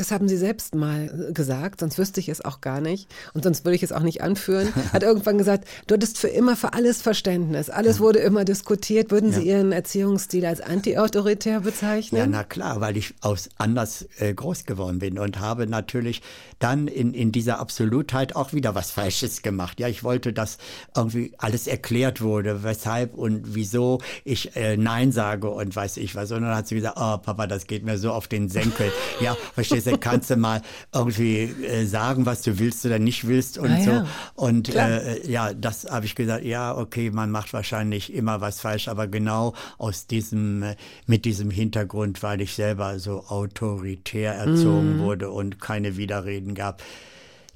[0.00, 3.64] das haben Sie selbst mal gesagt, sonst wüsste ich es auch gar nicht und sonst
[3.64, 7.02] würde ich es auch nicht anführen, hat irgendwann gesagt, du hattest für immer für alles
[7.02, 9.10] Verständnis, alles wurde immer diskutiert.
[9.10, 12.18] Würden Sie Ihren Erziehungsstil als antiautoritär bezeichnen?
[12.18, 16.22] Ja, na klar, weil ich aus anders äh, groß geworden bin und habe natürlich
[16.58, 19.80] dann in, in dieser Absolutheit auch wieder was Falsches gemacht.
[19.80, 20.58] Ja, ich wollte, dass
[20.96, 26.32] irgendwie alles erklärt wurde, weshalb und wieso ich äh, Nein sage und weiß ich was.
[26.32, 28.92] Und dann hat sie gesagt, oh Papa, das geht mir so auf den Senkel.
[29.20, 30.60] ja, verstehst du, kannst du mal
[30.92, 33.90] irgendwie äh, sagen, was du willst oder nicht willst und Ah, so.
[33.90, 34.06] ja.
[34.34, 38.88] Und äh, ja, das habe ich gesagt, ja, okay, man macht wahrscheinlich immer was falsch,
[38.88, 45.30] aber genau aus diesem, äh, mit diesem Hintergrund, weil ich selber so autoritär erzogen wurde
[45.30, 46.82] und keine Widerreden gab.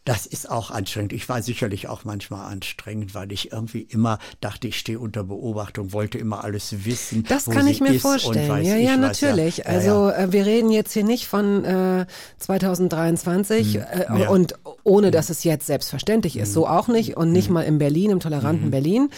[0.05, 1.13] Das ist auch anstrengend.
[1.13, 5.93] Ich war sicherlich auch manchmal anstrengend, weil ich irgendwie immer dachte, ich stehe unter Beobachtung,
[5.93, 7.25] wollte immer alles wissen.
[7.29, 8.49] Das wo kann sie ich mir vorstellen.
[8.49, 9.59] weiß Ja, ja, natürlich.
[9.59, 10.17] Ja, also ja.
[10.17, 12.07] äh, wir reden jetzt hier nicht von äh,
[12.39, 14.19] 2023 äh, Hm.
[14.19, 14.27] Ja.
[14.27, 14.29] Hm.
[14.29, 18.11] und ohne dass es jetzt selbstverständlich ist, so auch nicht und nicht mal in Berlin,
[18.11, 18.71] im toleranten Hm.
[18.71, 19.11] Berlin.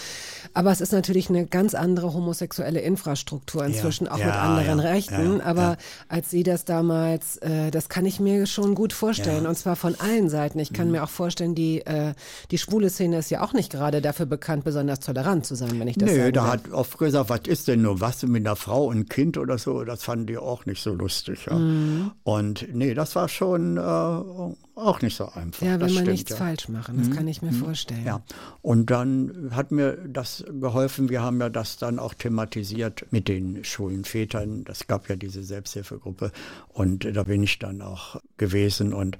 [0.55, 4.85] Aber es ist natürlich eine ganz andere homosexuelle Infrastruktur inzwischen, auch Ja, mit anderen ja,
[4.87, 5.39] Rechten.
[5.39, 5.77] ja, Aber ja.
[6.09, 9.45] als Sie das damals, äh, das kann ich mir schon gut vorstellen.
[9.45, 9.49] Ja.
[9.51, 10.59] Und zwar von allen Seiten.
[10.61, 12.15] Ich kann mir auch vorstellen, die, äh,
[12.51, 15.89] die schwule Szene ist ja auch nicht gerade dafür bekannt, besonders tolerant zu sein, wenn
[15.89, 18.87] ich das Nö, da hat oft gesagt, was ist denn nur was mit einer Frau
[18.87, 21.47] und Kind oder so, das fanden die auch nicht so lustig.
[21.51, 21.57] Ja.
[21.59, 22.13] Mhm.
[22.23, 25.65] Und nee, das war schon äh, auch nicht so einfach.
[25.65, 26.37] Ja, das will man stimmt, nichts ja.
[26.37, 28.05] falsch machen, das kann ich mir vorstellen.
[28.05, 28.23] Ja,
[28.63, 31.09] und dann hat mir das geholfen.
[31.09, 34.65] Wir haben ja das dann auch thematisiert mit den schwulen Vätern.
[34.65, 36.33] Das gab ja diese Selbsthilfegruppe
[36.69, 39.19] und da bin ich dann auch gewesen und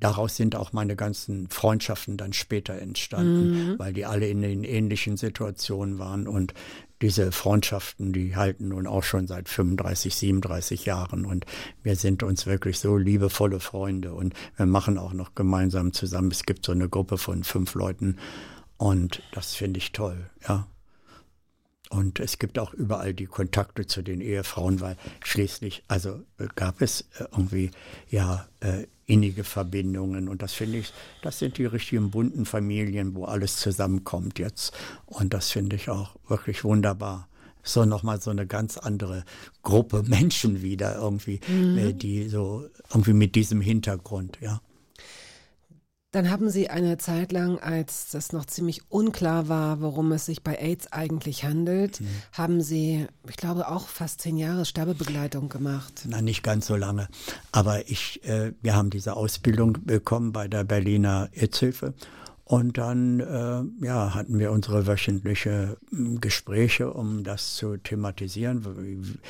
[0.00, 5.18] Daraus sind auch meine ganzen Freundschaften dann später entstanden, weil die alle in den ähnlichen
[5.18, 6.54] Situationen waren und
[7.02, 11.46] diese Freundschaften, die halten nun auch schon seit 35, 37 Jahren und
[11.82, 16.30] wir sind uns wirklich so liebevolle Freunde und wir machen auch noch gemeinsam zusammen.
[16.30, 18.16] Es gibt so eine Gruppe von fünf Leuten
[18.76, 20.66] und das finde ich toll, ja.
[21.92, 26.80] Und es gibt auch überall die Kontakte zu den Ehefrauen, weil schließlich, also äh, gab
[26.82, 27.72] es äh, irgendwie
[28.08, 30.92] ja äh, innige Verbindungen und das finde ich,
[31.22, 34.72] das sind die richtigen bunten Familien, wo alles zusammenkommt jetzt
[35.06, 37.28] und das finde ich auch wirklich wunderbar.
[37.62, 39.24] So nochmal so eine ganz andere
[39.62, 41.40] Gruppe Menschen wieder irgendwie,
[41.76, 44.62] äh, die so irgendwie mit diesem Hintergrund, ja.
[46.12, 50.42] Dann haben Sie eine Zeit lang, als das noch ziemlich unklar war, worum es sich
[50.42, 52.00] bei AIDS eigentlich handelt,
[52.32, 56.06] haben Sie, ich glaube, auch fast zehn Jahre Sterbebegleitung gemacht.
[56.08, 57.06] Na, nicht ganz so lange.
[57.52, 61.94] Aber ich, äh, wir haben diese Ausbildung bekommen bei der Berliner Aidshilfe.
[62.44, 69.20] Und dann, äh, ja, hatten wir unsere wöchentliche m, Gespräche, um das zu thematisieren.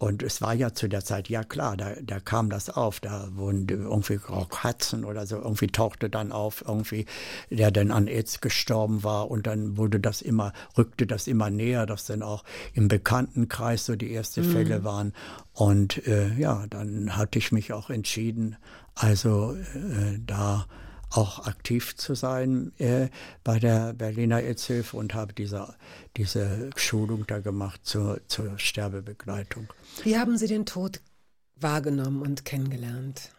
[0.00, 3.28] Und es war ja zu der Zeit, ja klar, da, da kam das auf, da
[3.34, 7.04] wurden irgendwie Rock Hudson oder so, irgendwie tauchte dann auf, irgendwie,
[7.50, 11.84] der dann an AIDS gestorben war und dann wurde das immer, rückte das immer näher,
[11.84, 15.12] dass dann auch im Bekanntenkreis so die ersten Fälle waren.
[15.52, 18.56] Und äh, ja, dann hatte ich mich auch entschieden,
[18.94, 20.64] also äh, da
[21.10, 23.08] auch aktiv zu sein äh,
[23.44, 25.74] bei der Berliner Aidshilfe und habe diese,
[26.16, 29.68] diese Schulung da gemacht zur, zur Sterbebegleitung.
[30.02, 31.00] Wie haben Sie den Tod
[31.56, 33.30] wahrgenommen und kennengelernt?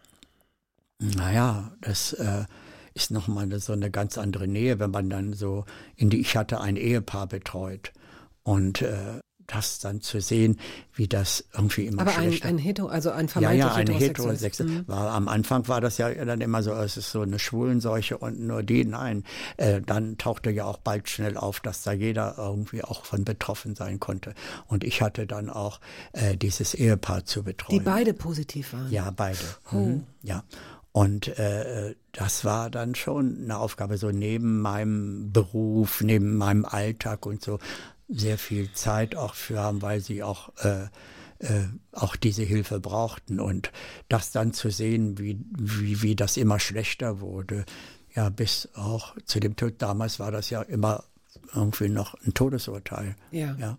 [0.98, 2.44] Naja, das äh,
[2.94, 5.64] ist nochmal so eine ganz andere Nähe, wenn man dann so
[5.96, 7.92] in die, ich hatte ein Ehepaar betreut
[8.42, 9.18] und äh,
[9.52, 10.58] das dann zu sehen,
[10.94, 14.00] wie das irgendwie immer Aber ein, schlechter ein Hetero, also ein ja, vermeintlich ja, heterosexuelles-
[14.00, 14.70] heterosexuelle.
[14.70, 14.88] Mhm.
[14.88, 18.40] War, am Anfang war das ja dann immer so, es ist so eine Schwulenseuche und
[18.40, 18.84] nur die.
[18.84, 19.24] Nein,
[19.56, 23.74] äh, dann tauchte ja auch bald schnell auf, dass da jeder irgendwie auch von betroffen
[23.74, 24.34] sein konnte.
[24.66, 25.80] Und ich hatte dann auch
[26.12, 27.78] äh, dieses Ehepaar zu betreuen.
[27.78, 28.90] Die beide positiv waren.
[28.90, 29.38] Ja, beide.
[29.72, 29.76] Oh.
[29.76, 30.04] Mhm.
[30.22, 30.44] Ja.
[30.92, 37.24] Und äh, das war dann schon eine Aufgabe, so neben meinem Beruf, neben meinem Alltag
[37.24, 37.58] und so
[38.14, 40.84] sehr viel Zeit auch für haben, weil sie auch äh,
[41.38, 43.72] äh, auch diese Hilfe brauchten und
[44.08, 47.64] das dann zu sehen, wie, wie, wie das immer schlechter wurde,
[48.14, 51.04] ja, bis auch zu dem Tod, damals war das ja immer
[51.54, 53.16] irgendwie noch ein Todesurteil.
[53.30, 53.56] Ja.
[53.58, 53.78] Ja.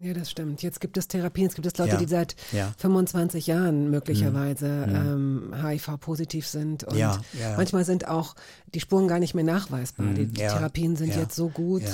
[0.00, 0.62] Ja, das stimmt.
[0.64, 1.98] Jetzt gibt es Therapien, es gibt es Leute, Ja.
[1.98, 2.68] die seit Ja.
[2.70, 2.74] Mhm.
[2.78, 6.82] 25 Jahren möglicherweise ähm, HIV-positiv sind.
[6.82, 7.56] Und Ja, ja.
[7.56, 8.34] manchmal sind auch
[8.74, 10.06] die Spuren gar nicht mehr nachweisbar.
[10.06, 11.84] die die ja, Therapien sind ja, jetzt so gut.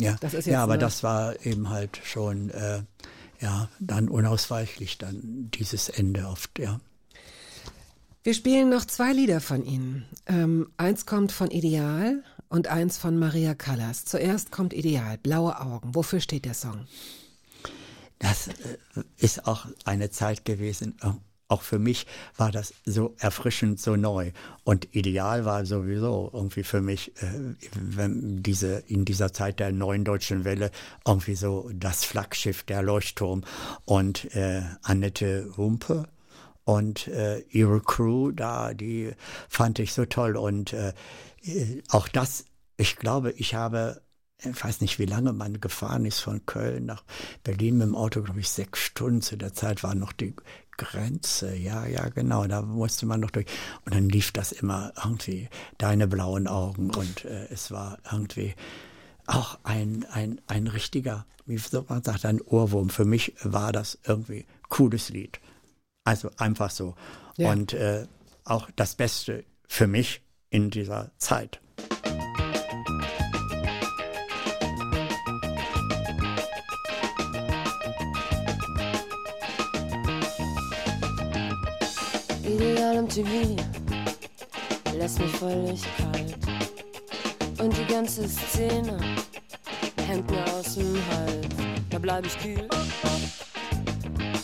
[0.00, 0.16] Ja, ja.
[0.20, 2.82] Das ist jetzt ja aber das war eben halt schon äh,
[3.40, 6.80] ja dann unausweichlich dann dieses Ende oft, ja.
[8.22, 10.04] Wir spielen noch zwei Lieder von Ihnen.
[10.26, 14.04] Ähm, eins kommt von Ideal und eins von Maria Callas.
[14.04, 15.94] Zuerst kommt Ideal, Blaue Augen.
[15.94, 16.86] Wofür steht der Song?
[18.18, 18.52] Das äh,
[19.16, 20.96] ist auch eine Zeit gewesen.
[21.50, 22.06] Auch für mich
[22.36, 24.30] war das so erfrischend, so neu.
[24.62, 30.04] Und ideal war sowieso irgendwie für mich, äh, wenn diese, in dieser Zeit der neuen
[30.04, 30.70] deutschen Welle,
[31.04, 33.42] irgendwie so das Flaggschiff, der Leuchtturm
[33.84, 36.08] und äh, Annette Humpe
[36.62, 39.10] und äh, ihre Crew da, die
[39.48, 40.36] fand ich so toll.
[40.36, 40.92] Und äh,
[41.42, 42.44] äh, auch das,
[42.76, 44.00] ich glaube, ich habe
[44.42, 47.04] ich weiß nicht, wie lange man gefahren ist von Köln nach
[47.44, 49.20] Berlin mit dem Auto, glaube ich, sechs Stunden.
[49.20, 50.34] Zu der Zeit war noch die
[50.80, 51.54] Grenze.
[51.54, 53.46] Ja, ja, genau, da musste man noch durch.
[53.84, 56.90] Und dann lief das immer irgendwie, deine blauen Augen.
[56.90, 58.54] Und äh, es war irgendwie
[59.26, 62.88] auch ein, ein, ein richtiger, wie soll man sagt, ein Ohrwurm.
[62.88, 65.38] Für mich war das irgendwie cooles Lied.
[66.04, 66.94] Also einfach so.
[67.36, 67.52] Ja.
[67.52, 68.06] Und äh,
[68.44, 71.60] auch das Beste für mich in dieser Zeit.
[83.16, 86.36] Ideal im TV lässt mich völlig kalt.
[87.60, 88.98] Und die ganze Szene
[90.06, 91.46] hängt mir aus dem Hals.
[91.90, 92.68] Da bleib ich kühl,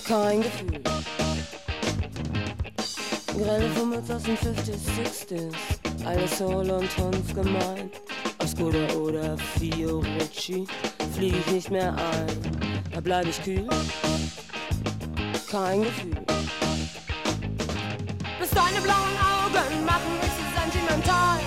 [0.06, 0.82] kein Gefühl.
[3.38, 7.94] Grelle Fummels aus den 50s, 60s, alles Soul und Tanz gemeint.
[8.38, 10.66] Auf Skoda oder Fiorucci
[11.14, 12.82] flieg ich nicht mehr ein.
[12.92, 13.68] Da bleib ich kühl,
[15.50, 16.65] kein Gefühl.
[18.56, 21.38] Deine blauen Augen machen mich so sentimental.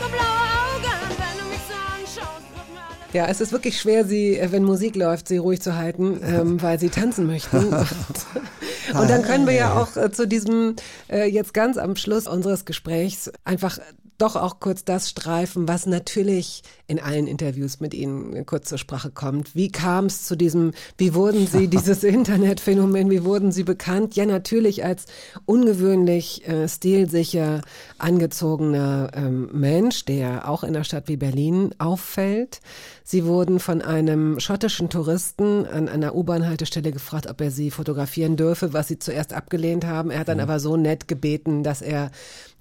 [0.00, 3.12] So blaue Augen, wenn du mich so anschaust, wird mir alles.
[3.12, 6.62] Ja, es ist wirklich schwer, sie, äh, wenn Musik läuft, sie ruhig zu halten, ähm,
[6.62, 7.58] weil sie tanzen möchten.
[7.58, 10.76] Und, und dann können wir ja auch äh, zu diesem
[11.10, 13.78] äh, jetzt ganz am Schluss unseres Gesprächs einfach
[14.18, 19.10] doch auch kurz das streifen, was natürlich in allen Interviews mit Ihnen kurz zur Sprache
[19.10, 19.54] kommt.
[19.54, 24.16] Wie kam es zu diesem, wie wurden Sie dieses Internetphänomen, wie wurden Sie bekannt?
[24.16, 25.06] Ja, natürlich als
[25.46, 27.62] ungewöhnlich äh, stilsicher
[27.98, 32.60] angezogener ähm, Mensch, der auch in einer Stadt wie Berlin auffällt.
[33.06, 38.72] Sie wurden von einem schottischen Touristen an einer U-Bahn-Haltestelle gefragt, ob er sie fotografieren dürfe,
[38.72, 40.10] was sie zuerst abgelehnt haben.
[40.10, 42.10] Er hat dann aber so nett gebeten, dass er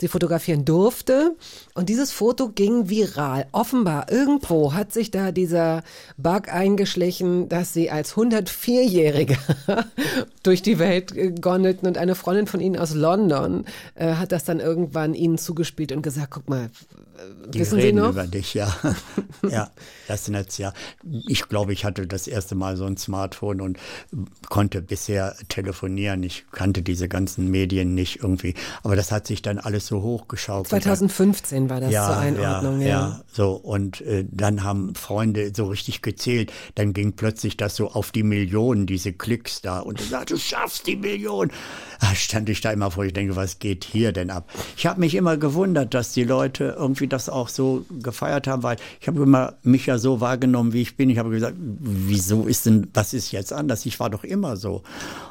[0.02, 1.38] sie fotografieren durfte.
[1.76, 3.45] Und dieses Foto ging viral.
[3.53, 5.82] Offenbar irgendwo hat sich da dieser
[6.18, 9.38] Bug eingeschlichen, dass sie als 104-Jährige
[10.44, 13.64] durch die Welt äh, gondelten und eine Freundin von ihnen aus London
[13.95, 16.70] äh, hat das dann irgendwann ihnen zugespielt und gesagt, guck mal,
[17.48, 18.11] Die wissen reden Sie noch?
[18.11, 18.76] über dich, ja.
[19.49, 19.72] ja,
[20.07, 20.73] das Netz, ja.
[21.27, 23.80] Ich glaube, ich hatte das erste Mal so ein Smartphone und
[24.49, 26.22] konnte bisher telefonieren.
[26.23, 28.55] Ich kannte diese ganzen Medien nicht irgendwie.
[28.84, 30.69] Aber das hat sich dann alles so hochgeschaukelt.
[30.69, 32.99] 2015 war das zur Einordnung, ja, ja.
[32.99, 33.22] ja.
[33.31, 36.51] So, und äh, dann haben Freunde so richtig gezählt.
[36.76, 39.80] Dann ging plötzlich das so auf die Millionen, diese Klicks da.
[39.80, 41.51] Und er sagt, du schaffst die Million.
[42.01, 44.49] Da stand ich da immer vor, ich denke, was geht hier denn ab?
[44.76, 48.77] Ich habe mich immer gewundert, dass die Leute irgendwie das auch so gefeiert haben, weil
[48.99, 51.11] ich habe immer mich ja so wahrgenommen, wie ich bin.
[51.11, 53.85] Ich habe gesagt, wieso ist denn, was ist jetzt anders?
[53.85, 54.81] Ich war doch immer so.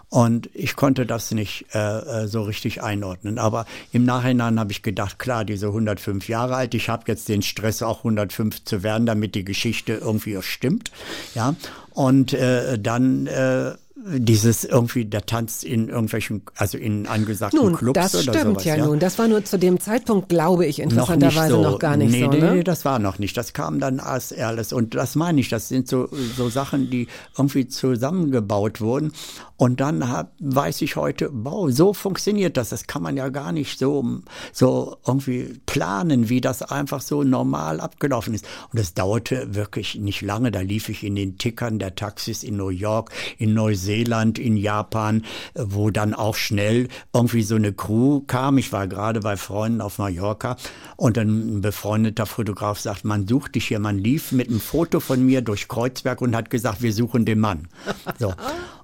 [0.09, 3.39] Und ich konnte das nicht äh, äh, so richtig einordnen.
[3.39, 7.43] Aber im Nachhinein habe ich gedacht, klar, diese 105 Jahre alt, ich habe jetzt den
[7.43, 10.93] Stress, auch 105 zu werden, damit die Geschichte irgendwie stimmt.
[11.35, 11.57] Ja.
[11.91, 13.73] Und äh, dann äh,
[14.05, 18.65] dieses irgendwie, der tanzt in irgendwelchen, also in angesagten Nun, Clubs das oder stimmt sowas.
[18.65, 18.99] ja, nun.
[18.99, 21.63] Das war nur zu dem Zeitpunkt, glaube ich, Noch interessanterweise so.
[21.63, 22.29] noch gar nicht nee, so.
[22.31, 22.55] Nee, Ne?
[22.57, 23.37] nee, das war noch nicht.
[23.37, 24.73] Das kam dann als alles.
[24.73, 27.07] Und das meine ich, das sind so, so Sachen, die
[27.37, 29.13] irgendwie zusammengebaut wurden.
[29.57, 32.71] Und dann hab, weiß ich heute, wow, so funktioniert das.
[32.71, 34.05] Das kann man ja gar nicht so,
[34.53, 38.45] so irgendwie planen, wie das einfach so normal abgelaufen ist.
[38.73, 40.51] Und es dauerte wirklich nicht lange.
[40.51, 45.25] Da lief ich in den Tickern der Taxis in New York, in Neuseeland, in Japan,
[45.55, 48.59] wo dann auch schnell irgendwie so eine Crew kam.
[48.59, 50.57] Ich war gerade bei Freunden auf Mallorca
[50.97, 53.79] und ein befreundeter Fotograf sagt, man sucht dich hier.
[53.79, 57.41] Man lief mit einem Foto von mir durch Kreuzberg und hat gesagt, wir suchen den
[57.41, 57.69] Mann.
[58.19, 58.35] So.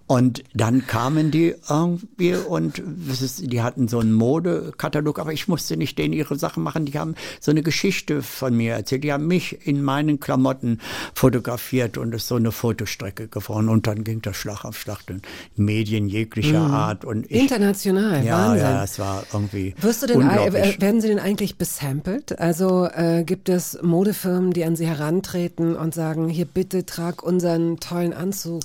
[0.08, 5.76] Und dann kamen die irgendwie und ist, die hatten so einen Modekatalog, aber ich musste
[5.76, 6.86] nicht denen ihre Sachen machen.
[6.86, 9.04] Die haben so eine Geschichte von mir erzählt.
[9.04, 10.80] Die haben mich in meinen Klamotten
[11.12, 13.68] fotografiert und es ist so eine Fotostrecke geworden.
[13.68, 15.20] Und dann ging das Schlag auf Schlag in
[15.56, 17.04] Medien jeglicher Art.
[17.04, 18.66] Und ich, International, ja, Wahnsinn.
[18.66, 22.38] ja, es war irgendwie Wirst du denn, äh, werden Sie denn eigentlich besampelt?
[22.38, 27.78] Also äh, gibt es Modefirmen, die an Sie herantreten und sagen, hier bitte trag unseren
[27.78, 28.62] tollen Anzug?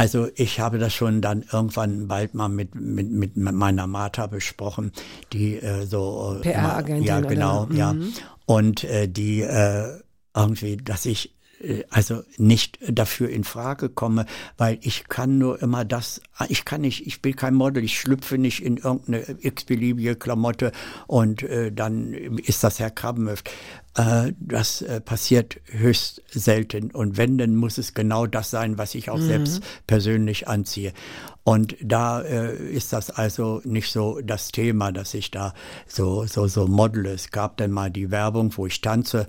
[0.00, 4.92] Also ich habe das schon dann irgendwann bald mal mit, mit, mit meiner Martha besprochen,
[5.34, 7.04] die äh, so äh, PR-Agentin.
[7.04, 7.74] Ja, genau, oder?
[7.74, 7.92] ja.
[7.92, 8.14] Mhm.
[8.46, 10.00] Und äh, die äh,
[10.34, 14.24] irgendwie, dass ich äh, also nicht dafür in Frage komme,
[14.56, 18.38] weil ich kann nur immer das, ich kann nicht, ich bin kein Model, ich schlüpfe
[18.38, 20.72] nicht in irgendeine x-beliebige Klamotte
[21.06, 23.50] und äh, dann ist das Herr Krabbenhöft.
[23.96, 28.94] Äh, das äh, passiert höchst selten und wenn, dann muss es genau das sein, was
[28.94, 29.26] ich auch Mhm.
[29.26, 30.92] selbst persönlich anziehe.
[31.42, 35.54] Und da äh, ist das also nicht so das Thema, dass ich da
[35.86, 37.12] so, so, so modele.
[37.12, 39.26] Es gab dann mal die Werbung, wo ich tanze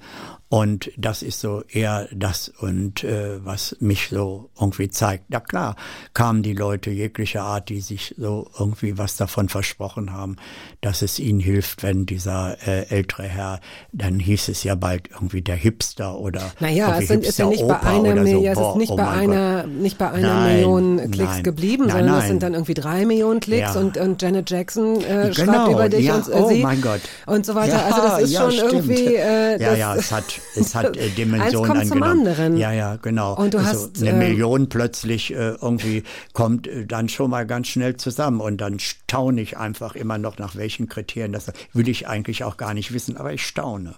[0.50, 5.26] und das ist so eher das und äh, was mich so irgendwie zeigt.
[5.30, 5.78] Na klar,
[6.14, 10.38] kamen die Leute jeglicher Art, die sich so irgendwie was davon versprochen haben,
[10.82, 13.60] dass es ihnen hilft, wenn dieser äh, ältere Herr,
[13.92, 17.68] dann hieß es ja bald irgendwie der Hipster oder Naja, es sind, ist ja nicht
[17.68, 18.24] bei Hipster-Opa einer oder so.
[18.24, 19.14] Million, ja, es Boah, ist nicht oh bei Gott.
[19.14, 21.44] einer, nicht bei einer Nein, Million Klicks nein.
[21.44, 22.28] geblieben, Nein, sondern nein.
[22.28, 23.80] sind dann irgendwie drei Millionen Klicks Ja.
[23.80, 26.82] und, und Janet Jackson äh, Genau, schreibt über dich ja, und äh, oh sie mein
[26.82, 27.02] Gott.
[27.26, 27.74] und so weiter.
[27.78, 28.74] Ja, also das ist ja, schon stimmt.
[28.74, 30.24] irgendwie äh, ja, das, ja, es hat,
[30.56, 32.28] es hat äh, Dimensionen kommt zum angenommen.
[32.28, 32.58] anderen.
[32.58, 33.36] Ja, ja, genau.
[33.36, 36.04] Und du also hast, eine äh, Million plötzlich äh, irgendwie
[36.34, 40.38] kommt äh, dann schon mal ganz schnell zusammen und dann staune ich einfach immer noch
[40.38, 43.96] nach welchen Kriterien das will ich eigentlich auch gar nicht wissen, aber ich staune.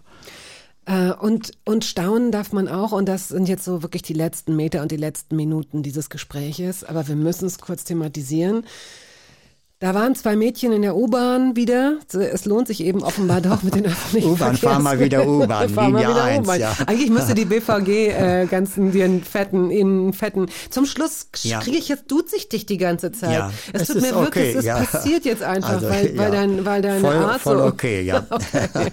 [0.86, 4.56] Äh, und, und staunen darf man auch, und das sind jetzt so wirklich die letzten
[4.56, 8.66] Meter und die letzten Minuten dieses Gespräches, aber wir müssen es kurz thematisieren.
[9.84, 11.98] Da waren zwei Mädchen in der U-Bahn wieder.
[12.14, 16.08] Es lohnt sich eben offenbar doch mit den öffentlichen U-Bahn, fahr mal wieder U-Bahn, Linie
[16.08, 16.58] wieder 1, U-Bahn.
[16.62, 16.74] ja.
[16.88, 20.46] Eigentlich müsste die BVG äh, ganzen den fetten, innen fetten.
[20.70, 21.60] Zum Schluss Ja.
[21.60, 23.34] kriege ich jetzt duzt sich dich die ganze Zeit.
[23.34, 24.78] Ja, es, es tut mir wirklich, okay, es ja.
[24.82, 27.66] passiert jetzt einfach, Also, weil, weil, dein, weil deine Voll- Art voll so.
[27.66, 28.26] okay, ja.
[28.34, 28.90] Okay.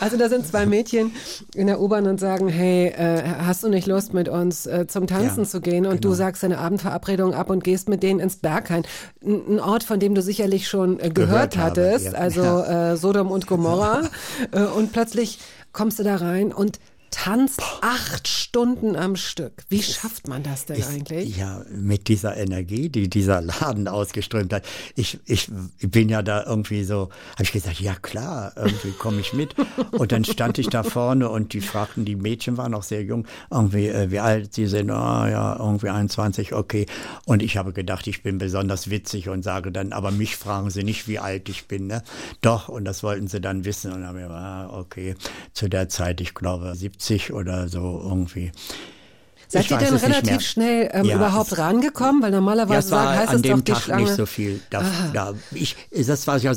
[0.00, 1.12] Also da sind zwei Mädchen
[1.54, 5.06] in der U-Bahn und sagen, hey, äh, hast du nicht Lust mit uns äh, zum
[5.06, 5.86] Tanzen zu gehen?
[5.86, 6.14] Und du genau.
[6.16, 8.82] sagst deine Abendverabredung ab und gehst mit denen ins Berghain.
[9.24, 12.12] N- Ein Ort, von dem du sicherlich schon äh, gehört, Gehört habe, hattest, ja.
[12.12, 14.02] also äh, Sodom und Gomorra.
[14.50, 15.38] äh, und plötzlich
[15.72, 16.78] kommst du da rein und
[17.14, 19.62] tanzt acht Stunden am Stück.
[19.68, 21.36] Wie schafft man das denn Ist- eigentlich?
[21.36, 24.64] Ja, mit dieser Energie, die dieser Laden ausgeströmt hat.
[24.96, 25.50] Ich, ich
[25.80, 29.54] bin ja da irgendwie so, habe ich gesagt, ja klar, irgendwie komme ich mit.
[29.92, 33.26] Und dann stand ich da vorne und die fragten, die Mädchen waren noch sehr jung,
[33.50, 36.86] irgendwie, äh, wie alt sie sind, ah ja, irgendwie 21, okay.
[37.26, 40.82] Und ich habe gedacht, ich bin besonders witzig und sage dann, aber mich fragen sie
[40.82, 42.02] nicht, wie alt ich bin, ne?
[42.40, 43.92] Doch, und das wollten sie dann wissen.
[43.92, 45.14] Und dann habe ich, ah, okay,
[45.52, 46.74] zu der Zeit, ich glaube,
[47.04, 48.52] 70 oder so irgendwie.
[49.46, 52.22] Seid Ich ihr denn relativ schnell ähm, Ja, überhaupt rangekommen?
[52.22, 54.02] Weil Ja, normalerweise es war heißt an es doch dem die Tag Schlange.
[54.02, 54.60] nicht so viel.
[54.70, 54.82] Da,
[55.12, 55.76] da, ich,
[56.06, 56.54] das war ja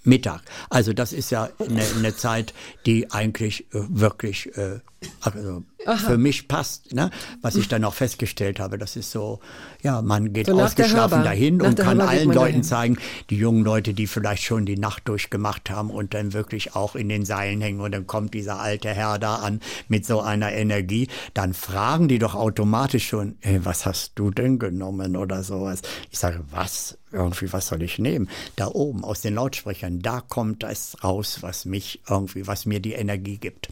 [0.00, 0.40] Sonntagmittag.
[0.68, 2.54] Also das ist ja eine, eine Zeit,
[2.86, 4.80] die eigentlich äh, wirklich äh,
[5.22, 5.62] also
[5.96, 6.94] für mich passt.
[6.94, 7.10] Ne?
[7.40, 9.40] Was ich dann auch festgestellt habe, das ist so,
[9.82, 12.62] ja, man geht So ausgeschlafen dahin Nach und kann allen Leuten dahin.
[12.62, 12.98] zeigen,
[13.30, 17.08] die jungen Leute, die vielleicht schon die Nacht durchgemacht haben und dann wirklich auch in
[17.08, 21.08] den Seilen hängen und dann kommt dieser alte Herr da an mit so einer Energie,
[21.32, 25.80] dann fragen die doch automatisch schon, hey, was hast du denn genommen oder sowas.
[26.10, 26.98] Ich sage, was?
[27.12, 28.28] Irgendwie, was soll ich nehmen?
[28.56, 32.92] Da oben aus den Lautsprechern, da kommt das raus, was mich irgendwie, was mir die
[32.92, 33.68] Energie gibt.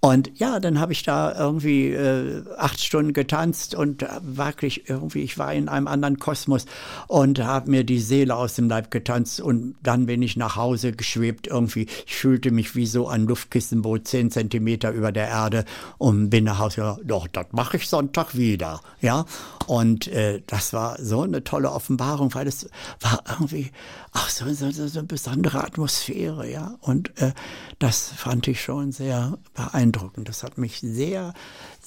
[0.00, 5.38] Und ja, dann habe ich da irgendwie äh, acht Stunden getanzt und wirklich irgendwie, ich
[5.38, 6.66] war in einem anderen Kosmos
[7.08, 10.92] und habe mir die Seele aus dem Leib getanzt und dann bin ich nach Hause
[10.92, 11.88] geschwebt irgendwie.
[12.06, 15.64] Ich fühlte mich wie so ein Luftkissenboot zehn Zentimeter über der Erde
[15.98, 16.80] und bin nach Hause.
[16.80, 19.24] Ja, doch, das mache ich Sonntag wieder, ja.
[19.66, 22.70] Und äh, das war so eine tolle Offenbarung, weil es
[23.00, 23.72] war irgendwie
[24.12, 26.76] auch so, so, so, so eine besondere Atmosphäre, ja.
[26.82, 27.32] Und äh,
[27.80, 29.87] das fand ich schon sehr beeindruckend.
[30.16, 31.34] Das hat mich sehr,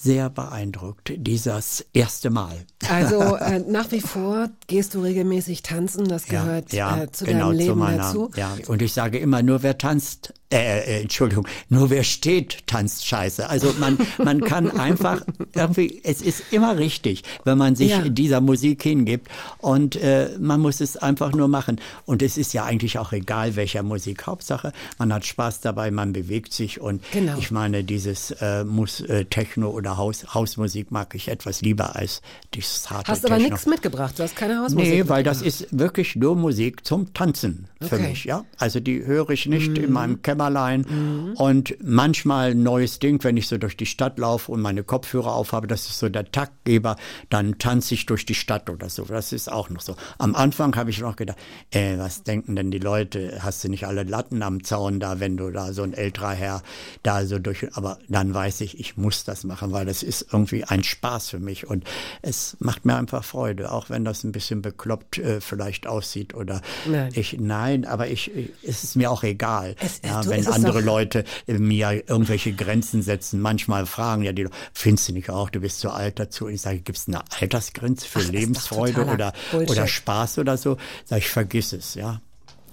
[0.02, 2.54] sehr beeindruckt, dieses erste Mal.
[2.90, 7.78] Also äh, nach wie vor gehst du regelmäßig tanzen, das gehört äh, zu deinem Leben
[7.78, 8.30] meiner, dazu.
[8.36, 13.06] Ja, und ich sage immer, nur wer tanzt, äh, äh, Entschuldigung, nur wer steht, tanzt
[13.06, 13.48] scheiße.
[13.48, 15.22] Also man, man kann einfach
[15.54, 18.00] irgendwie, es ist immer richtig, wenn man sich Ja.
[18.08, 21.80] dieser Musik hingibt und äh, man muss es einfach nur machen.
[22.06, 24.26] Und es ist ja eigentlich auch egal, welcher Musik.
[24.26, 27.38] Hauptsache, man hat Spaß dabei, man bewegt sich und Genau.
[27.38, 32.22] ich meine, dieses äh, muss äh, Techno oder Haus, Hausmusik mag ich etwas lieber als
[32.54, 36.16] dieses harte Hast aber nichts mitgebracht, du hast keine Hausmusik Nee, weil das ist wirklich
[36.16, 37.98] nur Musik zum Tanzen für Okay.
[38.02, 38.08] Mhm.
[38.08, 38.44] mich, ja.
[38.58, 41.34] Also die höre ich nicht in meinem Kämmerlein Mhm.
[41.36, 45.34] und manchmal ein neues Ding, wenn ich so durch die Stadt laufe und meine Kopfhörer
[45.34, 46.96] aufhabe, das ist so der Taktgeber,
[47.30, 49.04] dann tanze ich durch die Stadt oder so.
[49.04, 49.96] Das ist auch noch so.
[50.18, 51.38] Am Anfang habe ich noch gedacht,
[51.70, 53.38] äh, was denken denn die Leute?
[53.40, 56.62] Hast du nicht alle Latten am Zaun da, wenn du da so ein älterer Herr
[57.02, 60.64] da so durch, aber dann weiß ich, ich muss das machen, weil das ist irgendwie
[60.64, 61.84] ein Spaß für mich und
[62.22, 66.60] es macht mir einfach Freude, auch wenn das ein bisschen bekloppt äh, vielleicht aussieht oder
[66.86, 67.10] Nein.
[67.14, 70.48] ich, nein, aber ich, ich- es ist mir auch egal, Es- ja, du, wenn es
[70.48, 73.40] andere Leute mir irgendwelche Grenzen setzen.
[73.40, 76.46] Manchmal fragen ja die findest du nicht auch, du bist zu alt dazu?
[76.46, 79.70] Und ich sage, gibt es eine Altersgrenze für Ach, Lebensfreude oder, Bullshit.
[79.70, 80.76] oder Spaß oder so?
[81.04, 82.20] Sag ich, vergiss es, ja.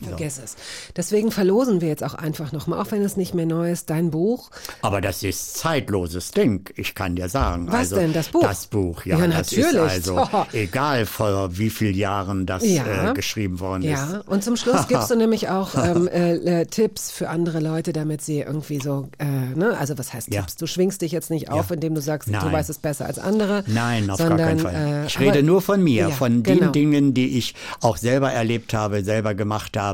[0.07, 0.55] Vergiss es.
[0.95, 4.11] Deswegen verlosen wir jetzt auch einfach nochmal, auch wenn es nicht mehr neu ist, dein
[4.11, 4.49] Buch.
[4.81, 7.67] Aber das ist zeitloses Ding, ich kann dir sagen.
[7.67, 8.41] Was also, denn, das Buch?
[8.41, 9.17] Das Buch, ja.
[9.19, 9.75] Ja, natürlich.
[9.79, 13.11] also egal vor wie vielen Jahren das Ja.
[13.11, 14.27] äh, geschrieben worden Ja, ist.
[14.27, 18.21] und zum Schluss gibst du nämlich auch ähm, äh, äh, Tipps für andere Leute, damit
[18.21, 20.41] sie irgendwie so, äh, ne, also was heißt Ja.
[20.41, 20.55] Tipps?
[20.55, 21.75] Du schwingst dich jetzt nicht auf, Ja.
[21.75, 22.51] indem du sagst, du Nein.
[22.51, 23.63] weißt es besser als andere.
[23.67, 24.75] Nein, auf sondern, gar keinen Fall.
[24.75, 26.65] Äh, ich rede nur von mir, Ja, von genau.
[26.67, 29.88] den Dingen, die ich auch selber erlebt habe, selber gemacht habe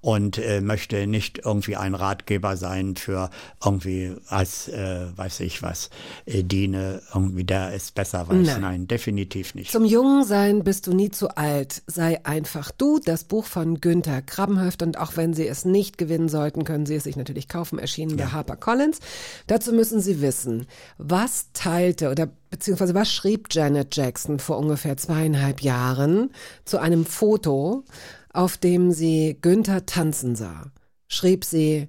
[0.00, 3.30] und äh, möchte nicht irgendwie ein Ratgeber sein für
[3.64, 5.90] irgendwie als, äh, weiß ich was,
[6.26, 8.46] äh, diene, irgendwie der es besser weiß.
[8.46, 8.60] Nein.
[8.60, 9.72] Nein, definitiv nicht.
[9.72, 11.82] Zum Jungsein bist du nie zu alt.
[11.86, 12.98] Sei einfach du.
[12.98, 14.82] Das Buch von Günther Krabbenhöft.
[14.82, 17.78] Und auch wenn Sie es nicht gewinnen sollten, können Sie es sich natürlich kaufen.
[17.78, 19.00] Erschienen bei HarperCollins.
[19.46, 20.66] Dazu müssen Sie wissen,
[20.98, 26.30] was teilte oder beziehungsweise was schrieb Janet Jackson vor ungefähr zweieinhalb Jahren
[26.64, 27.84] zu einem Foto,
[28.32, 30.72] auf dem sie Günther tanzen sah.
[31.08, 31.88] Schrieb sie,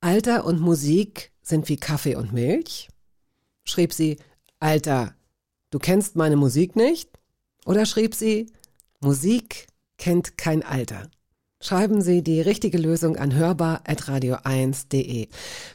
[0.00, 2.88] Alter und Musik sind wie Kaffee und Milch?
[3.64, 4.16] Schrieb sie,
[4.58, 5.14] Alter,
[5.70, 7.10] du kennst meine Musik nicht?
[7.66, 8.46] Oder schrieb sie,
[9.00, 9.66] Musik
[9.98, 11.10] kennt kein Alter?
[11.62, 15.28] Schreiben Sie die richtige Lösung an hörbar.radio1.de.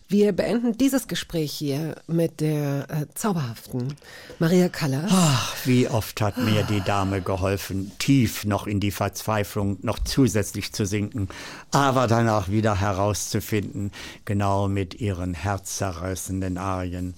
[0.08, 3.94] Wir beenden dieses Gespräch hier mit der äh, zauberhaften
[4.40, 5.12] Maria Callas.
[5.14, 10.74] Ach, wie oft hat mir die Dame geholfen, tief noch in die Verzweiflung noch zusätzlich
[10.74, 11.28] zu sinken,
[11.70, 13.92] aber dann auch wieder herauszufinden,
[14.26, 17.14] genau mit ihren herzzerreißenden Arien.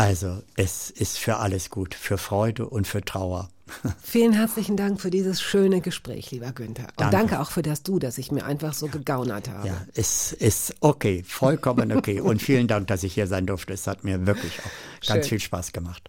[0.00, 3.50] Also, es ist für alles gut, für Freude und für Trauer.
[4.02, 6.84] Vielen herzlichen Dank für dieses schöne Gespräch, lieber Günther.
[6.84, 7.40] Und danke, Danke.
[7.40, 9.68] auch für das Du, dass ich mir einfach so gegaunert habe.
[9.68, 12.18] Ja, es ist okay, vollkommen okay.
[12.18, 13.74] Und vielen Dank, dass ich hier sein durfte.
[13.74, 14.70] Es hat mir wirklich auch
[15.06, 15.38] ganz Schön.
[15.38, 16.08] viel Spaß gemacht.